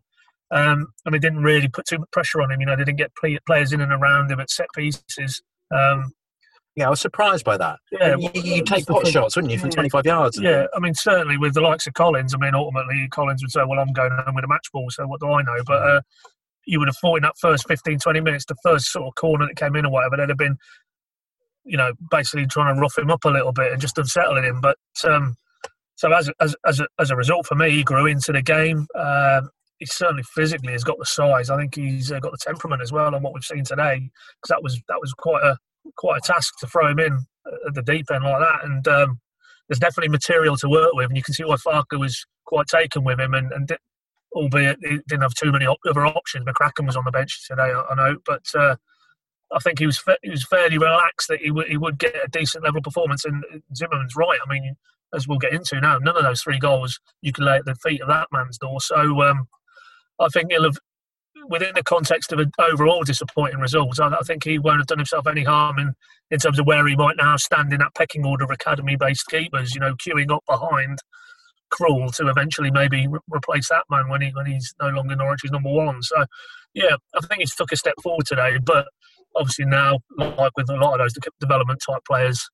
Um, 0.50 0.88
and 1.06 1.14
they 1.14 1.18
didn't 1.18 1.42
really 1.42 1.68
put 1.68 1.86
too 1.86 1.98
much 1.98 2.10
pressure 2.10 2.42
on 2.42 2.50
him. 2.52 2.60
You 2.60 2.66
know, 2.66 2.76
they 2.76 2.84
didn't 2.84 2.98
get 2.98 3.14
play, 3.16 3.38
players 3.46 3.72
in 3.72 3.80
and 3.80 3.92
around 3.92 4.30
him 4.30 4.38
at 4.38 4.50
set 4.50 4.66
pieces. 4.76 5.42
Um, 5.74 6.12
Yeah, 6.76 6.86
I 6.86 6.90
was 6.90 7.00
surprised 7.00 7.44
by 7.44 7.56
that. 7.56 7.78
Yeah, 7.90 8.16
you, 8.18 8.30
you 8.34 8.64
take 8.64 8.86
pot 8.86 9.06
shots, 9.06 9.36
wouldn't 9.36 9.52
you, 9.52 9.58
from 9.58 9.70
25 9.70 10.04
yards? 10.06 10.40
Yeah, 10.40 10.66
I 10.74 10.78
mean, 10.78 10.94
certainly 10.94 11.36
with 11.38 11.54
the 11.54 11.60
likes 11.60 11.86
of 11.86 11.94
Collins, 11.94 12.34
I 12.34 12.38
mean, 12.38 12.54
ultimately 12.54 13.08
Collins 13.10 13.42
would 13.42 13.50
say, 13.50 13.60
well, 13.66 13.78
I'm 13.78 13.92
going 13.92 14.12
home 14.12 14.34
with 14.34 14.44
a 14.44 14.48
match 14.48 14.68
ball, 14.72 14.88
so 14.90 15.06
what 15.06 15.20
do 15.20 15.30
I 15.30 15.42
know? 15.42 15.62
But 15.66 15.82
uh, 15.82 16.00
you 16.66 16.78
would 16.78 16.88
have 16.88 16.96
thought 16.98 17.16
in 17.16 17.22
that 17.22 17.36
first 17.38 17.66
15, 17.68 17.98
20 17.98 18.20
minutes, 18.20 18.44
the 18.46 18.56
first 18.62 18.92
sort 18.92 19.06
of 19.06 19.14
corner 19.14 19.46
that 19.46 19.56
came 19.56 19.76
in 19.76 19.84
or 19.84 19.92
whatever, 19.92 20.16
there'd 20.16 20.28
have 20.30 20.38
been, 20.38 20.56
you 21.64 21.76
know, 21.76 21.92
basically 22.10 22.46
trying 22.46 22.74
to 22.74 22.80
rough 22.80 22.98
him 22.98 23.10
up 23.10 23.24
a 23.24 23.28
little 23.30 23.52
bit 23.52 23.72
and 23.72 23.80
just 23.80 23.98
unsettling 23.98 24.44
him. 24.44 24.60
But 24.60 24.76
um, 25.04 25.36
so 25.94 26.12
as, 26.12 26.30
as, 26.40 26.56
as, 26.66 26.80
a, 26.80 26.86
as 26.98 27.10
a 27.10 27.16
result 27.16 27.46
for 27.46 27.54
me, 27.54 27.70
he 27.70 27.82
grew 27.82 28.06
into 28.06 28.32
the 28.32 28.42
game. 28.42 28.86
Um, 28.98 29.50
he 29.78 29.86
certainly 29.86 30.22
physically 30.34 30.72
has 30.72 30.84
got 30.84 30.98
the 30.98 31.06
size. 31.06 31.50
I 31.50 31.56
think 31.56 31.74
he's 31.74 32.12
uh, 32.12 32.20
got 32.20 32.32
the 32.32 32.38
temperament 32.38 32.82
as 32.82 32.92
well 32.92 33.14
on 33.14 33.22
what 33.22 33.34
we've 33.34 33.42
seen 33.44 33.64
today, 33.64 34.10
because 34.40 34.48
that 34.48 34.62
was 34.62 34.80
that 34.88 35.00
was 35.00 35.12
quite 35.12 35.42
a 35.42 35.56
quite 35.96 36.18
a 36.18 36.32
task 36.32 36.54
to 36.60 36.66
throw 36.68 36.88
him 36.88 37.00
in 37.00 37.18
at 37.66 37.74
the 37.74 37.82
deep 37.82 38.06
end 38.12 38.24
like 38.24 38.40
that. 38.40 38.64
And 38.64 38.86
um, 38.86 39.20
there's 39.68 39.80
definitely 39.80 40.10
material 40.10 40.56
to 40.58 40.68
work 40.68 40.92
with, 40.94 41.08
and 41.08 41.16
you 41.16 41.22
can 41.22 41.34
see 41.34 41.44
why 41.44 41.56
Farke 41.56 41.98
was 41.98 42.24
quite 42.44 42.66
taken 42.66 43.02
with 43.02 43.18
him, 43.18 43.34
and, 43.34 43.50
and 43.52 43.76
albeit 44.34 44.78
he 44.82 44.98
didn't 45.08 45.22
have 45.22 45.34
too 45.34 45.50
many 45.50 45.66
other 45.66 46.06
options. 46.06 46.46
McCracken 46.46 46.86
was 46.86 46.96
on 46.96 47.04
the 47.04 47.10
bench 47.10 47.46
today, 47.48 47.72
I, 47.72 47.82
I 47.90 47.94
know, 47.94 48.16
but 48.24 48.44
uh, 48.54 48.76
I 49.54 49.58
think 49.58 49.78
he 49.78 49.86
was 49.86 49.98
fa- 49.98 50.18
he 50.22 50.30
was 50.30 50.46
fairly 50.46 50.78
relaxed 50.78 51.28
that 51.28 51.40
he 51.40 51.50
would 51.50 51.68
he 51.68 51.76
would 51.76 51.98
get 51.98 52.14
a 52.16 52.28
decent 52.28 52.64
level 52.64 52.78
of 52.78 52.84
performance. 52.84 53.24
And 53.24 53.44
Zimmermann's 53.74 54.16
right. 54.16 54.38
I 54.44 54.52
mean, 54.52 54.76
as 55.14 55.28
we'll 55.28 55.38
get 55.38 55.52
into 55.52 55.80
now, 55.80 55.98
none 55.98 56.16
of 56.16 56.22
those 56.22 56.42
three 56.42 56.58
goals 56.58 56.98
you 57.20 57.32
can 57.32 57.44
lay 57.44 57.56
at 57.56 57.64
the 57.64 57.74
feet 57.74 58.00
of 58.00 58.08
that 58.08 58.28
man's 58.32 58.58
door. 58.58 58.80
So 58.80 59.22
um, 59.22 59.46
I 60.18 60.28
think 60.28 60.50
he'll 60.50 60.64
have, 60.64 60.78
within 61.48 61.74
the 61.74 61.82
context 61.82 62.32
of 62.32 62.38
an 62.38 62.50
overall 62.58 63.02
disappointing 63.02 63.58
result, 63.58 64.00
I, 64.00 64.08
I, 64.08 64.22
think 64.24 64.44
he 64.44 64.58
won't 64.58 64.78
have 64.78 64.86
done 64.86 64.98
himself 64.98 65.26
any 65.26 65.44
harm 65.44 65.78
in, 65.78 65.94
in 66.30 66.38
terms 66.38 66.58
of 66.58 66.66
where 66.66 66.86
he 66.86 66.96
might 66.96 67.16
now 67.16 67.36
stand 67.36 67.72
in 67.72 67.80
that 67.80 67.94
pecking 67.94 68.24
order 68.24 68.44
of 68.44 68.50
academy 68.50 68.96
based 68.96 69.26
keepers, 69.26 69.74
you 69.74 69.80
know, 69.80 69.94
queuing 69.94 70.30
up 70.30 70.44
behind 70.48 70.98
Krul 71.72 72.14
to 72.16 72.28
eventually 72.28 72.70
maybe 72.70 73.06
re- 73.06 73.20
replace 73.30 73.68
that 73.68 73.84
man 73.90 74.08
when, 74.08 74.22
he, 74.22 74.30
when 74.30 74.46
he's 74.46 74.74
no 74.80 74.88
longer 74.88 75.16
Norwich's 75.16 75.50
number 75.50 75.70
one. 75.70 76.02
So, 76.02 76.24
yeah, 76.74 76.96
I 77.14 77.20
think 77.26 77.40
he's 77.40 77.54
took 77.54 77.72
a 77.72 77.76
step 77.76 77.94
forward 78.02 78.26
today, 78.26 78.58
but 78.62 78.86
obviously 79.36 79.66
now, 79.66 80.00
like 80.18 80.56
with 80.56 80.70
a 80.70 80.76
lot 80.76 80.94
of 80.94 80.98
those 80.98 81.14
development 81.40 81.80
type 81.86 82.02
players, 82.06 82.48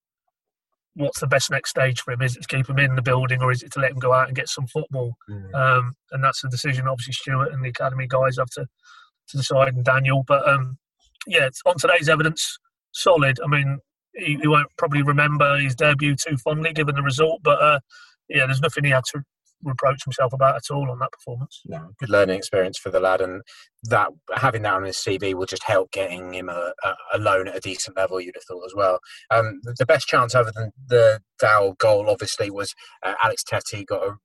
what's 0.94 1.20
the 1.20 1.26
best 1.26 1.50
next 1.50 1.70
stage 1.70 2.00
for 2.00 2.12
him? 2.12 2.22
Is 2.22 2.36
it 2.36 2.42
to 2.42 2.56
keep 2.56 2.68
him 2.68 2.78
in 2.78 2.96
the 2.96 3.02
building 3.02 3.40
or 3.40 3.52
is 3.52 3.62
it 3.62 3.72
to 3.72 3.80
let 3.80 3.92
him 3.92 3.98
go 3.98 4.12
out 4.12 4.26
and 4.26 4.36
get 4.36 4.48
some 4.48 4.66
football? 4.66 5.14
Mm. 5.30 5.54
Um, 5.54 5.94
and 6.10 6.22
that's 6.22 6.42
a 6.44 6.48
decision, 6.48 6.88
obviously, 6.88 7.12
Stuart 7.12 7.52
and 7.52 7.64
the 7.64 7.70
academy 7.70 8.06
guys 8.08 8.36
have 8.38 8.50
to, 8.50 8.66
to 9.28 9.36
decide, 9.36 9.74
and 9.74 9.84
Daniel. 9.84 10.24
But 10.26 10.46
um, 10.48 10.76
yeah, 11.26 11.48
on 11.66 11.76
today's 11.78 12.08
evidence, 12.08 12.58
solid. 12.92 13.38
I 13.44 13.48
mean, 13.48 13.78
he, 14.14 14.38
he, 14.40 14.48
won't 14.48 14.68
probably 14.76 15.02
remember 15.02 15.58
his 15.58 15.74
debut 15.74 16.16
too 16.16 16.36
fondly 16.38 16.72
given 16.72 16.96
the 16.96 17.02
result, 17.02 17.40
but 17.42 17.62
uh, 17.62 17.80
yeah, 18.28 18.46
there's 18.46 18.60
nothing 18.60 18.84
he 18.84 18.90
had 18.90 19.04
to 19.12 19.22
reproach 19.62 20.04
himself 20.04 20.32
about 20.32 20.56
at 20.56 20.70
all 20.70 20.90
on 20.90 20.98
that 20.98 21.12
performance. 21.12 21.62
No, 21.66 21.90
good 21.98 22.10
learning 22.10 22.38
experience 22.38 22.78
for 22.78 22.90
the 22.90 23.00
lad, 23.00 23.20
and 23.20 23.42
that 23.84 24.08
having 24.34 24.62
that 24.62 24.74
on 24.74 24.84
his 24.84 24.96
CV 24.96 25.34
will 25.34 25.46
just 25.46 25.64
help 25.64 25.90
getting 25.90 26.34
him 26.34 26.48
a, 26.48 26.72
a, 27.12 27.18
loan 27.18 27.48
at 27.48 27.56
a 27.56 27.60
decent 27.60 27.96
level. 27.96 28.20
You'd 28.20 28.36
have 28.36 28.44
thought 28.44 28.66
as 28.66 28.74
well. 28.74 29.00
Um, 29.30 29.60
the 29.64 29.86
best 29.86 30.06
chance 30.06 30.34
other 30.34 30.52
than 30.54 30.72
the 30.86 31.20
Dow 31.38 31.74
goal, 31.78 32.08
obviously, 32.08 32.50
was 32.50 32.74
uh, 33.02 33.14
Alex 33.22 33.42
Tettey 33.44 33.86
got 33.86 34.02
a 34.02 34.16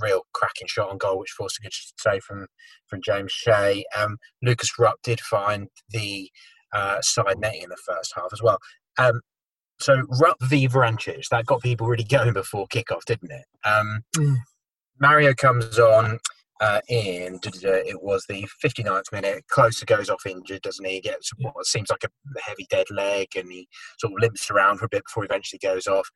real 0.00 0.22
cracking 0.32 0.68
shot 0.68 0.90
on 0.90 0.98
goal, 0.98 1.18
which 1.18 1.30
forced 1.30 1.58
a 1.58 1.62
good 1.62 1.72
save 1.98 2.22
from 2.22 2.46
from 2.86 3.00
James 3.02 3.32
Shea. 3.32 3.84
Um, 3.96 4.18
Lukas 4.42 4.78
Rupp 4.78 4.96
did 5.02 5.20
find 5.20 5.68
the 5.90 6.30
uh, 6.72 7.00
side 7.02 7.38
netting 7.38 7.62
in 7.62 7.70
the 7.70 7.76
first 7.86 8.12
half 8.16 8.32
as 8.32 8.42
well. 8.42 8.58
Um, 8.98 9.20
so 9.80 10.04
Rupp 10.20 10.36
v 10.42 10.68
Vrancic, 10.68 11.28
that 11.30 11.46
got 11.46 11.60
people 11.60 11.86
really 11.86 12.04
going 12.08 12.32
before 12.32 12.66
kickoff, 12.68 13.04
didn't 13.04 13.32
it? 13.32 13.44
Um, 13.64 14.04
mm. 14.16 14.36
Mario 15.02 15.34
comes 15.34 15.80
on 15.80 16.20
uh, 16.60 16.80
in, 16.88 17.40
it 17.42 18.02
was 18.02 18.24
the 18.28 18.46
59th 18.64 19.10
minute. 19.10 19.44
Klose 19.50 19.84
goes 19.84 20.08
off 20.08 20.24
injured, 20.24 20.62
doesn't 20.62 20.84
he? 20.84 20.94
He 20.94 21.00
gets 21.00 21.32
what 21.38 21.66
seems 21.66 21.90
like 21.90 22.04
a 22.04 22.40
heavy 22.40 22.68
dead 22.70 22.86
leg 22.88 23.26
and 23.34 23.50
he 23.50 23.66
sort 23.98 24.12
of 24.12 24.20
limps 24.20 24.48
around 24.48 24.78
for 24.78 24.84
a 24.84 24.88
bit 24.88 25.02
before 25.04 25.24
he 25.24 25.26
eventually 25.26 25.58
goes 25.58 25.88
off. 25.88 26.08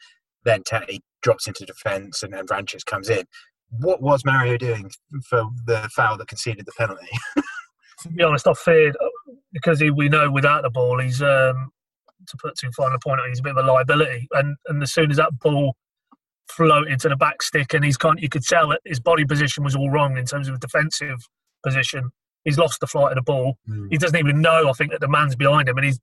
Then 0.44 0.62
Tettey 0.62 1.00
drops 1.20 1.48
into 1.48 1.66
defence 1.66 2.22
and 2.22 2.32
then 2.32 2.46
Vrancic 2.46 2.86
comes 2.86 3.10
in. 3.10 3.24
What 3.70 4.00
was 4.00 4.24
Mario 4.24 4.56
doing 4.56 4.88
for 5.28 5.50
the 5.64 5.88
foul 5.92 6.16
that 6.18 6.28
conceded 6.28 6.64
the 6.64 6.72
penalty? 6.78 7.08
to 8.02 8.08
be 8.10 8.22
honest, 8.22 8.46
I 8.46 8.52
feared 8.52 8.96
because 9.52 9.80
he, 9.80 9.90
we 9.90 10.08
know 10.08 10.30
without 10.30 10.62
the 10.62 10.70
ball, 10.70 11.00
he's 11.00 11.20
um, 11.20 11.72
to 12.28 12.36
put 12.40 12.56
too 12.56 12.70
fine 12.76 12.92
a 12.92 13.00
point 13.00 13.20
on, 13.20 13.28
he's 13.28 13.40
a 13.40 13.42
bit 13.42 13.56
of 13.56 13.64
a 13.64 13.68
liability. 13.68 14.28
And 14.30 14.56
and 14.68 14.80
as 14.80 14.92
soon 14.92 15.10
as 15.10 15.16
that 15.16 15.36
ball 15.40 15.74
floated 16.48 17.00
to 17.00 17.08
the 17.08 17.16
back 17.16 17.42
stick, 17.42 17.74
and 17.74 17.84
he's 17.84 17.96
kind. 17.96 18.20
You 18.20 18.28
could 18.28 18.44
tell 18.44 18.68
that 18.68 18.80
his 18.84 19.00
body 19.00 19.24
position 19.24 19.64
was 19.64 19.74
all 19.74 19.90
wrong 19.90 20.16
in 20.16 20.24
terms 20.24 20.48
of 20.48 20.60
defensive 20.60 21.18
position. 21.64 22.10
He's 22.44 22.58
lost 22.58 22.80
the 22.80 22.86
flight 22.86 23.12
of 23.12 23.16
the 23.16 23.22
ball. 23.22 23.58
Mm. 23.68 23.88
He 23.90 23.98
doesn't 23.98 24.18
even 24.18 24.40
know. 24.40 24.68
I 24.68 24.72
think 24.72 24.92
that 24.92 25.00
the 25.00 25.08
man's 25.08 25.36
behind 25.36 25.68
him, 25.68 25.76
and 25.76 25.86
he's 25.86 25.98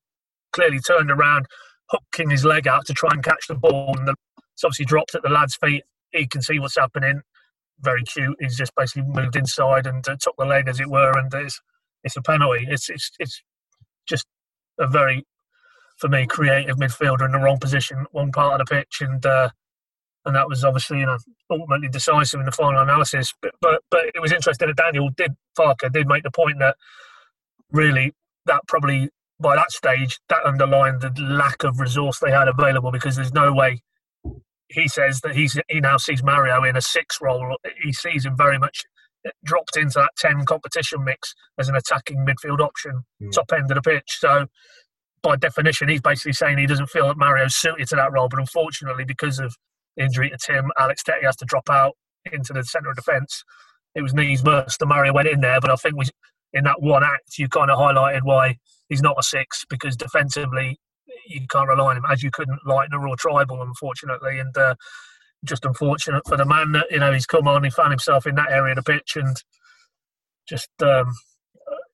clearly 0.51 0.79
turned 0.79 1.09
around, 1.09 1.45
hooking 1.89 2.29
his 2.29 2.43
leg 2.45 2.67
out 2.67 2.85
to 2.85 2.93
try 2.93 3.09
and 3.13 3.23
catch 3.23 3.47
the 3.47 3.55
ball, 3.55 3.95
and 3.97 4.07
the, 4.07 4.15
it's 4.53 4.63
obviously 4.63 4.85
dropped 4.85 5.15
at 5.15 5.23
the 5.23 5.29
lad's 5.29 5.55
feet. 5.55 5.83
He 6.11 6.27
can 6.27 6.41
see 6.41 6.59
what's 6.59 6.77
happening. 6.77 7.21
Very 7.79 8.03
cute. 8.03 8.37
He's 8.39 8.57
just 8.57 8.75
basically 8.75 9.09
moved 9.09 9.35
inside 9.35 9.87
and 9.87 10.07
uh, 10.07 10.15
took 10.19 10.35
the 10.37 10.45
leg, 10.45 10.67
as 10.67 10.79
it 10.79 10.89
were, 10.89 11.17
and 11.17 11.33
it's 11.33 11.59
it's 12.03 12.17
a 12.17 12.21
penalty. 12.21 12.67
It's 12.69 12.89
it's 12.89 13.11
it's 13.19 13.41
just 14.07 14.27
a 14.79 14.87
very, 14.87 15.25
for 15.97 16.09
me, 16.09 16.27
creative 16.27 16.77
midfielder 16.77 17.25
in 17.25 17.31
the 17.31 17.39
wrong 17.39 17.57
position, 17.59 18.05
one 18.11 18.31
part 18.31 18.59
of 18.59 18.67
the 18.67 18.75
pitch, 18.75 19.01
and 19.01 19.25
uh, 19.25 19.49
and 20.25 20.35
that 20.35 20.47
was 20.47 20.63
obviously 20.63 20.99
you 20.99 21.05
know 21.05 21.17
ultimately 21.49 21.89
decisive 21.89 22.39
in 22.39 22.45
the 22.45 22.51
final 22.51 22.81
analysis. 22.81 23.33
But 23.41 23.53
but, 23.61 23.81
but 23.89 24.05
it 24.13 24.21
was 24.21 24.31
interesting 24.31 24.67
that 24.67 24.77
Daniel 24.77 25.09
did 25.15 25.35
Farke 25.57 25.91
did 25.91 26.07
make 26.07 26.23
the 26.23 26.31
point 26.31 26.59
that 26.59 26.75
really 27.71 28.13
that 28.45 28.61
probably 28.67 29.09
by 29.39 29.55
that 29.55 29.71
stage 29.71 30.19
that 30.29 30.45
underlined 30.45 31.01
the 31.01 31.11
lack 31.21 31.63
of 31.63 31.79
resource 31.79 32.19
they 32.19 32.31
had 32.31 32.47
available 32.47 32.91
because 32.91 33.15
there's 33.15 33.33
no 33.33 33.51
way 33.51 33.81
he 34.73 34.87
says 34.87 35.21
that 35.21 35.35
he's 35.35 35.59
he 35.69 35.79
now 35.79 35.97
sees 35.97 36.23
Mario 36.23 36.63
in 36.63 36.75
a 36.75 36.81
six 36.81 37.19
role. 37.21 37.57
He 37.81 37.93
sees 37.93 38.25
him 38.25 38.35
very 38.35 38.57
much 38.57 38.83
dropped 39.43 39.77
into 39.77 39.99
that 39.99 40.11
ten 40.17 40.45
competition 40.45 41.03
mix 41.03 41.33
as 41.57 41.69
an 41.69 41.75
attacking 41.75 42.25
midfield 42.25 42.59
option, 42.59 43.03
mm. 43.21 43.31
top 43.31 43.51
end 43.53 43.71
of 43.71 43.75
the 43.75 43.81
pitch. 43.81 44.17
So 44.19 44.47
by 45.21 45.35
definition, 45.35 45.89
he's 45.89 46.01
basically 46.01 46.33
saying 46.33 46.57
he 46.57 46.65
doesn't 46.65 46.89
feel 46.89 47.07
that 47.07 47.17
Mario's 47.17 47.55
suited 47.55 47.87
to 47.89 47.95
that 47.95 48.11
role. 48.11 48.27
But 48.29 48.39
unfortunately, 48.39 49.05
because 49.05 49.39
of 49.39 49.55
injury 49.97 50.29
to 50.29 50.37
Tim. 50.37 50.71
Alex 50.77 51.03
Tettey 51.03 51.23
has 51.23 51.35
to 51.37 51.45
drop 51.45 51.69
out 51.69 51.93
into 52.31 52.53
the 52.53 52.63
centre 52.63 52.89
of 52.89 52.95
defence. 52.95 53.43
It 53.95 54.01
was 54.01 54.13
knees 54.13 54.43
must. 54.43 54.79
The 54.79 55.11
went 55.13 55.27
in 55.27 55.41
there, 55.41 55.61
but 55.61 55.69
I 55.69 55.75
think 55.75 55.95
we, 55.95 56.05
in 56.51 56.63
that 56.63 56.81
one 56.81 57.03
act, 57.03 57.37
you 57.37 57.47
kind 57.47 57.69
of 57.69 57.77
highlighted 57.77 58.23
why 58.23 58.57
he's 58.89 59.01
not 59.01 59.19
a 59.19 59.23
six 59.23 59.65
because 59.69 59.95
defensively 59.95 60.79
you 61.27 61.45
can't 61.47 61.69
rely 61.69 61.91
on 61.91 61.97
him 61.97 62.05
as 62.09 62.23
you 62.23 62.31
couldn't 62.31 62.59
Leitner 62.65 63.07
or 63.07 63.15
Trybull, 63.15 63.61
unfortunately. 63.61 64.39
And 64.39 64.57
uh, 64.57 64.75
just 65.45 65.65
unfortunate 65.65 66.23
for 66.27 66.37
the 66.37 66.45
man 66.45 66.71
that 66.73 66.87
you 66.89 66.99
know 66.99 67.11
he's 67.11 67.25
come 67.25 67.47
on, 67.47 67.63
he 67.63 67.69
found 67.69 67.91
himself 67.91 68.25
in 68.25 68.35
that 68.35 68.51
area 68.51 68.71
of 68.71 68.83
the 68.83 68.91
pitch 68.91 69.15
and 69.15 69.35
just 70.47 70.69
um, 70.81 71.13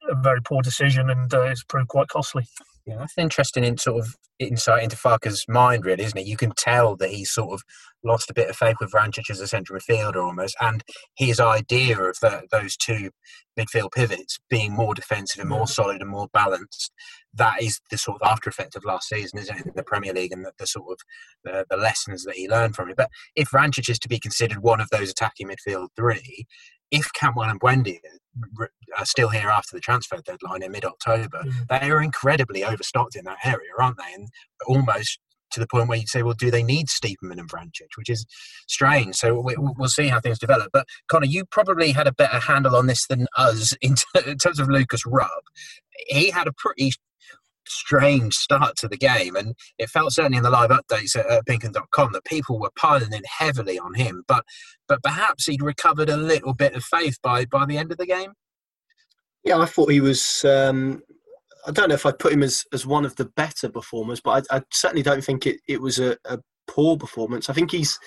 a 0.09 0.15
very 0.15 0.41
poor 0.41 0.61
decision, 0.61 1.09
and 1.09 1.33
uh, 1.33 1.41
it's 1.41 1.63
proved 1.63 1.89
quite 1.89 2.07
costly. 2.07 2.45
Yeah, 2.89 2.97
that's 2.97 3.19
interesting 3.19 3.63
in 3.63 3.77
sort 3.77 4.03
of 4.03 4.15
insight 4.39 4.81
into 4.81 4.95
Farke's 4.95 5.45
mind, 5.47 5.85
really, 5.85 6.03
isn't 6.03 6.17
it? 6.17 6.25
You 6.25 6.37
can 6.37 6.53
tell 6.57 6.95
that 6.95 7.11
he's 7.11 7.29
sort 7.29 7.53
of 7.53 7.61
lost 8.03 8.31
a 8.31 8.33
bit 8.33 8.49
of 8.49 8.55
faith 8.55 8.77
with 8.79 8.91
Vrancic 8.91 9.29
as 9.29 9.39
a 9.39 9.47
central 9.47 9.77
midfielder 9.77 10.15
almost, 10.15 10.55
and 10.59 10.83
his 11.15 11.39
idea 11.39 12.01
of 12.01 12.17
the, 12.19 12.47
those 12.51 12.75
two 12.75 13.11
midfield 13.59 13.91
pivots 13.91 14.39
being 14.49 14.73
more 14.73 14.95
defensive 14.95 15.39
and 15.39 15.51
more 15.51 15.67
solid 15.67 16.01
and 16.01 16.09
more 16.09 16.29
balanced. 16.33 16.91
That 17.31 17.61
is 17.61 17.79
the 17.91 17.97
sort 17.99 18.19
of 18.23 18.27
after 18.27 18.49
effect 18.49 18.75
of 18.75 18.83
last 18.83 19.09
season, 19.09 19.37
isn't 19.37 19.55
it, 19.55 19.65
in 19.67 19.73
the 19.75 19.83
Premier 19.83 20.13
League, 20.13 20.31
and 20.31 20.43
the, 20.43 20.51
the 20.57 20.65
sort 20.65 20.91
of 20.91 20.97
the, 21.43 21.65
the, 21.69 21.77
lessons 21.77 22.23
that 22.23 22.37
he 22.37 22.49
learned 22.49 22.75
from 22.75 22.89
it. 22.89 22.97
But 22.97 23.11
if 23.35 23.51
Vrancic 23.51 23.87
is 23.87 23.99
to 23.99 24.09
be 24.09 24.19
considered 24.19 24.63
one 24.63 24.81
of 24.81 24.89
those 24.89 25.11
attacking 25.11 25.47
midfield 25.47 25.89
three, 25.95 26.47
if 26.91 27.11
Cantwell 27.13 27.49
and 27.49 27.59
Buendia 27.59 27.99
are 28.97 29.05
still 29.05 29.29
here 29.29 29.49
after 29.49 29.75
the 29.75 29.81
transfer 29.81 30.17
deadline 30.23 30.63
in 30.63 30.71
mid-October, 30.71 31.43
mm. 31.43 31.67
they 31.67 31.89
are 31.91 32.01
incredibly 32.01 32.63
overstocked 32.63 33.15
in 33.15 33.25
that 33.25 33.37
area, 33.43 33.69
aren't 33.79 33.97
they? 33.97 34.13
And 34.13 34.27
almost 34.67 35.19
to 35.51 35.59
the 35.59 35.67
point 35.67 35.87
where 35.87 35.97
you'd 35.97 36.09
say, 36.09 36.23
well, 36.23 36.33
do 36.33 36.51
they 36.51 36.63
need 36.63 36.87
Stiepermann 36.87 37.39
and 37.39 37.49
Vrancic, 37.49 37.97
which 37.97 38.09
is 38.09 38.25
strange. 38.67 39.15
So 39.15 39.39
we, 39.39 39.55
will 39.57 39.87
see 39.87 40.07
how 40.07 40.19
things 40.19 40.39
develop. 40.39 40.69
But 40.71 40.85
Connor, 41.07 41.25
you 41.25 41.45
probably 41.45 41.91
had 41.91 42.07
a 42.07 42.13
better 42.13 42.39
handle 42.39 42.75
on 42.75 42.87
this 42.87 43.07
than 43.07 43.27
us 43.35 43.73
in, 43.81 43.95
t- 44.15 44.29
in 44.29 44.37
terms 44.37 44.59
of 44.59 44.69
Lukas 44.69 45.05
Rupp. 45.05 45.43
He 46.07 46.29
had 46.29 46.47
a 46.47 46.53
pretty 46.53 46.93
strange 47.69 48.33
start 48.35 48.75
to 48.77 48.87
the 48.87 48.97
game, 48.97 49.35
and 49.35 49.55
it 49.77 49.89
felt 49.89 50.13
certainly 50.13 50.37
in 50.37 50.43
the 50.43 50.49
live 50.49 50.71
updates 50.71 51.15
at, 51.15 51.25
at 51.27 51.45
Pinkun.com 51.45 52.13
that 52.13 52.25
people 52.25 52.59
were 52.59 52.71
piling 52.75 53.13
in 53.13 53.23
heavily 53.25 53.79
on 53.79 53.93
him. 53.93 54.23
But 54.27 54.43
but 54.87 55.03
perhaps 55.03 55.45
he'd 55.45 55.61
recovered 55.61 56.09
a 56.09 56.17
little 56.17 56.53
bit 56.53 56.73
of 56.73 56.83
faith 56.83 57.17
by 57.21 57.45
by 57.45 57.65
the 57.65 57.77
end 57.77 57.91
of 57.91 57.97
the 57.97 58.05
game. 58.05 58.33
Yeah, 59.43 59.57
I 59.57 59.65
thought 59.65 59.91
he 59.91 60.01
was 60.01 60.43
um, 60.45 61.01
I 61.67 61.71
don't 61.71 61.89
know 61.89 61.95
if 61.95 62.05
I'd 62.05 62.19
put 62.19 62.33
him 62.33 62.43
as, 62.43 62.65
as 62.73 62.85
one 62.85 63.05
of 63.05 63.15
the 63.15 63.25
better 63.25 63.69
performers, 63.69 64.21
but 64.21 64.47
I, 64.51 64.57
I 64.57 64.61
certainly 64.71 65.03
don't 65.03 65.23
think 65.23 65.45
it, 65.45 65.59
it 65.67 65.81
was 65.81 65.99
a, 65.99 66.17
a, 66.25 66.39
poor 66.67 66.97
performance. 66.97 67.49
I 67.49 67.53
think 67.53 67.71
he's 67.71 67.97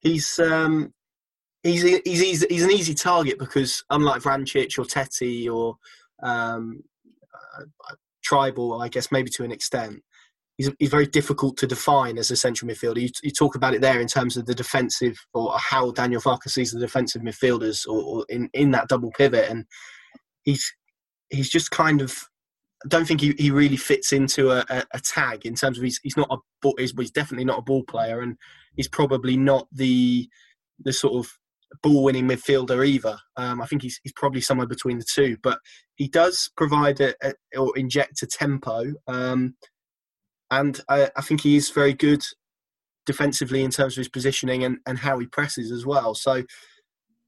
he's 0.00 0.38
um, 0.38 0.94
he's, 1.62 1.82
he's 1.82 2.20
he's 2.20 2.46
he's 2.48 2.64
an 2.64 2.70
easy 2.70 2.94
target 2.94 3.38
because 3.38 3.84
unlike 3.90 4.22
Vrancic 4.22 4.78
or 4.78 4.84
Tettey 4.84 5.52
or 5.52 5.76
um, 6.22 6.82
Trybull, 8.28 8.82
I 8.82 8.88
guess 8.88 9.10
maybe 9.10 9.30
to 9.30 9.44
an 9.44 9.52
extent, 9.52 10.02
he's, 10.56 10.70
he's 10.78 10.90
very 10.90 11.06
difficult 11.06 11.56
to 11.58 11.66
define 11.66 12.18
as 12.18 12.30
a 12.30 12.36
central 12.36 12.70
midfielder. 12.70 13.00
You, 13.00 13.08
you, 13.22 13.30
talk 13.30 13.54
about 13.54 13.74
it 13.74 13.80
there 13.80 14.00
in 14.00 14.08
terms 14.08 14.36
of 14.36 14.46
the 14.46 14.54
defensive 14.54 15.16
or 15.34 15.54
how 15.58 15.90
Daniel 15.92 16.20
Farke 16.20 16.48
sees 16.48 16.72
the 16.72 16.80
defensive 16.80 17.22
midfielders 17.22 17.86
or, 17.86 18.02
or 18.02 18.26
in, 18.28 18.50
in 18.52 18.70
that 18.72 18.88
double 18.88 19.10
pivot, 19.16 19.48
and 19.50 19.64
he's 20.44 20.72
he's 21.30 21.48
just 21.48 21.70
kind 21.70 22.02
of 22.02 22.28
I 22.84 22.88
don't 22.88 23.06
think 23.06 23.20
he, 23.20 23.34
he 23.38 23.50
really 23.50 23.76
fits 23.76 24.12
into 24.12 24.50
a, 24.50 24.64
a, 24.68 24.84
a, 24.94 25.00
tag 25.00 25.44
in 25.44 25.54
terms 25.54 25.76
of 25.76 25.84
he's 25.84 26.00
he's 26.02 26.16
not 26.16 26.28
a 26.30 26.36
he's, 26.78 26.92
he's 26.96 27.10
definitely 27.10 27.44
not 27.44 27.58
a 27.58 27.62
ball 27.62 27.84
player 27.84 28.20
and 28.20 28.36
he's 28.74 28.88
probably 28.88 29.36
not 29.36 29.66
the 29.72 30.28
the 30.82 30.92
sort 30.92 31.14
of 31.14 31.30
ball 31.82 32.02
winning 32.02 32.28
midfielder 32.28 32.86
either. 32.86 33.18
Um, 33.36 33.60
I 33.60 33.66
think 33.66 33.82
he's 33.82 34.00
he's 34.02 34.12
probably 34.12 34.40
somewhere 34.40 34.66
between 34.66 34.98
the 34.98 35.06
two, 35.12 35.36
but 35.42 35.58
he 35.96 36.08
does 36.08 36.50
provide 36.56 37.00
a, 37.00 37.14
a 37.22 37.34
or 37.58 37.76
inject 37.76 38.22
a 38.22 38.26
tempo, 38.26 38.92
um, 39.06 39.54
and 40.50 40.80
I, 40.88 41.10
I 41.16 41.22
think 41.22 41.42
he 41.42 41.56
is 41.56 41.70
very 41.70 41.94
good 41.94 42.22
defensively 43.06 43.62
in 43.62 43.70
terms 43.70 43.94
of 43.94 44.02
his 44.02 44.08
positioning 44.08 44.62
and, 44.64 44.78
and 44.86 44.98
how 44.98 45.18
he 45.18 45.26
presses 45.26 45.72
as 45.72 45.86
well. 45.86 46.14
So 46.14 46.44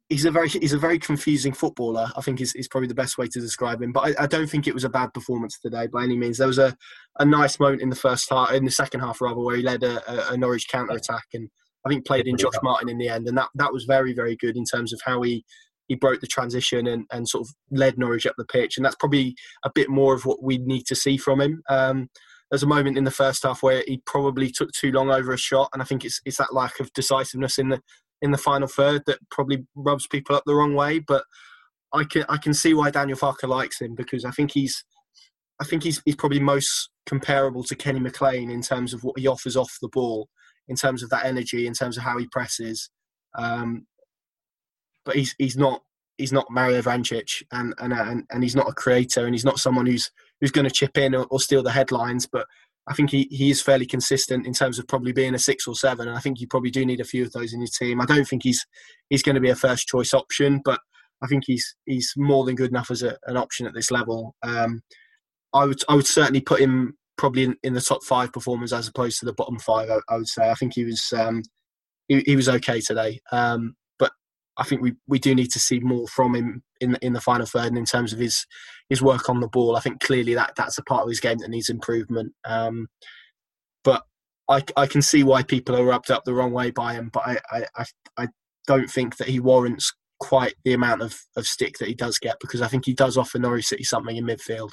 he's 0.08 0.24
a 0.24 0.30
very 0.30 0.48
he's 0.48 0.72
a 0.72 0.78
very 0.78 0.98
confusing 0.98 1.52
footballer. 1.52 2.10
I 2.16 2.20
think 2.20 2.40
is, 2.40 2.54
is 2.54 2.68
probably 2.68 2.88
the 2.88 2.94
best 2.94 3.18
way 3.18 3.26
to 3.28 3.40
describe 3.40 3.82
him. 3.82 3.92
But 3.92 4.18
I, 4.18 4.24
I, 4.24 4.26
don't 4.26 4.48
think 4.48 4.66
it 4.66 4.74
was 4.74 4.84
a 4.84 4.90
bad 4.90 5.14
performance 5.14 5.58
today 5.58 5.86
by 5.86 6.04
any 6.04 6.16
means. 6.16 6.38
There 6.38 6.46
was 6.46 6.58
a, 6.58 6.76
a 7.18 7.24
nice 7.24 7.58
moment 7.58 7.82
in 7.82 7.90
the 7.90 7.96
first 7.96 8.28
half, 8.30 8.52
in 8.52 8.64
the 8.64 8.70
second 8.70 9.00
half 9.00 9.20
rather, 9.20 9.40
where 9.40 9.56
he 9.56 9.62
led 9.62 9.82
a, 9.82 10.30
a, 10.32 10.36
Norwich 10.36 10.68
counter 10.68 10.94
attack 10.94 11.24
and 11.32 11.48
I 11.84 11.88
think 11.88 12.06
played 12.06 12.26
in 12.26 12.36
Josh 12.36 12.54
Martin 12.62 12.88
in 12.88 12.98
the 12.98 13.08
end, 13.08 13.26
and 13.26 13.36
that 13.36 13.48
that 13.54 13.72
was 13.72 13.84
very 13.84 14.12
very 14.12 14.36
good 14.36 14.56
in 14.56 14.64
terms 14.64 14.92
of 14.92 15.00
how 15.04 15.22
he 15.22 15.44
he 15.88 15.96
broke 15.96 16.20
the 16.20 16.26
transition 16.26 16.86
and, 16.86 17.04
and 17.12 17.28
sort 17.28 17.46
of 17.46 17.54
led 17.70 17.98
Norwich 17.98 18.26
up 18.26 18.34
the 18.38 18.44
pitch, 18.44 18.76
and 18.76 18.84
that's 18.84 18.96
probably 18.96 19.34
a 19.64 19.70
bit 19.74 19.88
more 19.88 20.14
of 20.14 20.24
what 20.24 20.42
we 20.42 20.58
need 20.58 20.86
to 20.86 20.94
see 20.94 21.16
from 21.16 21.40
him. 21.40 21.62
Um, 21.68 22.08
there's 22.50 22.62
a 22.62 22.68
moment 22.68 22.98
in 22.98 23.04
the 23.04 23.10
first 23.10 23.42
half 23.44 23.62
where 23.62 23.82
he 23.86 24.02
probably 24.04 24.50
took 24.50 24.70
too 24.72 24.92
long 24.92 25.10
over 25.10 25.32
a 25.32 25.38
shot, 25.38 25.70
and 25.72 25.82
I 25.82 25.84
think 25.84 26.04
it's 26.04 26.20
it's 26.24 26.38
that 26.38 26.54
lack 26.54 26.80
of 26.80 26.92
decisiveness 26.92 27.58
in 27.58 27.70
the 27.70 27.80
in 28.20 28.30
the 28.30 28.38
final 28.38 28.68
third 28.68 29.02
that 29.06 29.18
probably 29.30 29.66
rubs 29.74 30.06
people 30.06 30.36
up 30.36 30.44
the 30.46 30.54
wrong 30.54 30.74
way. 30.74 30.98
But 30.98 31.24
I 31.92 32.04
can 32.04 32.24
I 32.28 32.36
can 32.36 32.54
see 32.54 32.74
why 32.74 32.90
Daniel 32.90 33.18
Farke 33.18 33.48
likes 33.48 33.80
him 33.80 33.94
because 33.94 34.24
I 34.24 34.30
think 34.30 34.52
he's 34.52 34.84
I 35.60 35.64
think 35.64 35.82
he's 35.82 36.02
he's 36.04 36.16
probably 36.16 36.40
most 36.40 36.90
comparable 37.06 37.64
to 37.64 37.74
Kenny 37.74 38.00
McLean 38.00 38.50
in 38.50 38.62
terms 38.62 38.94
of 38.94 39.02
what 39.02 39.18
he 39.18 39.26
offers 39.26 39.56
off 39.56 39.78
the 39.80 39.88
ball, 39.88 40.28
in 40.72 40.76
terms 40.76 41.02
of 41.02 41.10
that 41.10 41.26
energy, 41.26 41.66
in 41.66 41.74
terms 41.74 41.98
of 41.98 42.02
how 42.02 42.16
he 42.16 42.26
presses. 42.26 42.88
Um, 43.34 43.86
but 45.04 45.16
he's 45.16 45.34
he's 45.38 45.56
not 45.56 45.82
he's 46.16 46.32
not 46.32 46.50
Mario 46.50 46.80
Vrancic 46.80 47.42
and, 47.52 47.74
and 47.78 47.92
and 47.92 48.24
and 48.30 48.42
he's 48.42 48.56
not 48.56 48.68
a 48.68 48.72
creator 48.72 49.26
and 49.26 49.34
he's 49.34 49.44
not 49.44 49.58
someone 49.58 49.86
who's 49.86 50.10
who's 50.40 50.50
going 50.50 50.64
to 50.64 50.74
chip 50.74 50.96
in 50.96 51.14
or, 51.14 51.26
or 51.30 51.38
steal 51.38 51.62
the 51.62 51.70
headlines. 51.70 52.26
But 52.26 52.46
I 52.88 52.94
think 52.94 53.10
he, 53.10 53.28
he 53.30 53.50
is 53.50 53.62
fairly 53.62 53.86
consistent 53.86 54.46
in 54.46 54.54
terms 54.54 54.78
of 54.78 54.88
probably 54.88 55.12
being 55.12 55.34
a 55.34 55.38
six 55.38 55.66
or 55.66 55.74
seven, 55.74 56.08
and 56.08 56.16
I 56.16 56.20
think 56.20 56.40
you 56.40 56.48
probably 56.48 56.70
do 56.70 56.86
need 56.86 57.00
a 57.00 57.04
few 57.12 57.24
of 57.24 57.32
those 57.32 57.52
in 57.52 57.60
your 57.60 57.68
team. 57.68 58.00
I 58.00 58.06
don't 58.06 58.26
think 58.26 58.42
he's 58.42 58.64
he's 59.10 59.22
going 59.22 59.36
to 59.36 59.40
be 59.40 59.50
a 59.50 59.56
first 59.66 59.86
choice 59.86 60.14
option, 60.14 60.62
but 60.64 60.80
I 61.22 61.26
think 61.26 61.44
he's 61.46 61.76
he's 61.84 62.14
more 62.16 62.44
than 62.44 62.56
good 62.56 62.70
enough 62.70 62.90
as 62.90 63.02
a, 63.02 63.16
an 63.26 63.36
option 63.36 63.66
at 63.66 63.74
this 63.74 63.90
level. 63.90 64.34
Um, 64.42 64.82
I 65.52 65.64
would 65.64 65.82
I 65.88 65.94
would 65.94 66.06
certainly 66.06 66.40
put 66.40 66.60
him 66.60 66.96
probably 67.16 67.44
in, 67.44 67.56
in, 67.62 67.74
the 67.74 67.80
top 67.80 68.02
five 68.04 68.32
performers 68.32 68.72
as 68.72 68.88
opposed 68.88 69.18
to 69.20 69.26
the 69.26 69.32
bottom 69.32 69.58
five. 69.58 69.90
I, 69.90 69.98
I 70.08 70.16
would 70.16 70.28
say 70.28 70.50
I 70.50 70.54
think 70.54 70.74
he 70.74 70.84
was 70.84 71.12
um, 71.16 71.42
he, 72.08 72.22
he 72.26 72.36
was 72.36 72.48
okay 72.48 72.80
today. 72.80 73.20
Um, 73.30 73.76
but 73.98 74.12
I 74.56 74.64
think 74.64 74.82
we, 74.82 74.94
we 75.06 75.18
do 75.18 75.34
need 75.34 75.50
to 75.52 75.58
see 75.58 75.80
more 75.80 76.08
from 76.08 76.34
him 76.34 76.62
in 76.80 76.92
the, 76.92 77.06
in 77.06 77.12
the 77.12 77.20
final 77.20 77.46
third 77.46 77.66
and 77.66 77.78
in 77.78 77.84
terms 77.84 78.12
of 78.12 78.18
his 78.18 78.46
his 78.88 79.02
work 79.02 79.28
on 79.28 79.40
the 79.40 79.48
ball. 79.48 79.76
I 79.76 79.80
think 79.80 80.00
clearly 80.00 80.34
that 80.34 80.52
that's 80.56 80.78
a 80.78 80.82
part 80.82 81.02
of 81.02 81.08
his 81.08 81.20
game 81.20 81.38
that 81.38 81.50
needs 81.50 81.68
improvement. 81.68 82.32
Um, 82.44 82.88
but 83.84 84.04
I, 84.48 84.62
I 84.76 84.86
can 84.86 85.02
see 85.02 85.22
why 85.22 85.42
people 85.42 85.76
are 85.76 85.84
rubbed 85.84 86.10
up 86.10 86.24
the 86.24 86.34
wrong 86.34 86.52
way 86.52 86.70
by 86.70 86.94
him. 86.94 87.10
But 87.12 87.22
I, 87.26 87.64
I, 87.76 87.84
I 88.18 88.28
don't 88.66 88.90
think 88.90 89.16
that 89.16 89.28
he 89.28 89.40
warrants 89.40 89.92
quite 90.20 90.54
the 90.64 90.72
amount 90.72 91.02
of, 91.02 91.20
of 91.36 91.46
stick 91.46 91.78
that 91.78 91.88
he 91.88 91.94
does 91.94 92.18
get 92.18 92.36
because 92.40 92.62
I 92.62 92.68
think 92.68 92.84
he 92.84 92.94
does 92.94 93.16
offer 93.16 93.38
Norwich 93.38 93.66
City 93.66 93.82
something 93.82 94.16
in 94.16 94.24
midfield. 94.24 94.70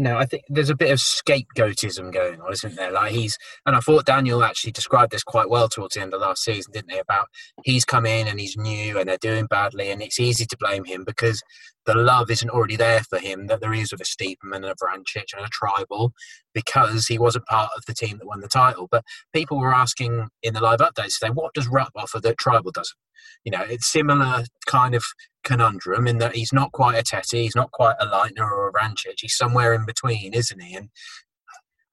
No, 0.00 0.16
I 0.16 0.26
think 0.26 0.44
there's 0.48 0.70
a 0.70 0.76
bit 0.76 0.92
of 0.92 1.00
scapegoatism 1.00 2.12
going 2.12 2.40
on, 2.40 2.52
isn't 2.52 2.76
there? 2.76 2.92
Like 2.92 3.10
he's, 3.10 3.36
and 3.66 3.74
I 3.74 3.80
thought 3.80 4.06
Daniel 4.06 4.44
actually 4.44 4.70
described 4.70 5.10
this 5.10 5.24
quite 5.24 5.50
well 5.50 5.68
towards 5.68 5.96
the 5.96 6.00
end 6.00 6.14
of 6.14 6.20
last 6.20 6.44
season, 6.44 6.72
didn't 6.72 6.92
he? 6.92 6.98
About 6.98 7.26
he's 7.64 7.84
come 7.84 8.06
in 8.06 8.28
and 8.28 8.38
he's 8.38 8.56
new 8.56 8.96
and 8.96 9.08
they're 9.08 9.18
doing 9.18 9.46
badly, 9.46 9.90
and 9.90 10.00
it's 10.00 10.20
easy 10.20 10.46
to 10.46 10.56
blame 10.56 10.84
him 10.84 11.02
because 11.02 11.42
the 11.84 11.96
love 11.96 12.30
isn't 12.30 12.50
already 12.50 12.76
there 12.76 13.00
for 13.00 13.18
him 13.18 13.48
that 13.48 13.60
there 13.60 13.74
is 13.74 13.90
with 13.90 14.00
a 14.00 14.04
Stiepermann 14.04 14.56
and 14.56 14.66
a 14.66 14.74
Vrancic 14.76 15.34
and 15.36 15.44
a 15.44 15.48
Trybull 15.48 16.12
because 16.54 17.08
he 17.08 17.18
wasn't 17.18 17.46
part 17.46 17.70
of 17.76 17.82
the 17.86 17.94
team 17.94 18.18
that 18.18 18.26
won 18.26 18.40
the 18.40 18.46
title. 18.46 18.86
But 18.88 19.02
people 19.32 19.58
were 19.58 19.74
asking 19.74 20.28
in 20.44 20.54
the 20.54 20.60
live 20.60 20.78
updates 20.78 21.18
today, 21.18 21.32
what 21.32 21.54
does 21.54 21.66
Rupp 21.66 21.90
offer 21.96 22.20
that 22.20 22.36
Trybull 22.38 22.72
doesn't? 22.72 22.96
You 23.42 23.50
know, 23.50 23.62
it's 23.62 23.90
similar 23.90 24.44
kind 24.66 24.94
of 24.94 25.02
conundrum 25.48 26.06
in 26.06 26.18
that 26.18 26.36
he's 26.36 26.52
not 26.52 26.72
quite 26.72 26.98
a 26.98 27.02
Tettey, 27.02 27.42
he's 27.42 27.56
not 27.56 27.72
quite 27.72 27.96
a 27.98 28.06
Leitner 28.06 28.50
or 28.50 28.68
a 28.68 28.72
Vrancic. 28.72 29.20
He's 29.20 29.36
somewhere 29.36 29.72
in 29.72 29.86
between, 29.86 30.34
isn't 30.34 30.60
he? 30.60 30.76
And 30.76 30.90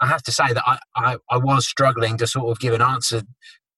I 0.01 0.07
have 0.07 0.21
to 0.23 0.31
say 0.31 0.51
that 0.51 0.63
I, 0.65 0.77
I, 0.95 1.17
I 1.31 1.37
was 1.37 1.65
struggling 1.65 2.17
to 2.17 2.27
sort 2.27 2.49
of 2.51 2.59
give 2.59 2.73
an 2.73 2.81
answer 2.81 3.23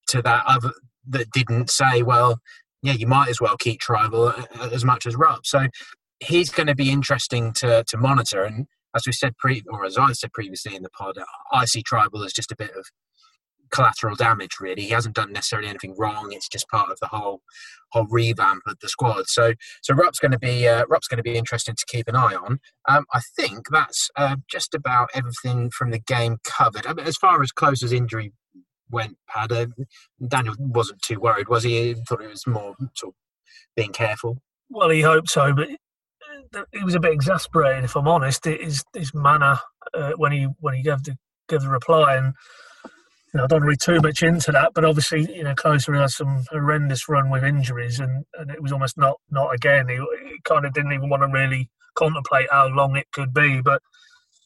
to 0.09 0.21
that 0.23 0.43
other 0.47 0.71
that 1.09 1.29
didn't 1.31 1.69
say, 1.69 2.01
well, 2.01 2.39
yeah, 2.81 2.93
you 2.93 3.07
might 3.07 3.29
as 3.29 3.39
well 3.39 3.55
keep 3.57 3.79
Trybull 3.79 4.37
uh, 4.37 4.45
uh, 4.59 4.69
as 4.73 4.83
much 4.83 5.05
as 5.05 5.15
Rupp. 5.15 5.45
So 5.45 5.67
he's 6.19 6.49
going 6.49 6.67
to 6.67 6.75
be 6.75 6.91
interesting 6.91 7.53
to, 7.53 7.83
to 7.87 7.97
monitor. 7.97 8.43
And 8.43 8.65
as 8.95 9.05
we 9.05 9.13
said, 9.13 9.37
pre, 9.37 9.61
or 9.67 9.85
as 9.85 9.97
I 9.97 10.11
said 10.13 10.33
previously 10.33 10.75
in 10.75 10.83
the 10.83 10.89
pod, 10.89 11.17
I 11.51 11.65
see 11.65 11.83
Trybull 11.83 12.25
as 12.25 12.33
just 12.33 12.51
a 12.51 12.55
bit 12.55 12.71
of 12.71 12.85
collateral 13.71 14.15
damage 14.15 14.57
really. 14.59 14.83
He 14.83 14.89
hasn't 14.89 15.15
done 15.15 15.33
necessarily 15.33 15.69
anything 15.69 15.95
wrong. 15.97 16.31
It's 16.31 16.47
just 16.47 16.67
part 16.69 16.91
of 16.91 16.99
the 16.99 17.07
whole 17.07 17.41
whole 17.91 18.07
revamp 18.09 18.63
of 18.67 18.77
the 18.81 18.89
squad. 18.89 19.27
So 19.27 19.53
so 19.81 19.93
Rupp's 19.93 20.19
going 20.19 20.31
to 20.31 20.39
be 20.39 20.67
uh, 20.67 20.85
going 20.85 21.17
to 21.17 21.23
be 21.23 21.37
interesting 21.37 21.75
to 21.75 21.85
keep 21.87 22.07
an 22.07 22.15
eye 22.15 22.35
on. 22.35 22.59
Um, 22.87 23.05
I 23.13 23.21
think 23.35 23.67
that's 23.71 24.09
uh, 24.15 24.37
just 24.49 24.73
about 24.73 25.09
everything 25.13 25.69
from 25.69 25.91
the 25.91 25.99
game 25.99 26.37
covered. 26.43 26.85
I 26.85 26.93
mean, 26.93 27.07
as 27.07 27.17
far 27.17 27.41
as 27.41 27.51
Klose's 27.51 27.93
injury 27.93 28.33
went 28.89 29.17
Pad 29.27 29.51
uh, 29.51 29.67
Daniel 30.25 30.55
wasn't 30.59 31.01
too 31.01 31.19
worried 31.19 31.49
was 31.49 31.63
he? 31.63 31.93
he 31.93 31.93
thought 31.93 32.21
it 32.21 32.29
was 32.29 32.47
more 32.47 32.75
sort 32.95 33.11
of 33.11 33.15
being 33.75 33.91
careful. 33.91 34.41
Well 34.69 34.89
he 34.89 35.01
hoped 35.01 35.29
so 35.29 35.53
but 35.53 35.69
uh, 36.55 36.63
he 36.73 36.83
was 36.83 36.95
a 36.95 36.99
bit 36.99 37.11
exasperated 37.11 37.83
if 37.83 37.95
I'm 37.95 38.07
honest. 38.07 38.45
His 38.45 38.83
his 38.93 39.13
manner 39.13 39.59
uh, 39.93 40.13
when 40.17 40.31
he 40.31 40.47
when 40.59 40.73
he 40.73 40.83
gave 40.83 41.03
the 41.03 41.17
gave 41.49 41.61
the 41.61 41.69
reply 41.69 42.15
and 42.15 42.33
you 43.37 43.41
know, 43.41 43.43
I 43.43 43.47
don't 43.47 43.67
read 43.67 43.79
too 43.79 44.01
much 44.01 44.23
into 44.23 44.51
that, 44.51 44.71
but 44.73 44.83
obviously, 44.83 45.31
you 45.31 45.43
know, 45.43 45.53
Klose 45.53 45.95
had 45.95 46.09
some 46.09 46.43
horrendous 46.49 47.07
run 47.07 47.29
with 47.29 47.43
injuries, 47.43 47.99
and, 47.99 48.25
and 48.33 48.49
it 48.49 48.63
was 48.63 48.71
almost 48.71 48.97
not 48.97 49.17
not 49.29 49.53
again. 49.53 49.87
He, 49.89 49.95
he 49.95 50.39
kind 50.43 50.65
of 50.65 50.73
didn't 50.73 50.93
even 50.93 51.07
want 51.07 51.21
to 51.21 51.27
really 51.27 51.69
contemplate 51.95 52.47
how 52.51 52.67
long 52.69 52.95
it 52.95 53.05
could 53.13 53.35
be, 53.35 53.61
but 53.61 53.83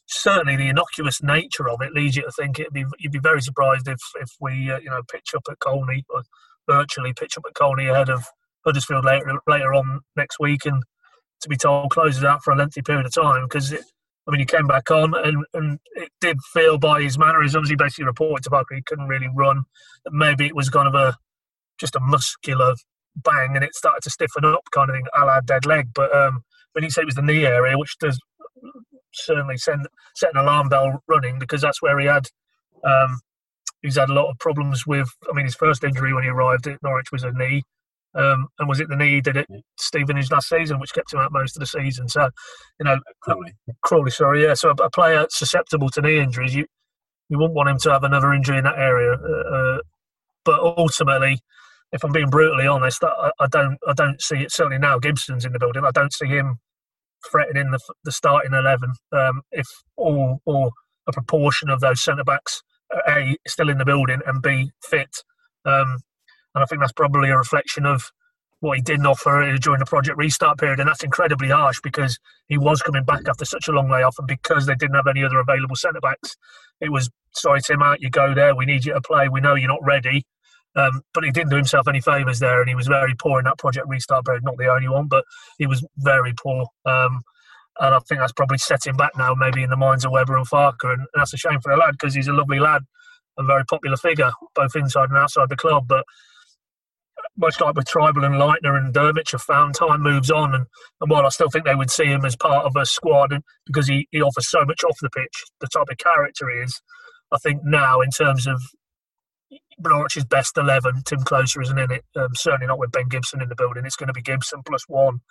certainly 0.07 0.57
the 0.57 0.67
innocuous 0.67 1.23
nature 1.23 1.69
of 1.69 1.81
it 1.81 1.93
leads 1.93 2.17
you 2.17 2.23
to 2.23 2.31
think 2.37 2.59
it'd 2.59 2.73
be 2.73 2.83
you'd 2.99 3.13
be 3.13 3.19
very 3.19 3.41
surprised 3.41 3.87
if 3.87 4.01
if 4.19 4.29
we 4.41 4.69
uh, 4.69 4.79
you 4.79 4.89
know 4.89 5.01
pitch 5.09 5.29
up 5.37 5.43
at 5.49 5.59
Colney 5.59 6.03
or 6.09 6.23
virtually 6.69 7.13
pitch 7.13 7.37
up 7.37 7.45
at 7.47 7.53
Colney 7.53 7.87
ahead 7.87 8.09
of 8.09 8.25
Huddersfield 8.65 9.05
later 9.05 9.39
later 9.47 9.73
on 9.73 10.01
next 10.17 10.35
week, 10.37 10.65
and 10.65 10.83
to 11.39 11.47
be 11.47 11.55
told 11.55 11.91
Klose's 11.91 12.25
out 12.25 12.43
for 12.43 12.51
a 12.51 12.57
lengthy 12.57 12.81
period 12.81 13.05
of 13.05 13.13
time 13.13 13.45
because 13.45 13.71
it 13.71 13.85
I 14.27 14.31
mean, 14.31 14.39
he 14.39 14.45
came 14.45 14.67
back 14.67 14.91
on, 14.91 15.13
and, 15.15 15.43
and 15.53 15.79
it 15.95 16.09
did 16.21 16.37
feel 16.53 16.77
by 16.77 17.01
his 17.01 17.17
mannerisms, 17.17 17.69
he 17.69 17.75
basically 17.75 18.05
reported 18.05 18.43
to 18.43 18.49
Farke 18.51 18.65
he 18.75 18.81
couldn't 18.83 19.07
really 19.07 19.29
run. 19.35 19.63
That 20.05 20.13
maybe 20.13 20.45
it 20.45 20.55
was 20.55 20.69
kind 20.69 20.87
of 20.87 20.95
a 20.95 21.17
just 21.79 21.95
a 21.95 21.99
muscular 21.99 22.75
bang, 23.15 23.55
and 23.55 23.63
it 23.63 23.73
started 23.73 24.03
to 24.03 24.09
stiffen 24.09 24.45
up, 24.45 24.61
kind 24.71 24.89
of 24.89 24.95
thing, 24.95 25.05
a 25.17 25.25
la 25.25 25.39
dead 25.41 25.65
leg. 25.65 25.87
But 25.93 26.15
um, 26.15 26.43
when 26.73 26.83
he 26.83 26.89
said 26.89 27.01
it 27.01 27.05
was 27.05 27.15
the 27.15 27.21
knee 27.21 27.45
area, 27.45 27.77
which 27.77 27.97
does 27.99 28.19
certainly 29.13 29.57
send 29.57 29.87
set 30.15 30.31
an 30.33 30.39
alarm 30.39 30.69
bell 30.69 31.01
running 31.07 31.39
because 31.39 31.61
that's 31.61 31.81
where 31.81 31.99
he 31.99 32.05
had 32.05 32.27
um, 32.83 33.19
he's 33.81 33.97
had 33.97 34.09
a 34.09 34.13
lot 34.13 34.29
of 34.29 34.37
problems 34.39 34.85
with. 34.85 35.09
I 35.29 35.33
mean, 35.33 35.45
his 35.45 35.55
first 35.55 35.83
injury 35.83 36.13
when 36.13 36.23
he 36.23 36.29
arrived 36.29 36.67
at 36.67 36.81
Norwich 36.83 37.11
was 37.11 37.23
a 37.23 37.31
knee. 37.31 37.63
Um, 38.13 38.47
and 38.59 38.67
was 38.67 38.79
it 38.79 38.89
the 38.89 38.95
knee 38.95 39.21
did 39.21 39.37
it 39.37 39.47
Stevenage 39.77 40.31
last 40.31 40.49
season, 40.49 40.79
which 40.79 40.93
kept 40.93 41.13
him 41.13 41.19
out 41.19 41.31
most 41.31 41.55
of 41.55 41.61
the 41.61 41.65
season? 41.65 42.09
So, 42.09 42.29
you 42.79 42.85
know, 42.85 42.99
Crawley, 43.21 43.53
Crawley 43.83 44.11
sorry, 44.11 44.43
yeah. 44.43 44.53
So 44.53 44.69
a, 44.69 44.83
a, 44.83 44.89
player 44.89 45.25
susceptible 45.29 45.89
to 45.91 46.01
knee 46.01 46.19
injuries, 46.19 46.53
you 46.53 46.65
you 47.29 47.37
wouldn't 47.37 47.55
want 47.55 47.69
him 47.69 47.77
to 47.79 47.91
have 47.91 48.03
another 48.03 48.33
injury 48.33 48.57
in 48.57 48.65
that 48.65 48.77
area. 48.77 49.13
Uh, 49.13 49.55
uh, 49.55 49.79
but 50.43 50.59
ultimately, 50.59 51.39
if 51.93 52.03
I'm 52.03 52.11
being 52.11 52.29
brutally 52.29 52.67
honest, 52.67 53.03
I, 53.03 53.31
I, 53.39 53.47
don't 53.47 53.77
I 53.87 53.93
don't 53.93 54.21
see 54.21 54.37
it. 54.37 54.51
Certainly 54.51 54.79
now, 54.79 54.99
Gibson's 54.99 55.45
in 55.45 55.53
the 55.53 55.59
building. 55.59 55.85
I 55.85 55.91
don't 55.91 56.13
see 56.13 56.27
him 56.27 56.57
threatening 57.31 57.71
the, 57.71 57.79
the 58.03 58.11
starting 58.11 58.53
eleven 58.53 58.93
um, 59.13 59.41
if 59.51 59.67
all 59.95 60.41
or 60.45 60.71
a 61.07 61.13
proportion 61.13 61.69
of 61.69 61.79
those 61.79 62.03
centre 62.03 62.23
backs 62.23 62.61
a 63.07 63.37
still 63.47 63.69
in 63.69 63.77
the 63.77 63.85
building 63.85 64.19
and 64.25 64.41
b 64.41 64.71
fit. 64.83 65.23
Um, 65.65 65.99
and 66.55 66.63
I 66.63 66.65
think 66.65 66.81
that's 66.81 66.93
probably 66.93 67.29
a 67.29 67.37
reflection 67.37 67.85
of 67.85 68.11
what 68.59 68.77
he 68.77 68.81
didn't 68.81 69.07
offer 69.07 69.57
during 69.59 69.79
the 69.79 69.85
project 69.85 70.17
restart 70.17 70.59
period, 70.59 70.79
and 70.79 70.87
that's 70.87 71.03
incredibly 71.03 71.49
harsh 71.49 71.79
because 71.83 72.17
he 72.47 72.57
was 72.57 72.81
coming 72.81 73.03
back 73.03 73.27
after 73.27 73.43
such 73.43 73.67
a 73.67 73.71
long 73.71 73.89
layoff, 73.89 74.19
and 74.19 74.27
because 74.27 74.65
they 74.65 74.75
didn't 74.75 74.95
have 74.95 75.07
any 75.07 75.23
other 75.23 75.39
available 75.39 75.75
centre 75.75 75.99
backs, 75.99 76.35
it 76.79 76.91
was 76.91 77.09
sorry 77.33 77.61
Tim 77.61 77.81
out, 77.81 78.01
you 78.01 78.09
go 78.09 78.33
there, 78.33 78.55
we 78.55 78.65
need 78.65 78.85
you 78.85 78.93
to 78.93 79.01
play, 79.01 79.29
we 79.29 79.41
know 79.41 79.55
you're 79.55 79.67
not 79.67 79.83
ready. 79.83 80.23
Um, 80.73 81.01
but 81.13 81.25
he 81.25 81.31
didn't 81.31 81.49
do 81.49 81.57
himself 81.57 81.87
any 81.89 81.99
favours 81.99 82.39
there, 82.39 82.61
and 82.61 82.69
he 82.69 82.75
was 82.75 82.87
very 82.87 83.13
poor 83.15 83.39
in 83.39 83.45
that 83.45 83.57
project 83.57 83.87
restart 83.89 84.25
period. 84.25 84.43
Not 84.45 84.57
the 84.57 84.71
only 84.71 84.87
one, 84.87 85.07
but 85.07 85.25
he 85.57 85.67
was 85.67 85.85
very 85.97 86.33
poor. 86.33 86.65
Um, 86.85 87.21
and 87.79 87.95
I 87.95 87.99
think 87.99 88.21
that's 88.21 88.31
probably 88.31 88.57
set 88.57 88.85
him 88.85 88.95
back 88.95 89.11
now, 89.17 89.33
maybe 89.33 89.63
in 89.63 89.69
the 89.69 89.75
minds 89.75 90.05
of 90.05 90.11
Weber 90.11 90.37
and 90.37 90.47
Farke, 90.47 90.83
and 90.83 91.07
that's 91.13 91.33
a 91.33 91.37
shame 91.37 91.59
for 91.61 91.73
the 91.73 91.77
lad 91.77 91.93
because 91.93 92.13
he's 92.13 92.27
a 92.27 92.33
lovely 92.33 92.59
lad, 92.59 92.83
a 93.37 93.43
very 93.43 93.65
popular 93.65 93.97
figure, 93.97 94.31
both 94.55 94.75
inside 94.75 95.09
and 95.09 95.17
outside 95.17 95.49
the 95.49 95.57
club. 95.57 95.87
But 95.87 96.05
much 97.37 97.59
like 97.61 97.75
with 97.75 97.85
Trybull 97.85 98.25
and 98.25 98.35
Leitner 98.35 98.77
and 98.77 98.93
Drmic 98.93 99.31
have 99.31 99.41
found, 99.41 99.75
time 99.75 100.01
moves 100.01 100.29
on. 100.29 100.53
And, 100.53 100.65
and 100.99 101.09
while 101.09 101.25
I 101.25 101.29
still 101.29 101.49
think 101.49 101.65
they 101.65 101.75
would 101.75 101.91
see 101.91 102.05
him 102.05 102.25
as 102.25 102.35
part 102.35 102.65
of 102.65 102.75
a 102.75 102.85
squad 102.85 103.31
and 103.31 103.43
because 103.65 103.87
he, 103.87 104.07
he 104.11 104.21
offers 104.21 104.49
so 104.49 104.65
much 104.65 104.83
off 104.83 104.97
the 105.01 105.09
pitch, 105.09 105.43
the 105.59 105.67
type 105.67 105.87
of 105.89 105.97
character 105.97 106.49
he 106.49 106.59
is, 106.59 106.81
I 107.31 107.37
think 107.37 107.61
now 107.63 108.01
in 108.01 108.09
terms 108.09 108.47
of 108.47 108.61
Norwich's 109.81 110.25
best 110.25 110.57
11, 110.57 111.03
Tim 111.05 111.19
Klose 111.19 111.59
isn't 111.61 111.79
in 111.79 111.91
it. 111.91 112.03
Um, 112.15 112.29
certainly 112.35 112.67
not 112.67 112.79
with 112.79 112.91
Ben 112.91 113.07
Gibson 113.09 113.41
in 113.41 113.49
the 113.49 113.55
building. 113.55 113.85
It's 113.85 113.95
going 113.95 114.07
to 114.07 114.13
be 114.13 114.21
Gibson 114.21 114.61
plus 114.65 114.83
one. 114.87 115.21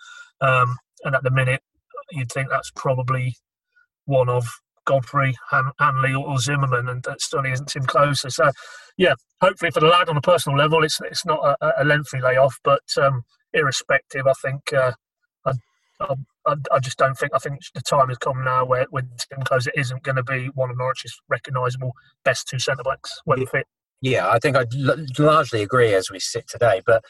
Um, 0.40 0.76
and 1.04 1.14
at 1.14 1.22
the 1.22 1.30
minute, 1.30 1.62
you'd 2.10 2.32
think 2.32 2.48
that's 2.48 2.72
probably 2.74 3.34
one 4.06 4.28
of 4.28 4.48
Godfrey, 4.86 5.34
Han- 5.50 5.72
Hanley, 5.78 6.14
or 6.14 6.38
Zimmermann, 6.38 6.88
and 6.88 7.02
that 7.04 7.20
certainly 7.20 7.52
isn't 7.52 7.68
Tim 7.68 7.84
Klose. 7.84 8.30
So, 8.30 8.50
yeah, 8.96 9.14
hopefully 9.40 9.70
for 9.70 9.80
the 9.80 9.86
lad 9.86 10.08
on 10.08 10.16
a 10.16 10.20
personal 10.20 10.58
level, 10.58 10.84
it's 10.84 10.98
it's 11.02 11.24
not 11.24 11.56
a, 11.60 11.82
a 11.82 11.84
lengthy 11.84 12.20
layoff, 12.20 12.58
but 12.64 12.82
um, 13.00 13.22
irrespective, 13.52 14.26
I 14.26 14.32
think 14.42 14.72
uh, 14.72 14.92
I, 16.00 16.14
I, 16.46 16.54
I, 16.72 16.78
just 16.78 16.98
don't 16.98 17.16
think 17.16 17.32
I 17.34 17.38
think 17.38 17.60
the 17.74 17.82
time 17.82 18.08
has 18.08 18.18
come 18.18 18.42
now 18.44 18.64
where 18.64 18.86
when 18.90 19.10
Tim 19.18 19.42
Klose 19.44 19.68
isn't 19.76 20.02
going 20.02 20.16
to 20.16 20.22
be 20.22 20.46
one 20.54 20.70
of 20.70 20.76
Norwich's 20.76 21.20
recognisable 21.28 21.92
best 22.24 22.48
two 22.48 22.58
centre 22.58 22.82
backs 22.82 23.20
when 23.24 23.40
yeah. 23.40 23.46
fit. 23.50 23.66
Yeah, 24.02 24.30
I 24.30 24.38
think 24.38 24.56
I 24.56 24.64
largely 25.18 25.62
agree 25.62 25.94
as 25.94 26.10
we 26.10 26.18
sit 26.18 26.48
today, 26.48 26.80
but 26.86 27.04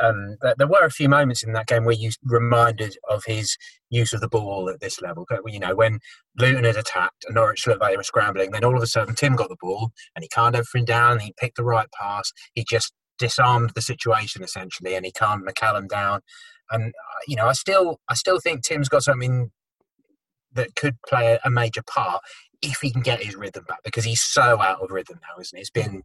um, 0.00 0.36
there 0.58 0.66
were 0.66 0.84
a 0.84 0.90
few 0.90 1.08
moments 1.08 1.42
in 1.42 1.52
that 1.52 1.66
game 1.66 1.84
where 1.84 1.94
you 1.94 2.10
reminded 2.22 2.96
of 3.08 3.24
his 3.26 3.56
use 3.90 4.12
of 4.12 4.20
the 4.20 4.28
ball 4.28 4.68
at 4.68 4.80
this 4.80 5.00
level. 5.00 5.26
You 5.46 5.60
know, 5.60 5.74
when 5.74 6.00
Luton 6.38 6.64
had 6.64 6.76
attacked 6.76 7.24
and 7.26 7.34
Norwich 7.34 7.66
looked 7.66 7.80
like 7.80 7.92
they 7.92 7.96
were 7.96 8.02
scrambling, 8.02 8.50
then 8.50 8.64
all 8.64 8.76
of 8.76 8.82
a 8.82 8.86
sudden 8.86 9.14
Tim 9.14 9.36
got 9.36 9.48
the 9.48 9.56
ball 9.60 9.90
and 10.14 10.22
he 10.22 10.28
calmed 10.28 10.56
everything 10.56 10.84
down. 10.84 11.20
He 11.20 11.34
picked 11.38 11.56
the 11.56 11.64
right 11.64 11.88
pass. 11.98 12.32
He 12.54 12.64
just 12.68 12.92
disarmed 13.18 13.72
the 13.74 13.82
situation 13.82 14.42
essentially, 14.42 14.94
and 14.94 15.04
he 15.04 15.12
calmed 15.12 15.46
McCallum 15.46 15.88
down. 15.88 16.20
And 16.70 16.88
uh, 16.88 17.20
you 17.28 17.36
know, 17.36 17.46
I 17.46 17.52
still, 17.52 18.00
I 18.08 18.14
still 18.14 18.40
think 18.40 18.62
Tim's 18.62 18.88
got 18.88 19.02
something 19.04 19.50
that 20.52 20.74
could 20.76 20.96
play 21.06 21.38
a 21.44 21.50
major 21.50 21.82
part 21.82 22.20
if 22.62 22.78
he 22.80 22.90
can 22.90 23.02
get 23.02 23.22
his 23.22 23.36
rhythm 23.36 23.64
back 23.68 23.80
because 23.84 24.04
he's 24.04 24.22
so 24.22 24.60
out 24.60 24.80
of 24.80 24.90
rhythm 24.90 25.18
now, 25.22 25.40
isn't 25.40 25.56
it? 25.56 25.60
It's 25.60 25.70
been 25.70 26.02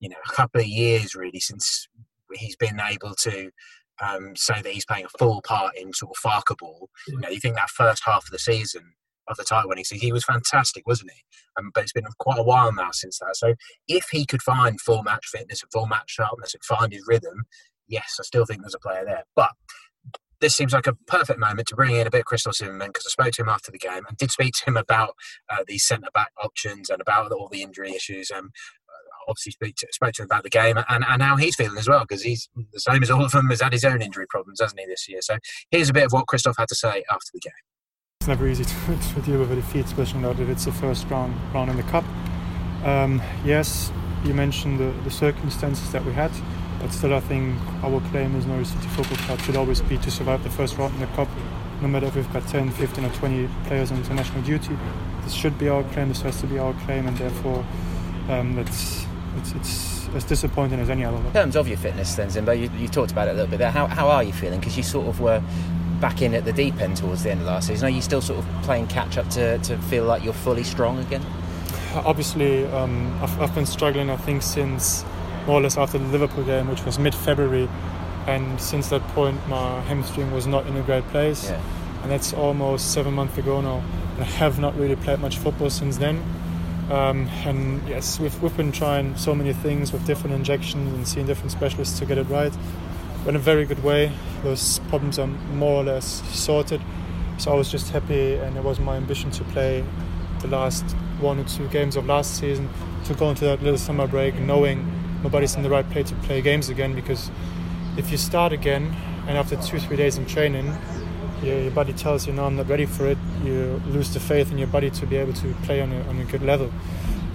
you 0.00 0.08
know 0.08 0.16
a 0.28 0.32
couple 0.32 0.60
of 0.60 0.66
years 0.66 1.14
really 1.14 1.40
since 1.40 1.88
he's 2.36 2.56
been 2.56 2.80
able 2.80 3.14
to 3.20 3.50
um, 4.02 4.34
say 4.36 4.60
that 4.60 4.72
he's 4.72 4.86
playing 4.86 5.04
a 5.04 5.18
full 5.18 5.42
part 5.42 5.76
in 5.76 5.92
sort 5.92 6.16
of 6.16 6.22
Farke 6.22 6.56
ball. 6.58 6.88
You 7.08 7.18
know, 7.18 7.28
you 7.28 7.40
think 7.40 7.56
that 7.56 7.70
first 7.70 8.02
half 8.04 8.24
of 8.24 8.30
the 8.30 8.38
season 8.38 8.94
of 9.28 9.36
the 9.36 9.44
title 9.44 9.68
winning 9.68 9.84
season, 9.84 10.04
he 10.04 10.12
was 10.12 10.24
fantastic, 10.24 10.86
wasn't 10.86 11.10
he? 11.12 11.20
Um, 11.58 11.70
but 11.74 11.84
it's 11.84 11.92
been 11.92 12.04
quite 12.18 12.38
a 12.38 12.42
while 12.42 12.72
now 12.72 12.90
since 12.92 13.18
that. 13.20 13.36
So 13.36 13.54
if 13.88 14.06
he 14.10 14.26
could 14.26 14.42
find 14.42 14.80
full 14.80 15.02
match 15.02 15.26
fitness 15.26 15.62
and 15.62 15.72
full 15.72 15.86
match 15.86 16.10
sharpness 16.10 16.54
and 16.54 16.64
find 16.64 16.92
his 16.92 17.04
rhythm, 17.06 17.44
yes, 17.88 18.16
I 18.20 18.24
still 18.24 18.44
think 18.44 18.62
there's 18.62 18.74
a 18.74 18.78
player 18.80 19.04
there. 19.04 19.24
But 19.36 19.50
this 20.40 20.54
seems 20.54 20.74
like 20.74 20.86
a 20.86 20.96
perfect 21.06 21.38
moment 21.38 21.68
to 21.68 21.76
bring 21.76 21.94
in 21.94 22.06
a 22.06 22.10
bit 22.10 22.20
of 22.20 22.26
Christoph 22.26 22.56
Zimmermann 22.56 22.88
because 22.88 23.06
I 23.06 23.10
spoke 23.10 23.32
to 23.34 23.42
him 23.42 23.48
after 23.48 23.70
the 23.70 23.78
game 23.78 24.02
and 24.06 24.16
did 24.18 24.30
speak 24.30 24.52
to 24.54 24.70
him 24.70 24.76
about 24.76 25.14
uh, 25.50 25.64
these 25.66 25.86
centre 25.86 26.10
back 26.12 26.32
options 26.42 26.90
and 26.90 27.00
about 27.00 27.32
all 27.32 27.48
the 27.50 27.62
injury 27.62 27.92
issues. 27.92 28.30
Um, 28.30 28.50
obviously 29.28 29.52
spoke 29.52 29.74
to, 29.76 29.88
spoke 29.92 30.12
to 30.14 30.22
him 30.22 30.26
about 30.26 30.42
the 30.42 30.50
game 30.50 30.76
and, 30.88 31.04
and 31.06 31.22
how 31.22 31.36
he's 31.36 31.56
feeling 31.56 31.78
as 31.78 31.88
well 31.88 32.00
because 32.00 32.22
he's 32.22 32.48
the 32.72 32.80
same 32.80 33.02
as 33.02 33.10
all 33.10 33.24
of 33.24 33.32
them 33.32 33.48
has 33.50 33.60
had 33.60 33.72
his 33.72 33.84
own 33.84 34.02
injury 34.02 34.26
problems, 34.28 34.60
hasn't 34.60 34.80
he, 34.80 34.86
this 34.86 35.08
year? 35.08 35.20
So 35.22 35.38
here's 35.70 35.88
a 35.88 35.92
bit 35.92 36.04
of 36.04 36.12
what 36.12 36.26
Christoph 36.26 36.56
had 36.58 36.68
to 36.68 36.74
say 36.74 37.04
after 37.10 37.30
the 37.32 37.40
game. 37.40 37.52
It's 38.20 38.28
never 38.28 38.48
easy 38.48 38.64
to, 38.64 38.74
to 39.14 39.22
deal 39.22 39.40
with 39.40 39.52
a 39.52 39.56
defeat, 39.56 39.84
especially 39.84 40.20
now 40.20 40.32
that 40.32 40.48
it's 40.48 40.64
the 40.64 40.72
first 40.72 41.06
round 41.08 41.34
round 41.52 41.70
in 41.70 41.76
the 41.76 41.82
cup. 41.84 42.04
Um, 42.84 43.22
yes, 43.44 43.90
you 44.24 44.34
mentioned 44.34 44.78
the, 44.80 44.90
the 45.02 45.10
circumstances 45.10 45.90
that 45.92 46.04
we 46.04 46.12
had, 46.12 46.30
but 46.80 46.92
still, 46.92 47.14
I 47.14 47.20
think 47.20 47.58
our 47.82 48.00
claim 48.10 48.36
as 48.36 48.46
Norwich 48.46 48.68
City 48.68 48.88
Football 48.88 49.16
Club 49.18 49.40
should 49.40 49.56
always 49.56 49.80
be 49.80 49.98
to 49.98 50.10
survive 50.10 50.42
the 50.42 50.50
first 50.50 50.76
round 50.76 50.94
in 50.94 51.00
the 51.00 51.06
cup. 51.08 51.28
No 51.80 51.88
matter 51.88 52.06
if 52.06 52.16
we've 52.16 52.32
got 52.32 52.46
10, 52.46 52.70
15, 52.70 53.04
or 53.04 53.10
20 53.10 53.48
players 53.66 53.90
on 53.90 53.98
international 53.98 54.42
duty, 54.42 54.76
this 55.22 55.32
should 55.32 55.58
be 55.58 55.68
our 55.68 55.82
claim. 55.92 56.08
This 56.08 56.22
has 56.22 56.40
to 56.40 56.46
be 56.46 56.58
our 56.58 56.74
claim, 56.84 57.06
and 57.06 57.16
therefore, 57.16 57.64
um, 58.28 58.56
let's 58.56 59.06
it's, 59.52 60.06
it's 60.06 60.08
as 60.14 60.24
disappointing 60.24 60.80
as 60.80 60.90
any 60.90 61.04
other. 61.04 61.16
In 61.16 61.32
terms 61.32 61.56
of 61.56 61.68
your 61.68 61.76
fitness, 61.78 62.14
then 62.14 62.28
Zimbo, 62.28 62.58
you, 62.58 62.70
you 62.78 62.88
talked 62.88 63.12
about 63.12 63.28
it 63.28 63.32
a 63.32 63.34
little 63.34 63.50
bit 63.50 63.58
there. 63.58 63.70
How, 63.70 63.86
how 63.86 64.08
are 64.08 64.22
you 64.22 64.32
feeling? 64.32 64.60
Because 64.60 64.76
you 64.76 64.82
sort 64.82 65.08
of 65.08 65.20
were 65.20 65.42
back 66.00 66.22
in 66.22 66.34
at 66.34 66.44
the 66.44 66.52
deep 66.52 66.80
end 66.80 66.96
towards 66.96 67.22
the 67.22 67.30
end 67.30 67.40
of 67.40 67.46
last 67.46 67.68
season. 67.68 67.86
Are 67.86 67.90
you 67.90 68.02
still 68.02 68.20
sort 68.20 68.38
of 68.38 68.62
playing 68.62 68.86
catch 68.88 69.16
up 69.16 69.28
to, 69.30 69.58
to 69.58 69.78
feel 69.78 70.04
like 70.04 70.22
you're 70.22 70.32
fully 70.32 70.64
strong 70.64 70.98
again? 70.98 71.22
Obviously, 71.94 72.66
um, 72.66 73.16
I've, 73.22 73.40
I've 73.40 73.54
been 73.54 73.66
struggling. 73.66 74.10
I 74.10 74.16
think 74.16 74.42
since 74.42 75.04
more 75.46 75.58
or 75.58 75.62
less 75.62 75.76
after 75.76 75.98
the 75.98 76.06
Liverpool 76.06 76.44
game, 76.44 76.68
which 76.68 76.84
was 76.84 76.98
mid-February, 76.98 77.68
and 78.26 78.60
since 78.60 78.88
that 78.88 79.02
point, 79.08 79.46
my 79.48 79.80
hamstring 79.82 80.30
was 80.32 80.46
not 80.46 80.66
in 80.66 80.76
a 80.76 80.82
great 80.82 81.06
place. 81.08 81.50
Yeah. 81.50 81.60
And 82.02 82.10
that's 82.10 82.32
almost 82.32 82.92
seven 82.92 83.14
months 83.14 83.38
ago 83.38 83.60
now. 83.60 83.82
I 84.18 84.24
have 84.24 84.58
not 84.58 84.76
really 84.76 84.96
played 84.96 85.20
much 85.20 85.38
football 85.38 85.70
since 85.70 85.96
then. 85.96 86.22
Um, 86.90 87.28
and 87.46 87.86
yes, 87.88 88.20
we've, 88.20 88.42
we've 88.42 88.56
been 88.56 88.72
trying 88.72 89.16
so 89.16 89.34
many 89.34 89.52
things 89.52 89.92
with 89.92 90.06
different 90.06 90.36
injections 90.36 90.92
and 90.92 91.08
seeing 91.08 91.26
different 91.26 91.50
specialists 91.50 91.98
to 91.98 92.06
get 92.06 92.18
it 92.18 92.24
right. 92.24 92.52
But 93.24 93.30
in 93.30 93.36
a 93.36 93.40
very 93.40 93.64
good 93.64 93.82
way, 93.82 94.12
those 94.42 94.80
problems 94.90 95.18
are 95.18 95.26
more 95.26 95.80
or 95.80 95.84
less 95.84 96.22
sorted. 96.38 96.82
So 97.38 97.52
I 97.52 97.54
was 97.54 97.70
just 97.70 97.90
happy, 97.90 98.34
and 98.34 98.56
it 98.56 98.62
was 98.62 98.78
my 98.78 98.96
ambition 98.96 99.30
to 99.32 99.44
play 99.44 99.84
the 100.40 100.48
last 100.48 100.84
one 101.20 101.40
or 101.40 101.44
two 101.44 101.66
games 101.68 101.96
of 101.96 102.06
last 102.06 102.36
season 102.36 102.68
to 103.06 103.14
go 103.14 103.30
into 103.30 103.44
that 103.44 103.62
little 103.62 103.78
summer 103.78 104.06
break 104.06 104.34
knowing 104.36 104.84
my 105.22 105.30
body's 105.30 105.54
in 105.54 105.62
the 105.62 105.70
right 105.70 105.88
place 105.90 106.10
to 106.10 106.14
play 106.16 106.42
games 106.42 106.68
again. 106.68 106.94
Because 106.94 107.30
if 107.96 108.10
you 108.10 108.18
start 108.18 108.52
again 108.52 108.94
and 109.26 109.38
after 109.38 109.56
two, 109.56 109.80
three 109.80 109.96
days 109.96 110.18
in 110.18 110.26
training, 110.26 110.76
your, 111.44 111.60
your 111.60 111.70
body 111.70 111.92
tells 111.92 112.26
you, 112.26 112.32
no, 112.32 112.44
I'm 112.46 112.56
not 112.56 112.68
ready 112.68 112.86
for 112.86 113.06
it, 113.06 113.18
you 113.44 113.80
lose 113.86 114.12
the 114.12 114.20
faith 114.20 114.50
in 114.50 114.58
your 114.58 114.68
body 114.68 114.90
to 114.90 115.06
be 115.06 115.16
able 115.16 115.32
to 115.34 115.54
play 115.62 115.80
on 115.80 115.92
a, 115.92 116.00
on 116.08 116.18
a 116.18 116.24
good 116.24 116.42
level. 116.42 116.70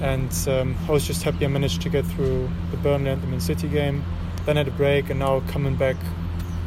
And 0.02 0.34
um, 0.48 0.76
I 0.88 0.92
was 0.92 1.06
just 1.06 1.24
happy 1.24 1.46
I 1.46 1.48
managed 1.50 1.82
to 1.82 1.90
get 1.90 2.06
through 2.06 2.50
the 2.72 2.78
Burnley 2.78 3.12
and 3.12 3.22
the 3.22 3.28
Man 3.28 3.42
City 3.42 3.68
game, 3.68 4.04
then 4.46 4.56
had 4.56 4.68
a 4.68 4.72
break, 4.72 5.10
and 5.10 5.20
now 5.20 5.42
coming 5.48 5.76
back, 5.76 5.98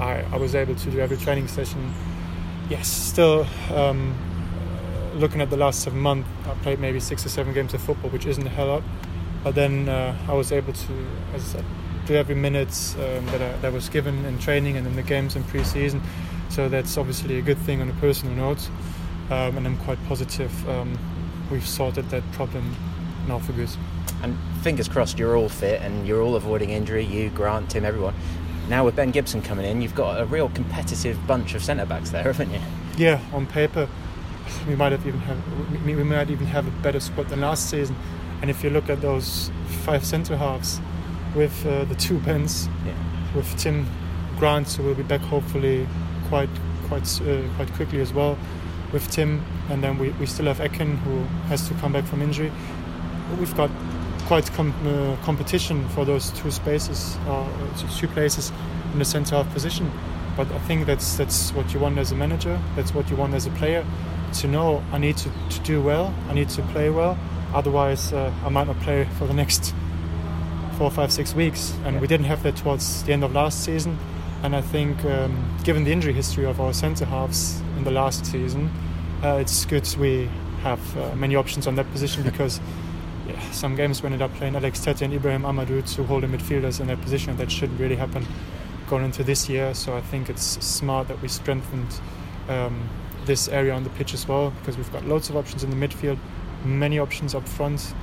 I, 0.01 0.24
I 0.32 0.36
was 0.36 0.55
able 0.55 0.74
to 0.74 0.90
do 0.90 1.01
every 1.01 1.16
training 1.16 1.49
session. 1.49 1.93
Yes, 2.68 2.88
still 2.88 3.47
um, 3.74 4.14
looking 5.14 5.40
at 5.40 5.51
the 5.51 5.57
last 5.57 5.82
seven 5.82 5.99
months, 5.99 6.28
I 6.47 6.55
played 6.62 6.78
maybe 6.78 7.01
six 7.01 7.24
or 7.26 7.28
seven 7.28 7.53
games 7.53 7.74
of 7.74 7.82
football, 7.82 8.11
which 8.11 8.26
isn't 8.26 8.47
a 8.47 8.51
hell 8.51 8.66
lot. 8.66 8.82
But 9.45 9.55
then 9.55 9.88
uh, 9.88 10.16
I 10.28 10.34
was 10.34 10.53
able 10.53 10.72
to, 10.72 11.07
as 11.34 11.43
I 11.43 11.59
said, 11.59 11.64
do 12.07 12.14
every 12.14 12.34
minute 12.34 12.95
um, 12.97 13.26
that, 13.26 13.43
I, 13.43 13.57
that 13.59 13.72
was 13.72 13.88
given 13.88 14.24
in 14.24 14.38
training 14.38 14.76
and 14.76 14.86
in 14.86 14.97
the 14.97 15.03
games 15.03 15.36
in 15.36 15.45
pre-season. 15.45 16.03
So 16.53 16.69
that's 16.69 16.99
obviously 16.99 17.39
a 17.39 17.43
good 17.43 17.57
thing 17.57 17.81
on 17.81 17.89
a 17.89 17.95
personal 17.95 18.35
note, 18.35 18.69
um, 19.31 19.57
and 19.57 19.67
I'm 19.67 19.79
quite 19.79 19.99
positive 20.07 20.53
um, 20.69 20.99
we've 21.51 21.67
sorted 21.67 22.11
that 22.11 22.23
problem 22.33 22.77
now 23.27 23.39
for 23.39 23.53
good. 23.53 23.71
And 24.23 24.37
fingers 24.63 24.87
crossed, 24.87 25.19
you're 25.19 25.35
all 25.35 25.49
fit 25.49 25.81
and 25.81 26.07
you're 26.07 26.21
all 26.21 26.37
avoiding 26.37 26.69
injury. 26.69 27.05
You, 27.05 27.31
Grant, 27.31 27.71
Tim, 27.71 27.87
everyone. 27.87 28.15
Now 28.69 28.85
with 28.85 28.97
Ben 28.97 29.13
Gibson 29.13 29.41
coming 29.41 29.65
in, 29.65 29.81
you've 29.81 29.95
got 29.95 30.21
a 30.21 30.27
real 30.27 30.51
competitive 30.51 31.27
bunch 31.27 31.55
of 31.55 31.65
centre 31.65 31.87
backs 31.87 32.11
there, 32.11 32.23
haven't 32.23 32.51
you? 32.51 32.61
Yeah, 32.99 33.19
on 33.33 33.47
paper, 33.47 33.89
we 34.69 34.77
might 34.77 34.93
have 34.93 35.07
even 35.07 35.21
have 35.21 35.87
we 35.87 35.95
might 36.05 36.29
even 36.29 36.47
have 36.47 36.69
a 36.69 36.83
better 36.83 37.01
squad 37.01 37.29
than 37.31 37.41
last 37.41 37.71
season. 37.71 37.97
And 38.43 38.51
if 38.51 38.63
you 38.63 38.69
look 38.69 38.91
at 38.91 39.01
those 39.01 39.51
five 39.85 40.05
centre 40.05 40.37
halves, 40.37 40.81
with 41.35 41.65
uh, 41.65 41.85
the 41.85 41.95
two 41.95 42.19
Bens, 42.21 42.69
yeah. 42.85 42.95
with 43.35 43.57
Tim 43.57 43.87
Grant, 44.39 44.71
who 44.73 44.83
will 44.83 44.95
be 44.95 45.03
back 45.03 45.23
hopefully 45.23 45.89
quite 46.33 46.49
quite 46.89 47.09
uh, 47.22 47.43
quite 47.57 47.70
quickly 47.74 48.01
as 48.01 48.11
well 48.14 48.39
with 48.93 49.07
Tim, 49.11 49.45
and 49.70 49.83
then 49.85 49.99
we, 49.99 50.11
we 50.20 50.24
still 50.24 50.47
have 50.47 50.61
Akin 50.61 50.97
who 51.05 51.24
has 51.49 51.68
to 51.68 51.74
come 51.74 51.93
back 51.93 52.07
from 52.07 52.22
injury. 52.22 52.51
We've 53.39 53.55
got 53.55 53.70
quite 54.26 54.51
com- 54.53 54.74
uh, 54.87 55.16
competition 55.24 55.87
for 55.91 56.07
those 56.07 56.30
two 56.30 56.51
spaces 56.51 57.16
uh, 57.28 57.47
two 57.99 58.09
places 58.09 58.51
in 58.93 58.99
the 58.99 59.05
centre 59.05 59.37
half 59.37 59.53
position, 59.53 59.91
But 60.37 60.51
I 60.53 60.59
think 60.61 60.87
that's 60.87 61.16
that's 61.18 61.53
what 61.53 61.74
you 61.74 61.80
want 61.80 61.99
as 61.99 62.12
a 62.12 62.14
manager. 62.14 62.59
That's 62.76 62.95
what 62.95 63.11
you 63.11 63.16
want 63.16 63.35
as 63.35 63.47
a 63.47 63.51
player. 63.51 63.85
To 64.41 64.47
know 64.49 64.83
I 64.93 64.99
need 64.99 65.18
to, 65.18 65.28
to 65.51 65.61
do 65.61 65.83
well. 65.83 66.14
I 66.30 66.33
need 66.33 66.49
to 66.57 66.62
play 66.72 66.89
well. 66.89 67.18
Otherwise, 67.53 68.12
uh, 68.14 68.33
I 68.47 68.49
might 68.49 68.66
not 68.66 68.80
play 68.80 69.07
for 69.18 69.26
the 69.26 69.35
next 69.35 69.74
four, 70.78 70.91
five, 70.91 71.12
six 71.12 71.35
weeks. 71.35 71.74
And 71.85 72.01
we 72.01 72.07
didn't 72.07 72.26
have 72.26 72.43
that 72.43 72.57
towards 72.57 73.03
the 73.05 73.12
end 73.12 73.24
of 73.24 73.33
last 73.33 73.62
season. 73.62 73.99
And 74.43 74.57
I 74.57 74.61
think, 74.61 75.05
um, 75.05 75.57
given 75.62 75.84
the 75.84 75.93
injury 75.93 76.12
history 76.12 76.45
of 76.45 76.61
our 76.61 76.72
centre 76.72 77.05
halves 77.05 77.61
in 77.76 77.84
the 77.84 77.93
last 77.93 78.26
season, 78.26 78.70
uh, 79.22 79.36
it's 79.40 79.64
good 79.64 79.88
we 79.99 80.28
have 80.62 80.97
uh, 80.97 81.14
many 81.14 81.36
options 81.36 81.66
on 81.66 81.76
that 81.76 81.90
position 81.93 82.22
because 82.30 82.61
yeah, 83.26 83.38
some 83.53 83.76
games 83.76 84.03
we 84.03 84.07
ended 84.07 84.22
up 84.22 84.34
playing 84.34 84.57
Alex 84.57 84.80
Tettey 84.80 85.03
and 85.03 85.14
Ibrahim 85.14 85.43
Amadou 85.43 85.88
to 85.95 86.03
hold 86.05 86.24
the 86.24 86.26
midfielders 86.26 86.80
in 86.80 86.88
that 86.88 87.01
position. 87.01 87.36
That 87.36 87.53
shouldn't 87.53 87.78
really 87.78 87.95
happen 87.95 88.26
going 88.88 89.05
into 89.05 89.22
this 89.22 89.49
year. 89.49 89.74
So 89.74 89.97
I 89.97 90.01
think 90.01 90.28
it's 90.28 90.43
smart 90.43 91.07
that 91.09 91.22
we 91.22 91.28
strengthened 91.28 92.01
um, 92.49 92.88
this 93.24 93.49
area 93.49 93.72
on 93.72 93.84
the 93.84 93.90
pitch 93.90 94.12
as 94.12 94.26
well 94.26 94.51
because 94.51 94.76
we've 94.76 94.93
got 94.93 95.07
loads 95.07 95.30
of 95.30 95.36
options 95.36 95.62
in 95.62 95.70
the 95.70 95.76
midfield, 95.76 96.18
many 96.64 96.99
options 96.99 97.34
up 97.34 97.47
front, 97.49 97.95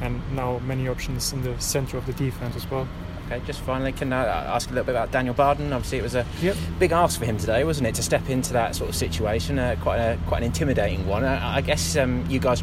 and 0.00 0.20
now 0.34 0.58
many 0.60 0.88
options 0.88 1.32
in 1.34 1.42
the 1.42 1.58
centre 1.60 1.98
of 1.98 2.06
the 2.06 2.12
defence 2.14 2.56
as 2.56 2.70
well. 2.70 2.88
Okay, 3.32 3.46
just 3.46 3.60
finally, 3.60 3.92
can 3.92 4.12
I 4.12 4.26
ask 4.26 4.68
a 4.68 4.72
little 4.72 4.84
bit 4.84 4.92
about 4.92 5.10
Daniel 5.10 5.34
Barden? 5.34 5.72
Obviously, 5.72 5.98
it 5.98 6.02
was 6.02 6.14
a 6.14 6.26
yep. 6.42 6.54
big 6.78 6.92
ask 6.92 7.18
for 7.18 7.24
him 7.24 7.38
today, 7.38 7.64
wasn't 7.64 7.88
it, 7.88 7.94
to 7.94 8.02
step 8.02 8.28
into 8.28 8.52
that 8.52 8.76
sort 8.76 8.90
of 8.90 8.96
situation? 8.96 9.58
Uh, 9.58 9.74
quite 9.80 9.98
a 9.98 10.18
quite 10.26 10.38
an 10.38 10.44
intimidating 10.44 11.06
one. 11.06 11.24
I, 11.24 11.56
I 11.56 11.60
guess 11.62 11.96
um, 11.96 12.26
you 12.28 12.38
guys 12.38 12.62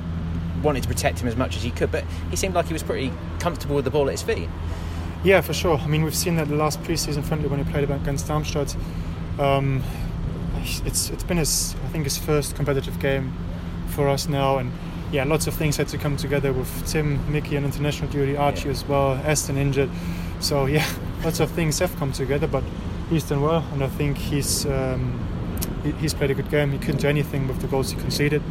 wanted 0.62 0.84
to 0.84 0.90
protect 0.90 1.20
him 1.20 1.28
as 1.28 1.36
much 1.36 1.58
as 1.58 1.66
you 1.66 1.72
could, 1.72 1.92
but 1.92 2.04
he 2.30 2.36
seemed 2.36 2.54
like 2.54 2.68
he 2.68 2.74
was 2.74 2.84
pretty 2.84 3.12
comfortable 3.40 3.76
with 3.76 3.86
the 3.86 3.90
ball 3.90 4.08
at 4.10 4.12
his 4.12 4.22
feet. 4.22 4.48
Yeah, 5.24 5.42
for 5.42 5.54
sure. 5.54 5.78
I 5.80 5.88
mean, 5.88 6.04
we've 6.04 6.16
seen 6.16 6.36
that 6.36 6.48
the 6.48 6.56
last 6.56 6.84
pre-season 6.84 7.24
friendly 7.24 7.48
when 7.48 7.64
he 7.64 7.72
played 7.72 7.90
against 7.90 8.28
Darmstadt. 8.28 8.76
Um, 9.40 9.82
it's 10.62 11.10
it's 11.10 11.24
been 11.24 11.38
his 11.38 11.76
I 11.84 11.88
think 11.88 12.04
his 12.04 12.20
first 12.20 12.56
competitive 12.56 13.00
game 13.00 13.34
for 13.88 14.08
us 14.08 14.28
now, 14.28 14.60
and 14.60 14.72
yeah, 15.12 15.24
lots 15.24 15.48
of 15.48 15.56
things 15.56 15.78
had 15.78 15.88
to 15.88 15.98
come 15.98 16.16
together 16.16 16.54
with 16.54 16.88
Tim, 16.88 17.32
Mickey 17.32 17.56
and 17.56 17.66
international 17.66 18.12
duty, 18.12 18.38
Archie 18.38 18.66
yeah. 18.66 18.72
as 18.72 18.86
well, 18.86 19.14
Aston 19.14 19.58
injured. 19.58 19.90
So 20.40 20.66
yeah, 20.66 20.88
lots 21.24 21.40
of 21.40 21.52
things 21.52 21.80
have 21.80 21.96
come 21.98 22.12
together, 22.12 22.48
but 22.48 22.64
he's 23.10 23.24
done 23.24 23.42
well, 23.42 23.66
and 23.74 23.84
I 23.84 23.88
think 23.88 24.18
he's 24.18 24.66
um, 24.66 25.20
he, 25.84 25.92
he's 25.94 26.14
played 26.14 26.32
a 26.32 26.34
good 26.34 26.50
game. 26.50 26.72
He 26.72 26.78
couldn't 26.78 27.02
do 27.02 27.08
anything 27.08 27.48
with 27.48 27.60
the 27.60 27.68
goals 27.68 27.92
he 27.92 28.00
conceded. 28.00 28.42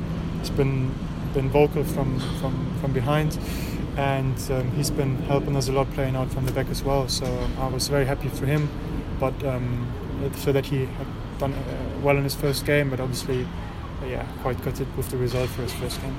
He's 0.41 0.51
been 0.51 0.95
been 1.35 1.51
vocal 1.51 1.85
from 1.85 2.21
from, 2.41 2.77
from 2.81 2.93
behind, 2.93 3.39
and 3.97 4.39
um, 4.51 4.71
he's 4.73 4.91
been 4.91 5.17
helping 5.23 5.57
us 5.57 5.69
a 5.69 5.73
lot 5.73 5.91
playing 5.93 6.17
out 6.17 6.31
from 6.31 6.47
the 6.47 6.53
back 6.53 6.69
as 6.69 6.83
well. 6.83 7.09
So 7.09 7.27
I 7.59 7.69
was 7.69 7.89
very 7.89 8.05
happy 8.05 8.29
for 8.29 8.47
him, 8.47 8.69
but 9.19 9.35
um, 9.45 9.87
so 10.37 10.53
that 10.53 10.67
he 10.67 10.87
had 10.87 11.07
done 11.39 11.55
uh, 11.55 12.01
well 12.03 12.17
in 12.17 12.25
his 12.25 12.35
first 12.35 12.67
game, 12.67 12.91
but 12.91 13.01
obviously, 13.01 13.47
yeah, 14.07 14.27
quite 14.43 14.63
gutted 14.63 14.95
with 14.97 15.09
the 15.11 15.17
result 15.17 15.49
for 15.51 15.63
his 15.63 15.73
first 15.75 16.01
game. 16.03 16.19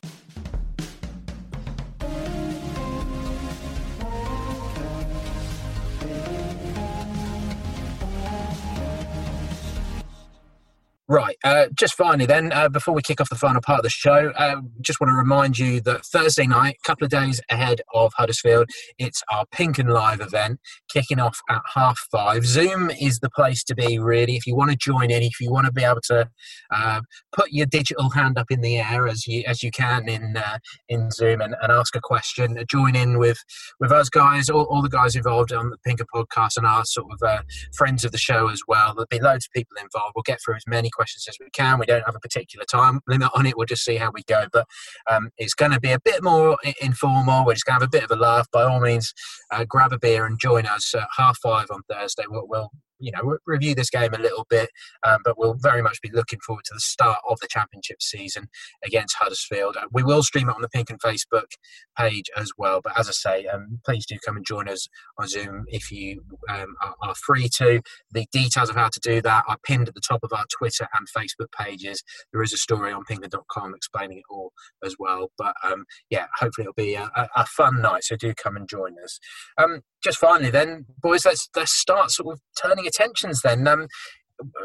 Uh, 11.44 11.68
just 11.74 11.94
finally, 11.94 12.26
then, 12.26 12.52
uh, 12.52 12.68
before 12.68 12.94
we 12.94 13.02
kick 13.02 13.22
off 13.22 13.30
the 13.30 13.36
final 13.36 13.62
part 13.62 13.80
of 13.80 13.84
the 13.84 13.90
show, 13.90 14.32
uh, 14.38 14.58
just 14.82 15.00
want 15.00 15.10
to 15.10 15.16
remind 15.16 15.58
you 15.58 15.80
that 15.82 16.06
Thursday 16.06 16.46
night, 16.46 16.76
a 16.84 16.88
couple 16.88 17.06
of 17.06 17.12
days 17.12 17.40
ahead 17.50 17.82
of 17.94 18.12
Huddersfield, 18.18 18.70
it's 18.98 19.24
our 19.32 19.46
Pink 19.52 19.80
Un 19.80 19.88
Live 19.88 20.20
event 20.20 20.60
kicking 20.92 21.20
off 21.20 21.40
at 21.50 21.62
half 21.74 21.98
five. 22.12 22.46
Zoom 22.46 22.90
is 22.90 23.20
the 23.20 23.30
place 23.30 23.64
to 23.66 23.76
be, 23.76 24.00
really. 24.00 24.36
If 24.36 24.46
you 24.46 24.56
want 24.56 24.72
to 24.72 24.78
join 24.78 25.12
in, 25.12 25.24
if 25.24 25.40
you 25.40 25.50
want 25.50 25.66
to 25.66 25.72
be 25.72 25.84
able 25.84 26.02
to 26.08 26.30
uh, 26.72 27.02
put 27.32 27.52
your 27.52 27.66
digital 27.68 28.10
hand 28.10 28.38
up 28.38 28.48
in 28.50 28.60
the 28.60 28.78
air 28.78 29.08
as 29.08 29.26
you 29.26 29.44
as 29.48 29.64
you 29.64 29.72
can 29.72 30.10
in 30.10 30.36
uh, 30.36 30.58
in 30.90 31.10
Zoom 31.12 31.40
and, 31.42 31.56
and, 31.62 31.72
ask 31.72 31.96
a 31.96 32.02
question, 32.02 32.62
join 32.70 32.96
in 32.96 33.18
with 33.18 33.38
with 33.80 33.92
us 33.92 34.10
guys, 34.10 34.50
all, 34.50 34.64
all, 34.64 34.82
the 34.82 34.90
guys 34.90 35.16
involved 35.16 35.54
on 35.54 35.70
the 35.70 35.78
Pink 35.86 36.02
Un 36.02 36.08
podcast, 36.14 36.58
and 36.58 36.66
our 36.66 36.84
sort 36.84 37.08
of 37.12 37.46
friends 37.74 38.04
of 38.04 38.12
the 38.12 38.18
show 38.18 38.50
as 38.50 38.62
well. 38.68 38.94
There'll 38.94 39.08
be 39.10 39.20
loads 39.20 39.46
of 39.46 39.52
people 39.54 39.78
involved. 39.82 40.14
We'll 40.16 40.24
get 40.24 40.40
through 40.44 40.56
as 40.56 40.64
many 40.68 40.90
questions 40.90 41.29
as 41.30 41.38
we 41.40 41.50
can. 41.52 41.80
We 41.80 41.86
don't 41.86 42.06
have 42.06 42.16
a 42.16 42.20
particular 42.20 42.66
time 42.66 43.00
limit 43.08 43.30
on 43.36 43.46
it. 43.46 43.56
We'll 43.56 43.66
just 43.66 43.86
see 43.86 43.96
how 43.96 44.12
we 44.14 44.24
go. 44.24 44.46
But 44.52 44.68
um, 45.10 45.30
it's 45.38 45.54
going 45.54 45.72
to 45.72 45.80
be 45.80 45.92
a 45.92 46.00
bit 46.00 46.24
more 46.24 46.58
informal. 46.82 47.46
We're 47.46 47.54
just 47.54 47.66
going 47.66 47.80
to 47.80 47.86
have 47.86 47.90
a 47.90 47.98
bit 47.98 48.04
of 48.04 48.12
a 48.12 48.16
laugh. 48.16 48.48
By 48.52 48.64
all 48.64 48.82
means, 48.82 49.14
uh, 49.52 49.64
grab 49.64 49.94
a 49.94 50.00
beer 50.00 50.26
and 50.26 50.40
join 50.40 50.66
us 50.66 50.94
at 50.94 51.08
half 51.18 51.38
five 51.38 51.68
on 51.72 51.82
Thursday. 51.90 52.24
We'll, 52.28 52.48
we'll 52.48 52.72
you 53.00 53.12
know 53.12 53.38
review 53.46 53.76
this 53.76 53.90
game 53.90 54.14
a 54.14 54.20
little 54.20 54.46
bit, 54.50 54.70
um, 55.06 55.20
but 55.24 55.38
we'll 55.38 55.56
very 55.56 55.82
much 55.82 56.02
be 56.02 56.10
looking 56.14 56.40
forward 56.46 56.66
to 56.66 56.74
the 56.74 56.80
start 56.80 57.20
of 57.30 57.40
the 57.40 57.48
championship 57.48 58.02
season 58.02 58.48
against 58.84 59.16
Huddersfield. 59.18 59.78
Uh, 59.78 59.88
we 59.92 60.04
will 60.04 60.24
stream 60.24 60.50
it 60.50 60.56
on 60.56 60.62
the 60.62 60.70
Pink 60.70 60.92
Un 60.92 60.98
Facebook 60.98 61.52
page 61.98 62.30
as 62.38 62.52
well. 62.58 62.82
But 62.84 62.98
as 62.98 63.08
I 63.08 63.12
say, 63.12 63.46
um, 63.48 63.80
please 63.86 64.06
do 64.06 64.18
come 64.26 64.38
and 64.38 64.46
join 64.46 64.70
us 64.70 64.88
on 65.18 65.28
Zoom 65.28 65.66
if 65.68 65.92
you 65.92 66.24
um, 66.50 66.76
are, 66.82 66.96
are, 67.02 67.16
free 67.16 67.50
to. 67.58 67.82
The 68.12 68.26
details 68.32 68.70
of 68.70 68.76
how 68.76 68.90
to 68.90 69.00
do 69.02 69.22
that 69.22 69.44
are 69.48 69.58
pinned 69.64 69.88
at 69.88 69.96
the 69.96 70.02
top 70.08 70.22
of 70.24 70.32
our 70.34 70.46
Twitter 70.58 70.88
and 70.98 71.08
Facebook 71.08 71.52
pages. 71.58 72.04
There 72.32 72.42
is 72.42 72.54
a 72.54 72.58
story 72.58 72.92
on 72.92 73.04
pinkun.com 73.04 73.76
explaining 73.76 74.20
it 74.20 74.24
all 74.30 74.52
as 74.84 74.96
well. 75.00 75.32
But 75.38 75.54
um, 75.64 75.86
yeah, 76.10 76.28
hopefully 76.38 76.64
it'll 76.66 76.74
be 76.74 76.96
a, 76.96 77.12
a, 77.16 77.28
a, 77.36 77.46
fun 77.46 77.82
night. 77.82 78.04
So 78.04 78.16
do 78.16 78.34
come 78.34 78.56
and 78.56 78.68
join 78.68 78.96
us. 79.04 79.20
Um, 79.58 79.82
just 80.04 80.18
finally, 80.18 80.50
then, 80.50 80.86
boys, 81.02 81.26
let's 81.26 81.50
let's 81.56 81.74
start 81.74 82.12
sort 82.12 82.34
of 82.34 82.42
turning 82.62 82.86
attentions. 82.90 83.42
Then, 83.42 83.68
um, 83.68 83.88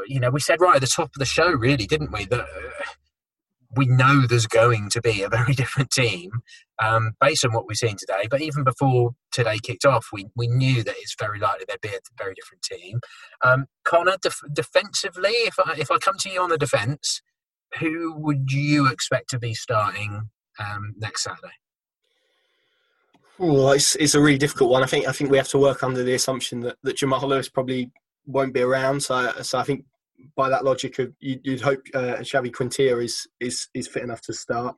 you 0.07 0.20
know, 0.20 0.31
we 0.31 0.41
said 0.41 0.61
right 0.61 0.77
at 0.77 0.81
the 0.81 0.87
top 0.87 1.11
of 1.14 1.18
the 1.18 1.25
show, 1.25 1.51
really, 1.51 1.87
didn't 1.87 2.12
we, 2.12 2.25
that 2.27 2.41
uh, 2.41 2.93
we 3.77 3.87
know 3.87 4.27
there's 4.27 4.47
going 4.47 4.89
to 4.91 5.01
be 5.01 5.22
a 5.22 5.29
very 5.29 5.53
different 5.62 5.91
team 5.91 6.31
um, 6.83 7.12
based 7.20 7.45
on 7.45 7.53
what 7.53 7.66
we've 7.66 7.77
seen 7.77 7.97
today. 7.99 8.27
But 8.31 8.41
even 8.41 8.64
before 8.64 9.14
today 9.33 9.59
kicked 9.62 9.85
off, 9.85 10.09
we 10.12 10.27
we 10.37 10.49
knew 10.49 10.83
that 10.83 10.95
it's 10.99 11.16
very 11.18 11.39
likely 11.39 11.64
there'd 11.66 11.81
be 11.81 11.89
a 11.89 12.01
very 12.18 12.35
different 12.35 12.62
team. 12.62 13.01
Um, 13.43 13.66
Connor, 13.85 14.16
def- 14.22 14.43
defensively, 14.53 15.31
if 15.31 15.55
I 15.59 15.75
if 15.79 15.91
I 15.91 15.99
come 15.99 16.18
to 16.18 16.31
you 16.31 16.43
on 16.43 16.51
the 16.51 16.59
defence, 16.59 17.22
who 17.79 18.14
would 18.16 18.51
you 18.51 18.89
expect 18.89 19.31
to 19.31 19.39
be 19.39 19.55
starting 19.55 20.31
um, 20.59 20.95
next 20.99 21.25
Saturday? 21.25 21.55
Well, 23.37 23.72
it's, 23.72 23.97
it's 23.97 24.14
a 24.14 24.20
really 24.20 24.39
difficult 24.39 24.70
one. 24.70 24.85
I 24.85 24.87
think 24.87 25.09
I 25.09 25.12
think 25.12 25.31
we 25.31 25.37
have 25.39 25.49
to 25.49 25.59
work 25.59 25.83
under 25.83 26.05
the 26.05 26.14
assumption 26.14 26.61
that, 26.61 26.77
that 26.85 26.97
Jamal 26.97 27.27
Lewis 27.27 27.49
probably 27.49 27.91
won't 28.27 28.55
be 28.55 28.62
around. 28.62 29.03
So 29.03 29.33
so 29.43 29.59
I 29.59 29.62
think 29.62 29.85
by 30.37 30.49
that 30.49 30.64
logic, 30.64 30.99
you'd 31.20 31.61
hope 31.61 31.81
uh, 31.95 32.16
Xavi 32.20 32.53
Quintilla 32.53 33.01
is 33.01 33.27
is 33.41 33.68
is 33.75 33.89
fit 33.89 34.03
enough 34.03 34.22
to 34.22 34.33
start. 34.33 34.77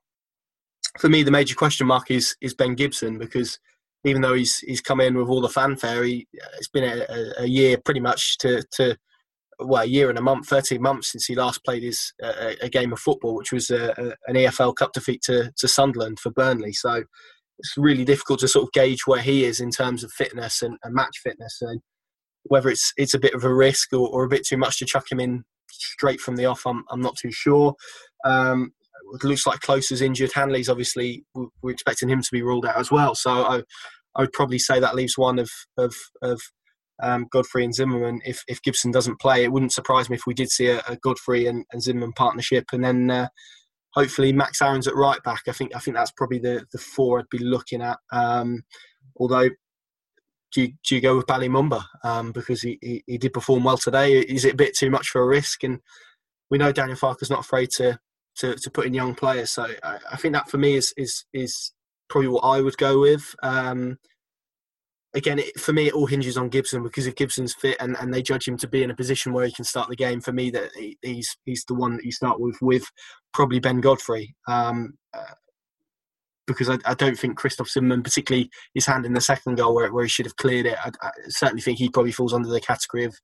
For 0.99 1.09
me, 1.09 1.23
the 1.23 1.31
major 1.31 1.55
question 1.55 1.87
mark 1.87 2.11
is 2.11 2.37
is 2.41 2.55
Ben 2.55 2.75
Gibson 2.75 3.19
because 3.19 3.59
even 4.05 4.23
though 4.23 4.35
he's 4.35 4.59
he's 4.59 4.81
come 4.81 5.01
in 5.01 5.17
with 5.17 5.29
all 5.29 5.41
the 5.41 5.49
fanfare, 5.49 6.05
he, 6.05 6.27
it's 6.59 6.69
been 6.69 6.85
a, 6.85 7.43
a 7.43 7.47
year 7.47 7.77
pretty 7.79 8.01
much 8.01 8.39
to 8.39 8.63
to 8.73 8.97
well, 9.59 9.83
a 9.83 9.87
year 9.87 10.11
and 10.11 10.19
a 10.19 10.23
month, 10.23 10.49
13 10.49 10.81
months 10.83 11.13
since 11.13 11.27
he 11.27 11.35
last 11.35 11.65
played 11.65 11.83
his 11.83 12.13
uh, 12.23 12.53
a 12.61 12.69
game 12.69 12.93
of 12.93 12.99
football, 12.99 13.35
which 13.35 13.53
was 13.53 13.71
a, 13.71 13.91
a, 13.91 14.31
an 14.31 14.37
EFL 14.37 14.77
Cup 14.77 14.93
defeat 14.93 15.23
to, 15.23 15.51
to 15.57 15.69
Sunderland 15.69 16.19
for 16.19 16.31
Burnley. 16.31 16.73
So 16.73 17.05
it's 17.59 17.75
really 17.77 18.05
difficult 18.05 18.41
to 18.41 18.49
sort 18.49 18.65
of 18.65 18.73
gauge 18.73 19.07
where 19.07 19.23
he 19.23 19.45
is 19.45 19.61
in 19.61 19.71
terms 19.71 20.05
of 20.05 20.13
fitness 20.13 20.61
and, 20.61 20.77
and 20.83 20.95
match 20.95 21.21
fitness, 21.23 21.59
and 21.63 21.81
whether 22.49 22.69
it's 22.69 22.93
it's 22.97 23.15
a 23.15 23.19
bit 23.19 23.35
of 23.35 23.45
a 23.45 23.55
risk 23.55 23.93
or, 23.93 24.09
or, 24.09 24.25
a 24.25 24.29
bit 24.29 24.47
too 24.47 24.57
much 24.57 24.79
to 24.79 24.87
chuck 24.87 25.11
him 25.11 25.21
in 25.21 25.45
straight 25.71 26.21
from 26.21 26.37
the 26.37 26.47
off. 26.47 26.63
I'm 26.67 26.85
I'm 26.91 27.01
not 27.01 27.17
too 27.17 27.31
sure. 27.33 27.75
Um, 28.25 28.73
it 29.15 29.25
looks 29.25 29.47
like 29.47 29.61
Klose 29.61 29.93
is 29.93 30.03
injured. 30.03 30.33
Hanley's 30.33 30.69
obviously 30.69 31.25
we're 31.63 31.71
expecting 31.71 32.09
him 32.09 32.23
to 32.23 32.29
be 32.33 32.43
ruled 32.43 32.67
out 32.67 32.77
as 32.77 32.91
well. 32.91 33.15
So 33.15 33.31
I 33.31 33.63
I 34.15 34.23
would 34.23 34.33
probably 34.33 34.59
say 34.59 34.81
that 34.81 34.95
leaves 34.95 35.17
one 35.17 35.39
of 35.39 35.51
of 35.77 35.95
of 36.23 36.41
um, 37.03 37.27
Godfrey 37.31 37.65
and 37.65 37.75
Zimmermann. 37.75 38.21
If 38.25 38.43
if 38.49 38.63
Gibson 38.63 38.91
doesn't 38.91 39.21
play, 39.21 39.45
it 39.45 39.53
wouldn't 39.53 39.73
surprise 39.73 40.09
me 40.09 40.17
if 40.17 40.27
we 40.27 40.35
did 40.35 40.51
see 40.51 40.69
a, 40.69 40.83
a 40.89 40.97
Godfrey 40.97 41.47
and, 41.47 41.65
and 41.73 41.83
Zimmermann 41.83 42.13
partnership, 42.13 42.67
and 42.73 42.85
then. 42.85 43.11
Uh, 43.11 43.29
hopefully 43.97 44.31
Max 44.31 44.61
Aarons 44.61 44.87
at 44.87 44.95
right 44.95 45.21
back. 45.25 45.41
I 45.49 45.53
think 45.53 45.75
I 45.75 45.79
think 45.81 45.97
that's 45.97 46.13
probably 46.13 46.39
the 46.39 46.65
the 46.71 46.79
four 46.79 47.19
I'd 47.19 47.29
be 47.31 47.39
looking 47.39 47.83
at. 47.83 47.99
Um, 48.13 48.63
although, 49.17 49.49
do 50.57 50.63
you, 50.63 50.73
do 50.89 50.95
you 50.95 51.03
go 51.03 51.17
with 51.19 51.27
Bali 51.27 51.51
Mumba 51.51 51.85
um, 52.03 52.33
because 52.33 52.63
he, 52.63 52.79
he, 52.81 53.05
he 53.07 53.19
did 53.19 53.35
perform 53.35 53.65
well 53.65 53.77
today? 53.77 54.19
Is 54.19 54.47
it 54.47 54.55
a 54.55 54.57
bit 54.57 54.75
too 54.75 54.89
much 54.89 55.09
for 55.09 55.21
a 55.21 55.27
risk? 55.27 55.65
And 55.65 55.81
we 56.51 56.57
know 56.57 56.73
Daniel 56.73 56.97
Farke's 56.97 57.29
not 57.29 57.41
afraid 57.41 57.69
to 57.77 57.99
to, 58.39 58.55
to 58.55 58.71
put 58.71 58.87
in 58.87 58.95
young 58.95 59.15
players. 59.15 59.51
So 59.51 59.67
I, 59.83 59.99
I, 60.13 60.17
think 60.17 60.33
that 60.33 60.49
for 60.49 60.57
me 60.57 60.77
is 60.77 60.95
is 60.97 61.27
is 61.35 61.73
probably 62.09 62.29
what 62.29 62.41
I 62.41 62.63
would 62.63 62.79
go 62.79 63.01
with. 63.01 63.35
Um, 63.43 63.99
again, 65.13 65.41
it, 65.41 65.61
for 65.61 65.75
me, 65.75 65.89
it 65.89 65.93
all 65.93 66.07
hinges 66.07 66.39
on 66.39 66.49
Gibson 66.49 66.83
because 66.83 67.07
if 67.07 67.17
Gibson's 67.17 67.55
fit 67.55 67.77
and, 67.79 67.95
and 68.01 68.13
they 68.13 68.23
judge 68.23 68.49
him 68.49 68.57
to 68.59 68.69
be 68.69 68.83
in 68.83 68.91
a 68.91 68.97
position 68.97 69.35
where 69.35 69.45
he 69.45 69.53
can 69.53 69.65
start 69.67 69.91
the 69.91 69.97
game, 69.97 70.23
for 70.23 70.33
me, 70.33 70.49
that 70.51 70.71
he, 70.75 70.97
he's 71.03 71.37
he's 71.45 71.65
the 71.69 71.75
one 71.75 71.97
that 71.97 72.05
you 72.07 72.13
start 72.13 72.41
with 72.41 72.57
with 72.63 72.85
probably 73.35 73.61
Ben 73.61 73.83
Godfrey. 73.83 74.35
Um, 74.49 74.95
uh, 75.13 75.35
because 76.47 76.71
I, 76.71 76.79
I, 76.85 76.95
don't 76.95 77.19
think 77.19 77.37
Christoph 77.37 77.69
Zimmermann, 77.69 78.03
particularly 78.03 78.51
his 78.75 78.87
hand 78.87 79.05
in 79.05 79.15
the 79.15 79.21
second 79.21 79.57
goal 79.57 79.75
where, 79.75 79.93
where 79.93 80.05
he 80.05 80.09
should 80.09 80.27
have 80.27 80.37
cleared 80.37 80.67
it, 80.67 80.77
I, 80.85 80.91
I, 81.03 81.11
certainly 81.29 81.63
think 81.63 81.79
he 81.79 81.89
probably 81.89 82.13
falls 82.13 82.33
under 82.33 82.49
the 82.49 82.61
category 82.61 83.05
of 83.05 83.15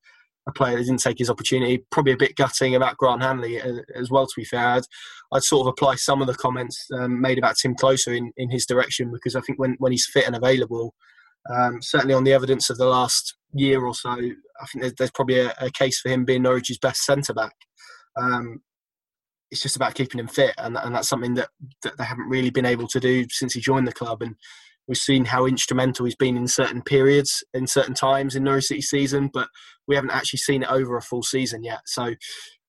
a 0.49 0.53
player 0.53 0.77
that 0.77 0.85
didn't 0.85 1.03
take 1.03 1.19
his 1.19 1.31
opportunity. 1.31 1.85
Probably 1.91 2.13
a 2.13 2.17
bit 2.17 2.37
gutting 2.37 2.75
about 2.75 2.97
Grant 2.97 3.23
Hanley 3.23 3.61
uh, 3.61 3.77
as 3.95 4.11
well. 4.11 4.27
To 4.27 4.33
be 4.37 4.45
fair, 4.45 4.69
I'd, 4.69 4.85
I'd 5.33 5.45
sort 5.45 5.67
of 5.67 5.69
apply 5.69 5.97
some 5.97 6.21
of 6.21 6.27
the 6.27 6.35
comments 6.35 6.87
um, 6.99 7.21
made 7.21 7.39
about 7.39 7.57
Tim 7.57 7.75
Klose 7.75 8.09
in, 8.09 8.33
in 8.37 8.51
his 8.51 8.67
direction 8.67 9.13
because 9.13 9.37
I 9.37 9.41
think 9.41 9.59
when, 9.59 9.77
when 9.79 9.93
he's 9.93 10.07
fit 10.07 10.27
and 10.27 10.37
available, 10.37 10.95
um, 11.51 11.81
certainly 11.83 12.15
on 12.15 12.25
the 12.25 12.33
evidence 12.33 12.71
of 12.71 12.79
the 12.79 12.87
last 12.87 13.37
year 13.55 13.85
or 13.85 13.95
so, 13.95 14.11
I 14.11 14.67
think 14.67 14.83
there's, 14.83 14.95
there's 14.95 15.11
probably 15.11 15.41
a, 15.41 15.55
a, 15.59 15.71
case 15.71 16.01
for 16.01 16.09
him 16.09 16.25
being 16.25 16.43
Norwich's 16.43 16.79
best 16.79 17.05
centre 17.05 17.35
back. 17.35 17.55
Um, 18.17 18.61
it's 19.53 19.61
just 19.61 19.77
about 19.77 19.95
keeping 19.95 20.19
him 20.19 20.29
fit, 20.29 20.55
and, 20.57 20.79
and 20.79 20.95
that's 20.95 21.09
something 21.09 21.35
that, 21.35 21.51
that 21.83 21.99
they 21.99 22.05
haven't 22.05 22.29
really 22.29 22.49
been 22.49 22.65
able 22.65 22.89
to 22.89 22.99
do 22.99 23.27
since 23.29 23.53
he 23.53 23.61
joined 23.61 23.87
the 23.87 23.93
club. 23.93 24.23
And 24.23 24.35
we've 24.89 24.97
seen 24.97 25.27
how 25.27 25.45
instrumental 25.45 26.07
he's 26.07 26.17
been 26.17 26.39
in 26.39 26.49
certain 26.49 26.81
periods, 26.81 27.45
in 27.53 27.67
certain 27.67 27.93
times 27.93 28.35
in 28.35 28.45
Norwich 28.45 28.65
City 28.65 28.81
season, 28.81 29.29
but 29.33 29.49
we 29.87 29.95
haven't 29.95 30.13
actually 30.13 30.39
seen 30.39 30.63
it 30.63 30.71
over 30.71 30.97
a 30.97 31.03
full 31.03 31.23
season 31.23 31.63
yet. 31.63 31.81
So 31.85 32.15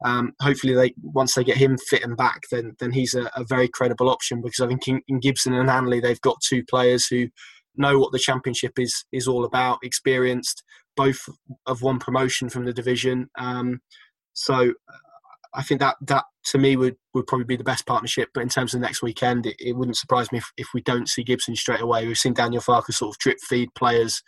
um, 0.04 0.34
hopefully, 0.42 0.74
they 0.74 0.94
once 1.02 1.36
they 1.36 1.46
get 1.46 1.56
him 1.56 1.78
fit 1.78 2.04
and 2.04 2.18
back, 2.18 2.42
then 2.52 2.76
then 2.80 2.92
he's 2.92 3.14
a, 3.14 3.32
a 3.38 3.46
very 3.48 3.70
credible 3.70 4.10
option 4.10 4.42
because 4.42 4.60
I 4.60 4.68
think 4.68 4.86
in, 4.90 5.02
in, 5.08 5.22
Gibson 5.22 5.54
and 5.54 5.70
Hanley 5.70 6.02
they've 6.02 6.20
got 6.20 6.42
two 6.42 6.66
players 6.66 7.08
who 7.08 7.30
know 7.78 7.98
what 7.98 8.12
the 8.12 8.20
championship 8.20 8.78
is 8.78 9.06
is 9.14 9.26
all 9.26 9.46
about, 9.46 9.80
experienced, 9.84 10.64
both 10.98 11.22
have 11.66 11.82
won 11.82 11.98
promotion 11.98 12.50
from 12.50 12.66
the 12.66 12.74
division. 12.74 13.30
Um, 13.40 13.80
so 14.34 14.74
I 15.54 15.64
think 15.64 15.80
that 15.80 15.96
that 16.02 16.26
to 16.46 16.58
me 16.58 16.76
would, 16.76 16.96
would 17.14 17.28
probably 17.28 17.46
be 17.46 17.56
the 17.56 17.64
best 17.64 17.86
partnership. 17.86 18.30
But 18.34 18.44
in 18.44 18.50
terms 18.50 18.74
of 18.74 18.80
the 18.80 18.86
next 18.86 19.02
weekend, 19.02 19.46
it, 19.46 19.56
it 19.60 19.74
wouldn't 19.74 19.98
surprise 19.98 20.32
me 20.32 20.40
if, 20.40 20.52
if, 20.58 20.68
we 20.74 20.82
don't 20.82 21.08
see 21.08 21.24
Gibson 21.24 21.56
straight 21.56 21.82
away. 21.82 22.06
We've 22.06 22.18
seen 22.18 22.34
Daniel 22.34 22.62
Farke 22.62 22.94
sort 22.94 23.16
of 23.16 23.20
drip 23.20 23.38
feed 23.42 23.74
players 23.76 24.22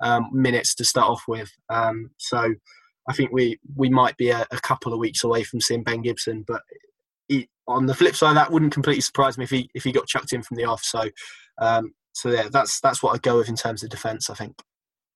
um, 0.00 0.28
minutes 0.32 0.74
to 0.76 0.84
start 0.84 1.08
off 1.08 1.22
with. 1.26 1.50
Um, 1.70 2.10
so 2.18 2.54
I 3.08 3.12
think 3.14 3.32
we 3.32 3.58
we 3.74 3.88
might 3.88 4.16
be 4.16 4.30
a, 4.30 4.46
a, 4.50 4.60
couple 4.60 4.92
of 4.92 4.98
weeks 4.98 5.24
away 5.24 5.42
from 5.42 5.60
seeing 5.60 5.82
Ben 5.82 6.02
Gibson. 6.02 6.44
But 6.46 6.62
he, 7.28 7.48
on 7.66 7.86
the 7.86 7.94
flip 7.94 8.14
side, 8.14 8.36
that 8.36 8.50
wouldn't 8.52 8.74
completely 8.74 9.00
surprise 9.00 9.38
me 9.38 9.44
if 9.44 9.50
he 9.50 9.70
if 9.74 9.84
he 9.84 9.92
got 9.92 10.06
chucked 10.06 10.32
in 10.32 10.42
from 10.42 10.56
the 10.56 10.64
off. 10.64 10.82
So 10.82 11.08
um, 11.60 11.94
so 12.12 12.30
yeah, 12.30 12.48
that's 12.50 12.80
that's 12.80 13.02
what 13.02 13.14
I'd 13.14 13.22
go 13.22 13.38
with 13.38 13.48
in 13.48 13.56
terms 13.56 13.82
of 13.82 13.90
defence. 13.90 14.30
I 14.30 14.34
think. 14.34 14.54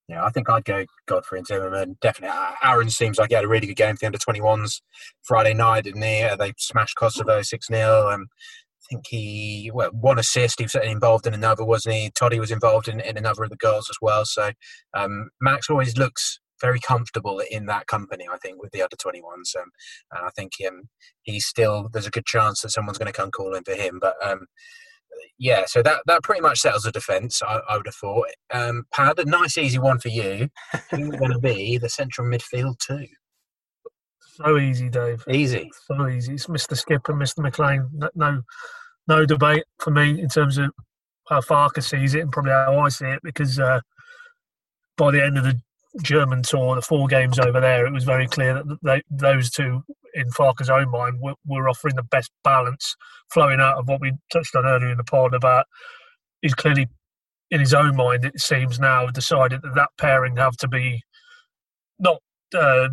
Yeah, 0.09 0.25
I 0.25 0.31
think 0.31 0.49
I'd 0.49 0.65
go 0.65 0.85
Godfrey 1.07 1.39
and 1.39 1.47
Zimmermann. 1.47 1.97
Definitely. 2.01 2.39
Aaron 2.63 2.91
seems 2.91 3.19
like 3.19 3.31
he 3.31 3.35
had 3.35 3.45
a 3.45 3.49
really 3.49 3.67
good 3.67 3.77
game 3.77 3.97
for 3.97 4.01
the 4.01 4.07
under 4.07 4.19
21s 4.19 4.81
Friday 5.25 5.53
night, 5.53 5.85
didn't 5.85 6.03
he? 6.03 6.23
Uh, 6.23 6.37
they 6.37 6.53
smashed 6.59 6.97
Kosovo 6.97 7.43
6 7.43 7.67
0. 7.67 8.09
Um, 8.11 8.29
I 8.31 8.87
think 8.89 9.07
he, 9.09 9.71
well, 9.75 9.91
one 9.91 10.19
assist. 10.19 10.61
He 10.61 10.65
was 10.65 10.77
involved 10.77 11.27
in 11.27 11.35
another, 11.35 11.65
wasn't 11.65 11.97
he? 11.97 12.11
Toddy 12.15 12.39
was 12.39 12.53
involved 12.53 12.87
in, 12.87 13.01
in 13.01 13.17
another 13.17 13.43
of 13.43 13.51
the 13.51 13.57
goals 13.57 13.91
as 13.91 13.97
well. 14.01 14.25
So 14.25 14.53
um, 14.95 15.31
Max 15.41 15.69
always 15.69 15.99
looks 15.99 16.39
very 16.61 16.79
comfortable 16.79 17.41
in 17.51 17.67
that 17.67 17.89
company, 17.89 18.27
I 18.33 18.37
think, 18.39 18.63
with 18.63 18.71
the 18.71 18.83
under 18.83 18.97
21s. 18.97 19.57
Um, 19.61 19.71
and 20.13 20.25
I 20.25 20.31
think 20.37 20.53
um, 20.69 20.83
he's 21.23 21.47
still, 21.47 21.89
there's 21.93 22.07
a 22.07 22.13
good 22.13 22.27
chance 22.27 22.61
that 22.61 22.71
someone's 22.71 22.99
going 22.99 23.13
to 23.13 23.19
come 23.19 23.33
calling 23.33 23.65
for 23.65 23.75
him. 23.75 23.99
But 24.01 24.15
um, 24.25 24.47
yeah, 25.39 25.65
so 25.67 25.83
that, 25.83 26.03
that 26.07 26.23
pretty 26.23 26.41
much 26.41 26.61
settles 26.61 26.85
the 26.85 26.93
defence, 26.93 27.43
I, 27.43 27.61
I, 27.69 27.77
would 27.77 27.87
have 27.87 27.95
thought. 27.95 28.29
Um, 28.53 28.85
Pad, 28.93 29.19
a 29.19 29.25
nice 29.25 29.59
easy 29.59 29.79
one 29.79 29.99
for 29.99 30.09
you. 30.09 30.49
Who's 30.91 31.17
going 31.17 31.33
to 31.33 31.39
be 31.39 31.79
the 31.83 31.89
central 31.89 32.27
midfield 32.27 32.79
too? 32.79 33.07
So 34.21 34.59
easy, 34.59 34.89
Dave. 34.89 35.25
Easy. 35.31 35.71
So 35.87 36.09
easy. 36.09 36.35
It's 36.35 36.47
Mr. 36.47 36.73
Skipp 36.73 37.09
and 37.09 37.21
Mr. 37.21 37.39
McLean. 37.39 37.89
No, 38.15 38.43
no 39.09 39.27
debate 39.27 39.65
for 39.79 39.91
me 39.91 40.21
in 40.21 40.29
terms 40.29 40.59
of 40.59 40.71
how 41.29 41.41
Farke 41.41 41.83
sees 41.83 42.15
it 42.15 42.21
and 42.21 42.33
probably 42.33 42.53
how 42.53 42.79
I 42.79 42.89
see 42.89 43.07
it 43.07 43.21
because 43.23 43.59
uh, 43.59 43.81
by 44.97 45.11
the 45.11 45.25
end 45.25 45.39
of 45.39 45.45
the 45.45 45.61
German 46.03 46.43
tour, 46.43 46.75
the 46.75 46.83
four 46.83 47.07
games 47.07 47.39
over 47.39 47.61
there, 47.61 47.87
it 47.87 47.93
was 47.93 48.05
very 48.05 48.27
clear 48.27 48.63
that 48.63 48.79
they, 48.83 49.03
those 49.11 49.51
two 49.51 49.83
in 50.17 50.31
Farke's 50.31 50.69
own 50.69 50.91
mind, 50.91 51.21
we're 51.45 51.69
offering 51.69 51.95
the 51.95 52.03
best 52.03 52.33
balance 52.43 52.97
flowing 53.33 53.61
out 53.61 53.79
of 53.79 53.87
what 53.87 54.01
we 54.01 54.13
touched 54.33 54.57
on 54.57 54.67
earlier 54.67 54.91
in 54.91 54.97
the 54.97 55.05
pod 55.05 55.35
about 55.35 55.67
he's 56.43 56.55
clearly 56.55 56.89
in 57.51 57.61
his 57.61 57.75
own 57.75 57.95
mind, 57.95 58.25
it 58.25 58.41
seems 58.41 58.81
now, 58.81 59.07
decided 59.07 59.63
that 59.63 59.75
that 59.75 59.91
pairing 59.99 60.37
have 60.37 60.57
to 60.57 60.69
be 60.69 61.03
not 61.99 62.19
uh, 62.55 62.89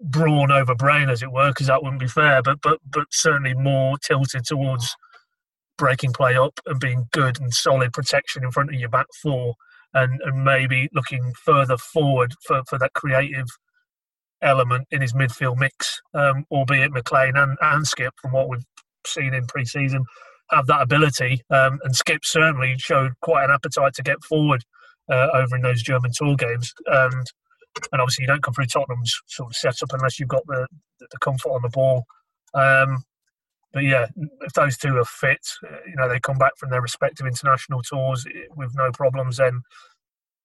brawn 0.00 0.52
over 0.52 0.74
brain, 0.74 1.10
as 1.10 1.22
it 1.22 1.32
were, 1.32 1.48
because 1.48 1.66
that 1.66 1.82
wouldn't 1.82 2.00
be 2.00 2.08
fair, 2.08 2.42
but 2.42 2.60
but 2.62 2.78
but 2.88 3.06
certainly 3.10 3.54
more 3.54 3.98
tilted 3.98 4.44
towards 4.44 4.94
breaking 5.76 6.12
play 6.12 6.36
up 6.36 6.60
and 6.66 6.80
being 6.80 7.06
good 7.12 7.40
and 7.40 7.54
solid 7.54 7.92
protection 7.92 8.44
in 8.44 8.50
front 8.50 8.72
of 8.72 8.78
your 8.78 8.88
back 8.88 9.06
four, 9.20 9.54
and 9.94 10.20
and 10.22 10.44
maybe 10.44 10.88
looking 10.92 11.32
further 11.44 11.76
forward 11.76 12.34
for 12.46 12.62
for 12.68 12.78
that 12.78 12.92
creative 12.92 13.48
element 14.42 14.86
in 14.90 15.00
his 15.00 15.12
midfield 15.12 15.58
mix, 15.58 16.00
um, 16.14 16.44
albeit 16.50 16.92
McLean 16.92 17.36
and, 17.36 17.56
and 17.60 17.84
Skipp, 17.84 18.10
from 18.20 18.32
what 18.32 18.48
we've 18.48 18.64
seen 19.06 19.34
in 19.34 19.46
pre-season, 19.46 20.04
have 20.50 20.66
that 20.66 20.82
ability. 20.82 21.42
Um, 21.50 21.78
and 21.84 21.94
Skipp 21.94 22.24
certainly 22.24 22.76
showed 22.78 23.12
quite 23.20 23.44
an 23.44 23.50
appetite 23.50 23.94
to 23.94 24.02
get 24.02 24.22
forward 24.24 24.64
uh, 25.10 25.28
over 25.34 25.56
in 25.56 25.62
those 25.62 25.82
German 25.82 26.10
tour 26.14 26.36
games. 26.36 26.72
And 26.86 27.26
and 27.92 28.00
obviously 28.00 28.24
you 28.24 28.26
don't 28.26 28.42
come 28.42 28.54
through 28.54 28.66
Tottenham's 28.66 29.20
sort 29.26 29.50
of 29.50 29.56
setup 29.56 29.92
unless 29.92 30.18
you've 30.18 30.28
got 30.28 30.46
the 30.46 30.66
the 30.98 31.18
comfort 31.20 31.50
on 31.50 31.62
the 31.62 31.68
ball. 31.68 32.04
Um, 32.54 33.04
but 33.72 33.84
yeah, 33.84 34.06
if 34.40 34.52
those 34.54 34.76
two 34.76 34.96
are 34.96 35.04
fit, 35.04 35.46
uh, 35.64 35.76
you 35.86 35.96
know 35.96 36.08
they 36.08 36.20
come 36.20 36.38
back 36.38 36.56
from 36.56 36.70
their 36.70 36.82
respective 36.82 37.26
international 37.26 37.82
tours 37.82 38.26
with 38.56 38.72
no 38.74 38.90
problems, 38.92 39.36
then 39.36 39.62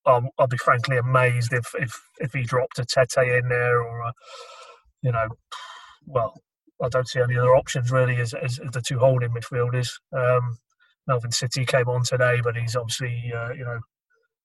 I'll, 0.06 0.28
I'll 0.38 0.46
be 0.46 0.56
frankly 0.56 0.96
amazed 0.96 1.52
if 1.52 1.66
if 1.78 2.00
if 2.18 2.32
he 2.32 2.42
dropped 2.42 2.78
a 2.78 2.82
Tettey 2.82 3.38
in 3.38 3.48
there 3.48 3.80
or 3.80 4.00
a, 4.00 4.12
you 5.02 5.12
know, 5.12 5.28
well, 6.06 6.34
I 6.82 6.88
don't 6.88 7.08
see 7.08 7.20
any 7.20 7.36
other 7.36 7.54
options 7.54 7.90
really 7.90 8.16
as, 8.16 8.34
as, 8.34 8.58
as 8.58 8.70
the 8.72 8.82
two 8.82 8.98
holding 8.98 9.30
midfielders. 9.30 9.90
Um, 10.12 10.58
Melvin 11.06 11.30
Sitti 11.30 11.66
came 11.66 11.88
on 11.88 12.02
today, 12.02 12.40
but 12.42 12.56
he's 12.56 12.76
obviously 12.76 13.32
uh, 13.34 13.52
you 13.52 13.64
know 13.64 13.80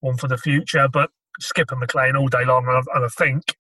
one 0.02 0.18
for 0.18 0.28
the 0.28 0.38
future. 0.38 0.88
But 0.92 1.10
Skipper 1.40 1.76
McLean 1.76 2.16
all 2.16 2.28
day 2.28 2.46
long, 2.46 2.68
and 2.68 2.78
I, 2.78 2.96
and 2.96 3.06
I 3.06 3.10
think 3.10 3.56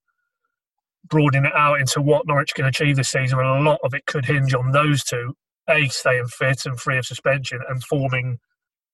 broadening 1.05 1.45
it 1.45 1.55
out 1.55 1.79
into 1.79 2.01
what 2.01 2.27
Norwich 2.27 2.53
can 2.53 2.65
achieve 2.65 2.97
this 2.97 3.09
season, 3.09 3.39
and 3.39 3.47
a 3.47 3.69
lot 3.69 3.79
of 3.83 3.93
it 3.93 4.05
could 4.05 4.25
hinge 4.25 4.53
on 4.53 4.71
those 4.71 5.03
two: 5.03 5.33
a 5.69 5.87
staying 5.87 6.27
fit 6.27 6.65
and 6.65 6.79
free 6.79 6.97
of 6.97 7.05
suspension, 7.05 7.59
and 7.67 7.83
forming 7.83 8.39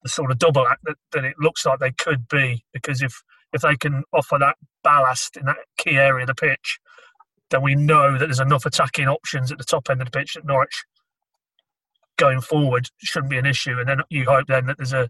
the 0.02 0.08
sort 0.08 0.30
of 0.30 0.38
double 0.38 0.66
act 0.66 0.80
that, 0.84 0.96
that 1.12 1.24
it 1.24 1.34
looks 1.38 1.64
like 1.66 1.78
they 1.78 1.92
could 1.92 2.28
be. 2.28 2.64
Because 2.72 3.02
if 3.02 3.22
if 3.52 3.62
they 3.62 3.76
can 3.76 4.02
offer 4.12 4.36
that 4.38 4.56
ballast 4.82 5.36
in 5.36 5.46
that 5.46 5.56
key 5.78 5.96
area 5.96 6.24
of 6.24 6.28
the 6.28 6.34
pitch, 6.34 6.78
then 7.50 7.62
we 7.62 7.74
know 7.74 8.12
that 8.12 8.26
there's 8.26 8.40
enough 8.40 8.66
attacking 8.66 9.08
options 9.08 9.52
at 9.52 9.58
the 9.58 9.64
top 9.64 9.88
end 9.88 10.00
of 10.00 10.10
the 10.10 10.18
pitch 10.18 10.34
that 10.34 10.44
Norwich 10.44 10.84
going 12.16 12.40
forward 12.40 12.88
shouldn't 12.98 13.30
be 13.30 13.38
an 13.38 13.46
issue. 13.46 13.78
And 13.78 13.88
then 13.88 14.00
you 14.10 14.24
hope 14.24 14.46
then 14.48 14.66
that 14.66 14.78
there's 14.78 14.92
a 14.92 15.08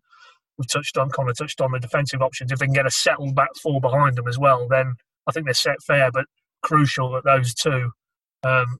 we've 0.58 0.70
touched 0.70 0.96
on 0.96 1.10
Connor 1.10 1.32
touched 1.32 1.60
on 1.60 1.72
the 1.72 1.78
defensive 1.78 2.22
options. 2.22 2.52
If 2.52 2.58
they 2.58 2.66
can 2.66 2.74
get 2.74 2.86
a 2.86 2.90
settled 2.90 3.34
back 3.34 3.50
four 3.62 3.80
behind 3.80 4.16
them 4.16 4.28
as 4.28 4.38
well, 4.38 4.66
then 4.68 4.94
I 5.26 5.32
think 5.32 5.46
they're 5.46 5.54
set 5.54 5.82
fair. 5.82 6.10
But 6.10 6.26
crucial 6.62 7.12
that 7.12 7.24
those 7.24 7.54
two 7.54 7.90
um, 8.42 8.78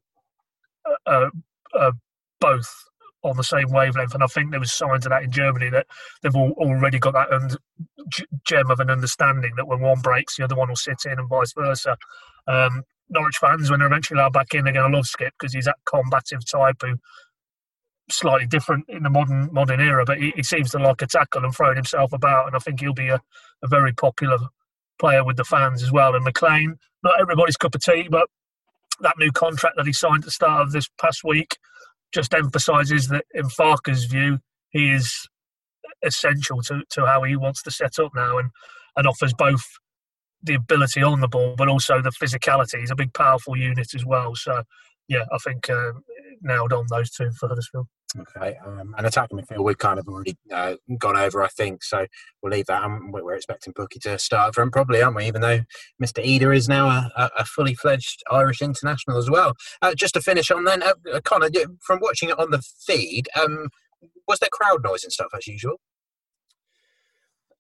are, 1.07 1.31
are 1.75 1.93
both 2.41 2.69
on 3.23 3.37
the 3.37 3.45
same 3.45 3.71
wavelength. 3.71 4.15
And 4.15 4.23
I 4.23 4.27
think 4.27 4.51
there 4.51 4.61
was 4.61 4.73
signs 4.73 5.07
of 5.07 5.11
that 5.11 5.23
in 5.23 5.31
Germany 5.31 5.71
that 5.71 5.87
they've 6.23 6.37
all, 6.37 6.53
already 6.59 6.99
got 6.99 7.15
that 7.15 7.59
gem 8.47 8.71
of 8.71 8.81
an 8.81 8.91
understanding 8.91 9.53
that 9.57 9.67
when 9.67 9.81
one 9.81 10.01
breaks, 10.01 10.37
the 10.37 10.45
other 10.45 10.57
one 10.57 10.69
will 10.69 10.77
sit 10.77 10.99
in, 11.05 11.19
and 11.19 11.29
vice 11.29 11.53
versa. 11.53 11.97
Um, 12.47 12.83
Norwich 13.09 13.39
fans, 13.39 13.71
when 13.71 13.81
they're 13.81 13.89
eventually 13.89 14.19
allowed 14.19 14.33
back 14.33 14.55
in, 14.55 14.65
they're 14.65 14.73
going 14.73 14.91
to 14.91 14.97
love 14.97 15.07
Skipp 15.07 15.31
because 15.39 15.53
he's 15.53 15.67
that 15.67 15.77
combative 15.87 16.49
type 16.49 16.77
who 16.83 16.97
slightly 18.11 18.47
different 18.47 18.85
in 18.89 19.03
the 19.03 19.11
modern 19.11 19.49
modern 19.53 19.81
era, 19.81 20.05
but 20.05 20.19
he, 20.19 20.33
he, 20.37 20.43
seems 20.43 20.71
to 20.71 20.79
like 20.79 21.03
a 21.03 21.07
tackle 21.07 21.45
and 21.45 21.55
throwing 21.55 21.77
himself 21.77 22.13
about, 22.13 22.47
and 22.47 22.55
I 22.55 22.59
think 22.61 22.81
he'll 22.81 22.93
be 22.93 23.09
a, 23.09 23.21
a 23.63 23.69
very 23.69 23.93
popular 23.93 24.39
player 25.01 25.25
with 25.25 25.37
the 25.37 25.45
fans 25.45 25.83
as 25.83 25.91
well. 25.91 26.15
And 26.15 26.25
McLean, 26.25 26.77
not 27.03 27.21
everybody's 27.21 27.57
cup 27.57 27.75
of 27.75 27.83
tea, 27.83 28.07
but 28.09 28.29
that 29.01 29.19
new 29.19 29.33
contract 29.33 29.77
that 29.77 29.87
he 29.87 29.93
signed 29.93 30.19
at 30.19 30.27
the 30.27 30.31
start 30.31 30.63
of 30.63 30.73
this 30.73 30.89
past 31.01 31.23
week 31.25 31.57
just 32.13 32.35
emphasises 32.35 33.09
that 33.09 33.25
in 33.35 33.49
Farke's 33.49 34.05
view, 34.05 34.39
he 34.71 34.93
is 34.93 35.29
essential 36.03 36.63
to, 36.63 36.83
to 36.91 37.07
how 37.07 37.23
he 37.23 37.37
wants 37.37 37.63
to 37.63 37.71
set 37.71 37.99
up 37.99 38.13
now 38.15 38.39
and, 38.39 38.51
and 38.97 39.07
offers 39.07 39.33
both 39.35 39.63
the 40.43 40.55
ability 40.55 41.03
on 41.03 41.21
the 41.21 41.29
ball 41.29 41.55
but 41.57 41.69
also 41.69 42.01
the 42.01 42.11
physicality. 42.11 42.81
He's 42.81 42.91
a 42.91 42.97
big, 42.97 43.13
powerful 43.15 43.57
unit 43.57 43.95
as 43.95 44.05
well. 44.05 44.35
So, 44.35 44.63
yeah, 45.09 45.25
I 45.33 45.39
think 45.39 45.69
uh, 45.71 45.93
nailed 46.43 46.73
on 46.73 46.87
those 46.91 47.11
two 47.11 47.31
for 47.33 47.49
Huddersfield. 47.49 47.87
Okay, 48.17 48.57
um, 48.65 48.95
and 48.97 49.07
attacking 49.07 49.39
midfield 49.39 49.65
we've 49.65 49.79
kind 49.79 49.99
of 49.99 50.07
already 50.07 50.37
uh, 50.53 50.77
gone 50.97 51.17
over, 51.17 51.43
I 51.43 51.49
think. 51.49 51.83
So 51.83 52.07
we'll 52.41 52.53
leave 52.53 52.67
that. 52.67 52.85
And 52.85 53.13
we're 53.13 53.35
expecting 53.35 53.73
Pukki 53.73 54.01
to 54.03 54.19
start 54.19 54.55
from 54.55 54.71
probably, 54.71 55.03
aren't 55.03 55.17
we? 55.17 55.27
Even 55.27 55.41
though 55.41 55.61
Mr. 56.03 56.25
Idah 56.25 56.57
is 56.57 56.69
now 56.69 56.89
a, 56.89 57.31
a 57.37 57.45
fully 57.45 57.75
fledged 57.75 58.23
Irish 58.31 58.63
international 58.63 59.19
as 59.19 59.29
well. 59.29 59.55
Uh, 59.83 59.95
just 59.95 60.15
to 60.15 60.21
finish 60.21 60.51
on 60.51 60.65
then, 60.65 60.83
uh, 60.83 60.95
uh 61.13 61.21
Connor, 61.25 61.49
from 61.83 61.99
watching 62.01 62.29
it 62.29 62.39
on 62.39 62.51
the 62.51 62.63
feed, 62.87 63.29
um, 63.39 63.69
was 64.29 64.39
there 64.39 64.49
crowd 64.53 64.85
noise 64.85 65.03
and 65.03 65.13
stuff 65.13 65.29
as 65.37 65.47
usual? 65.47 65.81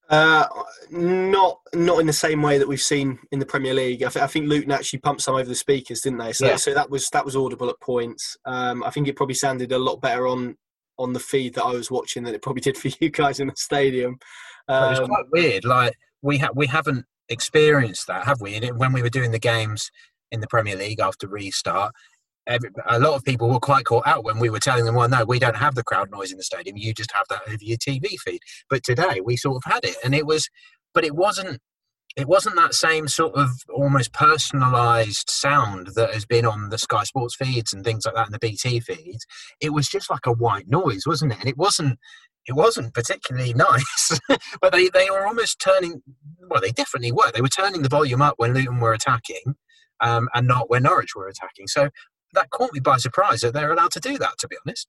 Uh, 0.08 0.46
not 0.90 1.58
not 1.74 1.98
in 1.98 2.06
the 2.06 2.12
same 2.12 2.40
way 2.40 2.58
that 2.58 2.68
we've 2.68 2.80
seen 2.80 3.18
in 3.32 3.38
the 3.40 3.46
Premier 3.46 3.74
League. 3.74 4.02
I, 4.04 4.08
th- 4.08 4.22
I 4.22 4.28
think 4.28 4.46
Luton 4.48 4.70
actually 4.70 5.00
pumped 5.00 5.22
some 5.22 5.34
over 5.34 5.48
the 5.48 5.54
speakers, 5.54 6.00
didn't 6.02 6.18
they? 6.20 6.32
So, 6.32 6.46
Yeah. 6.46 6.56
so 6.56 6.72
that 6.74 6.88
was 6.90 7.08
that 7.10 7.24
was 7.24 7.34
audible 7.34 7.68
at 7.68 7.80
points. 7.80 8.36
Um, 8.44 8.84
I 8.84 8.90
think 8.90 9.08
it 9.08 9.16
probably 9.16 9.34
sounded 9.34 9.72
a 9.72 9.78
lot 9.78 10.00
better 10.00 10.28
on 10.28 10.56
on 10.98 11.12
the 11.12 11.20
feed 11.20 11.54
that 11.54 11.64
I 11.64 11.72
was 11.72 11.90
watching 11.90 12.22
than 12.22 12.34
it 12.34 12.42
probably 12.42 12.60
did 12.62 12.78
for 12.78 12.88
you 13.00 13.10
guys 13.10 13.40
in 13.40 13.48
the 13.48 13.54
stadium. 13.56 14.12
it 14.68 14.72
was 14.72 15.00
Um, 15.00 15.06
quite 15.08 15.24
weird. 15.32 15.64
Like 15.64 15.94
we 16.22 16.38
ha- 16.38 16.50
we 16.54 16.66
haven't 16.68 17.04
experienced 17.28 18.06
that, 18.06 18.24
have 18.26 18.40
we? 18.40 18.58
When 18.60 18.92
we 18.92 19.02
were 19.02 19.10
doing 19.10 19.32
the 19.32 19.38
games 19.40 19.90
in 20.30 20.40
the 20.40 20.46
Premier 20.46 20.76
League 20.76 21.00
after 21.00 21.26
restart, 21.26 21.92
every, 22.46 22.70
a 22.86 22.98
lot 22.98 23.14
of 23.14 23.24
people 23.24 23.48
were 23.48 23.60
quite 23.60 23.84
caught 23.84 24.06
out 24.06 24.24
when 24.24 24.38
we 24.38 24.50
were 24.50 24.60
telling 24.60 24.84
them, 24.84 24.94
"Well, 24.94 25.08
no, 25.08 25.24
we 25.24 25.38
don't 25.38 25.56
have 25.56 25.74
the 25.74 25.84
crowd 25.84 26.10
noise 26.10 26.32
in 26.32 26.38
the 26.38 26.44
stadium. 26.44 26.76
You 26.76 26.94
just 26.94 27.12
have 27.12 27.26
that 27.28 27.42
over 27.46 27.58
your 27.60 27.78
TV 27.78 28.16
feed." 28.18 28.40
But 28.68 28.82
today 28.84 29.20
we 29.24 29.36
sort 29.36 29.56
of 29.56 29.72
had 29.72 29.84
it, 29.84 29.96
and 30.04 30.14
it 30.14 30.26
was, 30.26 30.48
but 30.94 31.04
it 31.04 31.14
wasn't. 31.14 31.60
It 32.16 32.28
wasn't 32.28 32.56
that 32.56 32.72
same 32.72 33.08
sort 33.08 33.34
of 33.34 33.50
almost 33.68 34.12
personalised 34.12 35.28
sound 35.28 35.88
that 35.96 36.14
has 36.14 36.24
been 36.24 36.46
on 36.46 36.70
the 36.70 36.78
Sky 36.78 37.04
Sports 37.04 37.36
feeds 37.36 37.74
and 37.74 37.84
things 37.84 38.06
like 38.06 38.14
that, 38.14 38.26
and 38.26 38.34
the 38.34 38.38
BT 38.38 38.80
feeds. 38.80 39.26
It 39.60 39.74
was 39.74 39.86
just 39.86 40.08
like 40.08 40.24
a 40.26 40.32
white 40.32 40.66
noise, 40.66 41.06
wasn't 41.06 41.32
it? 41.32 41.40
And 41.40 41.48
it 41.48 41.58
wasn't 41.58 41.98
it 42.46 42.54
wasn't 42.54 42.94
particularly 42.94 43.52
nice. 43.54 44.20
but 44.28 44.72
they, 44.72 44.88
they 44.88 45.10
were 45.10 45.26
almost 45.26 45.60
turning, 45.60 46.02
well, 46.48 46.60
they 46.60 46.70
definitely 46.70 47.12
were. 47.12 47.30
They 47.32 47.40
were 47.40 47.48
turning 47.48 47.82
the 47.82 47.88
volume 47.88 48.22
up 48.22 48.34
when 48.36 48.54
Luton 48.54 48.80
were 48.80 48.92
attacking 48.92 49.56
um, 50.00 50.28
and 50.34 50.46
not 50.46 50.70
when 50.70 50.84
Norwich 50.84 51.14
were 51.14 51.28
attacking. 51.28 51.66
So 51.68 51.90
that 52.36 52.50
caught 52.50 52.72
me 52.72 52.80
by 52.80 52.96
surprise 52.98 53.40
that 53.40 53.52
they're 53.54 53.72
allowed 53.72 53.90
to 53.92 54.00
do 54.00 54.16
that, 54.18 54.38
to 54.38 54.48
be 54.48 54.56
honest. 54.66 54.86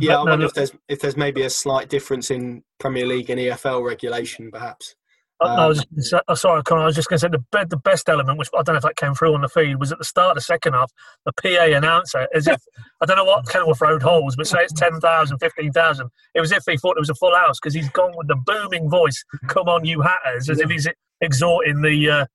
yeah, 0.00 0.18
I 0.18 0.24
wonder 0.24 0.46
if 0.46 0.54
there's 0.54 0.72
if 0.88 1.00
there's 1.00 1.16
maybe 1.16 1.42
a 1.42 1.50
slight 1.50 1.88
difference 1.88 2.30
in 2.30 2.62
Premier 2.78 3.06
League 3.06 3.30
and 3.30 3.40
EFL 3.40 3.84
regulation, 3.84 4.50
perhaps. 4.50 4.94
I, 5.40 5.44
I 5.48 5.66
was 5.66 5.78
Um, 5.78 5.84
just 5.84 5.90
gonna 5.90 6.02
say, 6.02 6.20
oh, 6.28 6.34
sorry, 6.34 6.62
Conor, 6.62 6.82
I 6.82 6.86
was 6.86 6.94
just 6.96 7.08
going 7.10 7.18
to 7.18 7.20
say 7.20 7.28
the 7.28 7.38
be- 7.52 7.68
the 7.68 7.76
best 7.76 8.08
element, 8.08 8.38
which 8.38 8.48
I 8.56 8.62
don't 8.62 8.74
know 8.74 8.78
if 8.78 8.82
that 8.84 8.96
came 8.96 9.14
through 9.14 9.34
on 9.34 9.42
the 9.42 9.48
feed, 9.50 9.76
was 9.78 9.92
at 9.92 9.98
the 9.98 10.04
start 10.04 10.30
of 10.30 10.36
the 10.36 10.40
second 10.40 10.72
half, 10.72 10.90
the 11.26 11.32
PA 11.42 11.76
announcer, 11.76 12.26
as 12.34 12.46
if 12.46 12.58
I 13.02 13.06
don't 13.06 13.16
know 13.16 13.24
what 13.24 13.46
Kenilworth 13.48 13.82
Road 13.82 14.02
holds, 14.02 14.34
but 14.36 14.46
say 14.46 14.60
it's 14.62 14.72
10,000, 14.72 15.38
15,000. 15.38 16.08
It 16.34 16.40
was 16.40 16.52
as 16.52 16.58
if 16.58 16.64
he 16.72 16.78
thought 16.78 16.96
it 16.96 17.00
was 17.00 17.10
a 17.10 17.14
full 17.14 17.34
house 17.36 17.58
because 17.60 17.74
he's 17.74 17.90
gone 17.90 18.12
with 18.16 18.28
the 18.28 18.36
booming 18.46 18.88
voice, 18.88 19.22
"Come 19.48 19.68
on, 19.68 19.84
you 19.84 20.00
hatters," 20.00 20.48
as 20.48 20.58
if 20.60 20.70
he's 20.70 20.88
exhorting 21.20 21.82
the. 21.82 22.10
Uh, 22.10 22.26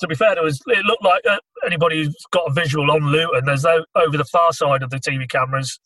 to 0.00 0.08
be 0.08 0.14
fair, 0.14 0.34
there 0.34 0.44
was 0.44 0.60
it 0.66 0.84
looked 0.84 1.04
like 1.04 1.22
uh, 1.28 1.38
anybody 1.64 2.04
who's 2.04 2.16
got 2.30 2.50
a 2.50 2.52
visual 2.52 2.90
on 2.90 3.06
Luton. 3.06 3.44
There's 3.44 3.64
over 3.64 4.16
the 4.16 4.24
far 4.24 4.52
side 4.52 4.82
of 4.82 4.90
the 4.90 4.98
TV 4.98 5.28
cameras 5.28 5.78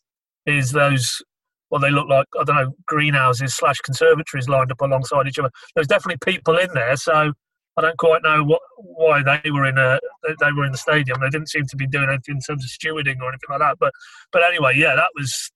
is 0.45 0.71
those 0.71 1.21
well, 1.69 1.79
they 1.79 1.89
look 1.89 2.09
like 2.09 2.27
I 2.39 2.43
don't 2.43 2.55
know 2.55 2.75
greenhouses 2.85 3.55
slash 3.55 3.77
conservatories 3.79 4.49
lined 4.49 4.71
up 4.71 4.81
alongside 4.81 5.27
each 5.27 5.39
other. 5.39 5.49
There's 5.73 5.87
definitely 5.87 6.17
people 6.23 6.57
in 6.57 6.69
there, 6.73 6.97
so 6.97 7.31
I 7.77 7.81
don't 7.81 7.97
quite 7.97 8.21
know 8.23 8.43
what 8.43 8.61
why 8.77 9.23
they 9.23 9.49
were 9.49 9.65
in 9.65 9.77
a 9.77 9.99
they 10.23 10.51
were 10.51 10.65
in 10.65 10.73
the 10.73 10.77
stadium. 10.77 11.19
They 11.21 11.29
didn't 11.29 11.49
seem 11.49 11.65
to 11.67 11.77
be 11.77 11.87
doing 11.87 12.09
anything 12.09 12.35
in 12.35 12.41
terms 12.41 12.65
of 12.65 12.69
stewarding 12.69 13.21
or 13.21 13.29
anything 13.29 13.49
like 13.49 13.59
that. 13.59 13.77
But 13.79 13.93
but 14.31 14.43
anyway, 14.43 14.73
yeah, 14.75 14.95
that 14.95 15.09
was. 15.15 15.51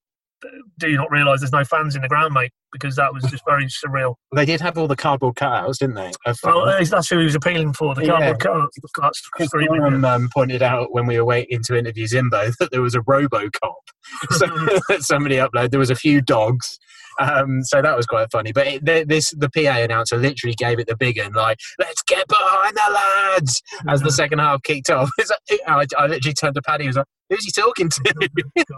Do 0.78 0.90
you 0.90 0.96
not 0.96 1.10
realise 1.10 1.40
there's 1.40 1.52
no 1.52 1.64
fans 1.64 1.96
in 1.96 2.02
the 2.02 2.08
ground, 2.08 2.34
mate? 2.34 2.52
Because 2.72 2.96
that 2.96 3.12
was 3.12 3.22
just 3.24 3.42
very 3.46 3.66
surreal. 3.66 4.16
They 4.34 4.44
did 4.44 4.60
have 4.60 4.76
all 4.76 4.86
the 4.86 4.96
cardboard 4.96 5.36
cutouts, 5.36 5.78
didn't 5.78 5.94
they? 5.94 6.10
Well, 6.44 6.66
that's 6.66 7.08
who 7.08 7.18
he 7.18 7.24
was 7.24 7.34
appealing 7.34 7.72
for. 7.72 7.94
The 7.94 8.04
Yeah. 8.04 8.34
cardboard 8.34 8.40
cutouts. 8.40 8.68
That's 9.00 9.28
Chris. 9.28 9.48
Gorham 9.50 10.04
um, 10.04 10.28
pointed 10.32 10.62
out 10.62 10.92
when 10.92 11.06
we 11.06 11.18
were 11.18 11.24
waiting 11.24 11.62
to 11.64 11.76
interview 11.76 12.06
Zimbo 12.06 12.54
that 12.60 12.70
there 12.70 12.82
was 12.82 12.94
a 12.94 13.00
RoboCop. 13.00 13.74
So 14.30 14.46
somebody 15.00 15.36
uploaded. 15.36 15.70
There 15.70 15.80
was 15.80 15.90
a 15.90 15.96
few 15.96 16.20
dogs. 16.20 16.78
Um, 17.18 17.62
so 17.62 17.80
that 17.80 17.96
was 17.96 18.06
quite 18.06 18.30
funny. 18.30 18.52
But 18.52 18.66
it, 18.66 18.86
th- 18.86 19.06
this 19.06 19.30
the 19.30 19.48
PA 19.48 19.78
announcer 19.78 20.16
literally 20.16 20.54
gave 20.54 20.78
it 20.78 20.86
the 20.86 20.96
big 20.96 21.18
one, 21.18 21.32
like 21.32 21.58
"Let's 21.78 22.02
get 22.02 22.26
behind 22.28 22.76
the 22.76 22.92
lads" 22.92 23.62
as 23.88 24.02
the 24.02 24.12
second 24.12 24.38
half 24.38 24.62
kicked 24.62 24.90
off. 24.90 25.10
I, 25.66 25.86
I 25.96 26.06
literally 26.06 26.34
turned 26.34 26.54
to 26.56 26.62
Paddy. 26.62 26.84
He 26.84 26.88
was 26.88 26.96
like, 26.96 27.06
"Who's 27.30 27.44
he 27.44 27.50
talking 27.52 27.88
to?" 27.88 28.28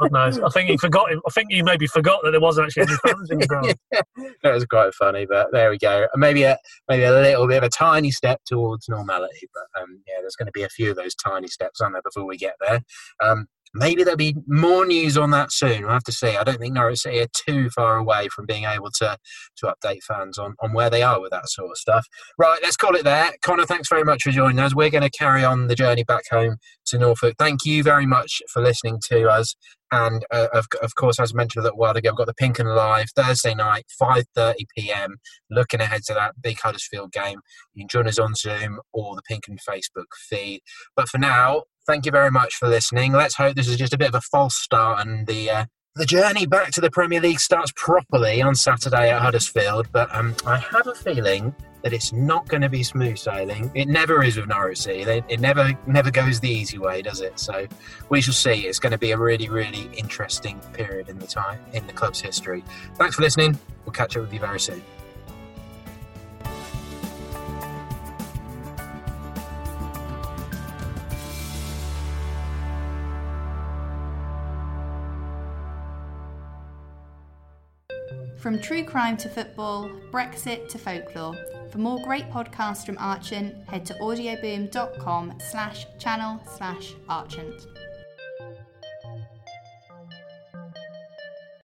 God 0.01 0.13
knows. 0.13 0.39
I 0.39 0.49
think 0.51 0.71
he 0.71 0.77
forgot. 0.77 1.11
I 1.11 1.31
think 1.31 1.51
he 1.51 1.63
maybe 1.63 1.87
forgot 1.87 2.21
that 2.23 2.31
there 2.31 2.41
wasn't 2.41 2.67
actually 2.67 2.85
any 2.85 2.97
fans 3.07 3.31
in 3.31 3.39
the 3.39 3.47
ground. 3.47 3.75
that 4.43 4.55
was 4.55 4.65
quite 4.67 4.95
funny. 4.95 5.27
But 5.27 5.49
there 5.53 5.71
we 5.71 5.79
go. 5.79 6.07
Maybe 6.15 6.45
a 6.45 6.59
maybe 6.89 7.03
a 7.05 7.13
little 7.13 7.49
bit 7.49 7.59
of 7.59 7.65
a 7.65 7.71
tiny 7.71 8.11
step 8.11 8.41
towards 8.47 8.89
normality. 8.89 9.49
But 9.53 9.83
um, 9.83 10.01
yeah, 10.07 10.21
there's 10.21 10.37
going 10.37 10.47
to 10.47 10.53
be 10.53 10.63
a 10.63 10.69
few 10.69 10.91
of 10.91 10.97
those 10.97 11.15
tiny 11.15 11.49
steps, 11.49 11.81
aren't 11.81 11.95
there, 11.95 12.03
before 12.03 12.27
we 12.27 12.37
get 12.37 12.55
there. 12.61 12.83
Um, 13.21 13.47
maybe 13.75 14.03
there'll 14.03 14.17
be 14.17 14.37
more 14.47 14.87
news 14.87 15.17
on 15.17 15.31
that 15.33 15.53
soon. 15.53 15.83
We'll 15.83 15.93
have 15.93 16.05
to 16.05 16.13
see. 16.13 16.37
I 16.37 16.45
don't 16.45 16.59
think 16.59 16.75
Norwich 16.75 17.01
City 17.01 17.21
are 17.21 17.29
too 17.47 17.71
far 17.71 17.97
away 17.97 18.29
from 18.29 18.47
being 18.47 18.65
able 18.65 18.91
to 18.99 19.17
to 19.59 19.75
update 19.75 20.03
fans 20.03 20.39
on, 20.39 20.55
on 20.61 20.73
where 20.73 20.91
they 20.91 21.03
are 21.03 21.21
with 21.21 21.31
that 21.31 21.49
sort 21.49 21.71
of 21.71 21.77
stuff. 21.77 22.07
Right, 22.39 22.59
let's 22.63 22.77
call 22.77 22.95
it 22.95 23.05
there. 23.05 23.33
Connor, 23.43 23.67
thanks 23.67 23.89
very 23.89 24.05
much 24.05 24.23
for 24.23 24.31
joining 24.31 24.59
us. 24.59 24.75
We're 24.75 24.91
going 24.91 25.03
to 25.03 25.11
carry 25.11 25.45
on 25.45 25.67
the 25.67 25.75
journey 25.75 26.05
back 26.05 26.25
home 26.31 26.57
to 26.87 26.99
Norfolk. 26.99 27.35
Thank 27.39 27.65
you 27.65 27.83
very 27.83 28.07
much 28.07 28.41
for 28.53 28.63
listening 28.63 29.01
to 29.11 29.29
us. 29.29 29.55
And 29.91 30.25
uh, 30.31 30.49
of, 30.53 30.67
of 30.83 30.95
course, 30.97 31.19
as 31.19 31.33
I 31.33 31.37
mentioned 31.37 31.63
a 31.63 31.65
little 31.65 31.79
while 31.79 31.97
ago, 31.97 32.11
I've 32.11 32.17
got 32.17 32.27
the 32.27 32.35
Pink 32.35 32.61
Un 32.61 32.67
Live 32.67 33.09
Thursday 33.17 33.55
night, 33.55 33.87
5:30 34.01 34.55
p.m. 34.77 35.17
Looking 35.51 35.81
ahead 35.81 36.03
to 36.07 36.15
that 36.15 36.35
big 36.43 36.59
Huddersfield 36.61 37.13
game. 37.13 37.41
You 37.75 37.83
can 37.83 37.89
join 37.89 38.09
us 38.09 38.19
on 38.19 38.35
Zoom 38.35 38.81
or 38.93 39.17
the 39.17 39.23
Pink 39.23 39.45
Un 39.49 39.57
Facebook 39.57 40.13
feed. 40.29 40.61
But 40.95 41.09
for 41.09 41.19
now, 41.19 41.63
thank 41.89 42.05
you 42.05 42.13
very 42.13 42.31
much 42.31 42.55
for 42.55 42.69
listening. 42.69 43.13
Let's 43.13 43.35
hope 43.35 43.57
this 43.57 43.67
is 43.67 43.77
just 43.77 43.95
a 43.95 43.99
bit 43.99 44.09
of 44.09 44.15
a 44.15 44.21
false 44.21 44.57
start 44.57 45.05
and 45.07 45.27
the 45.27 45.51
uh, 45.51 45.65
the 45.97 46.05
journey 46.05 46.47
back 46.47 46.71
to 46.73 46.81
the 46.81 46.91
Premier 46.91 47.21
League 47.21 47.41
starts 47.41 47.73
properly 47.75 48.41
on 48.41 48.55
Saturday 48.55 49.11
at 49.11 49.21
Huddersfield. 49.21 49.89
But 49.91 50.15
um, 50.15 50.37
I 50.47 50.59
have 50.59 50.87
a 50.87 50.95
feeling 50.95 51.53
that 51.83 51.93
it's 51.93 52.13
not 52.13 52.47
going 52.47 52.61
to 52.61 52.69
be 52.69 52.83
smooth 52.83 53.19
sailing. 53.19 53.71
It 53.75 53.89
never 53.89 54.23
is 54.23 54.37
with 54.37 54.49
Norwich 54.49 54.79
City. 54.79 55.25
It 55.29 55.41
never 55.41 55.73
never 55.87 56.11
goes 56.11 56.39
the 56.39 56.51
easy 56.51 56.79
way, 56.79 57.01
does 57.01 57.23
it? 57.23 57.41
So 57.41 57.67
we 58.11 58.21
shall 58.21 58.35
see. 58.35 58.67
It's 58.67 58.79
going 58.79 58.93
to 58.93 58.99
be 58.99 59.13
a 59.13 59.19
really 59.19 59.49
really 59.49 59.89
interesting 59.97 60.61
period 60.75 61.09
in 61.09 61.19
the 61.19 61.27
time 61.27 61.59
in 61.73 61.87
the 61.87 61.95
club's 61.95 62.21
history. 62.21 62.63
Thanks 62.97 63.17
for 63.17 63.23
listening. 63.23 63.59
We'll 63.87 63.95
catch 63.95 64.15
up 64.15 64.25
with 64.25 64.35
you 64.35 64.41
very 64.41 64.61
soon. 64.61 64.83
From 78.39 78.61
true 78.61 78.85
crime 78.85 79.17
to 79.17 79.29
football, 79.29 79.91
Brexit 80.13 80.69
to 80.69 80.79
folklore. 80.79 81.35
For 81.71 81.79
more 81.79 82.01
great 82.05 82.31
podcasts 82.31 82.87
from 82.87 82.97
Archant, 82.97 83.69
head 83.69 83.85
to 83.87 83.95
audioboom.com 83.95 85.39
slash 85.51 85.87
channel 85.99 86.41
slash 86.57 86.95
Archant. 87.09 87.67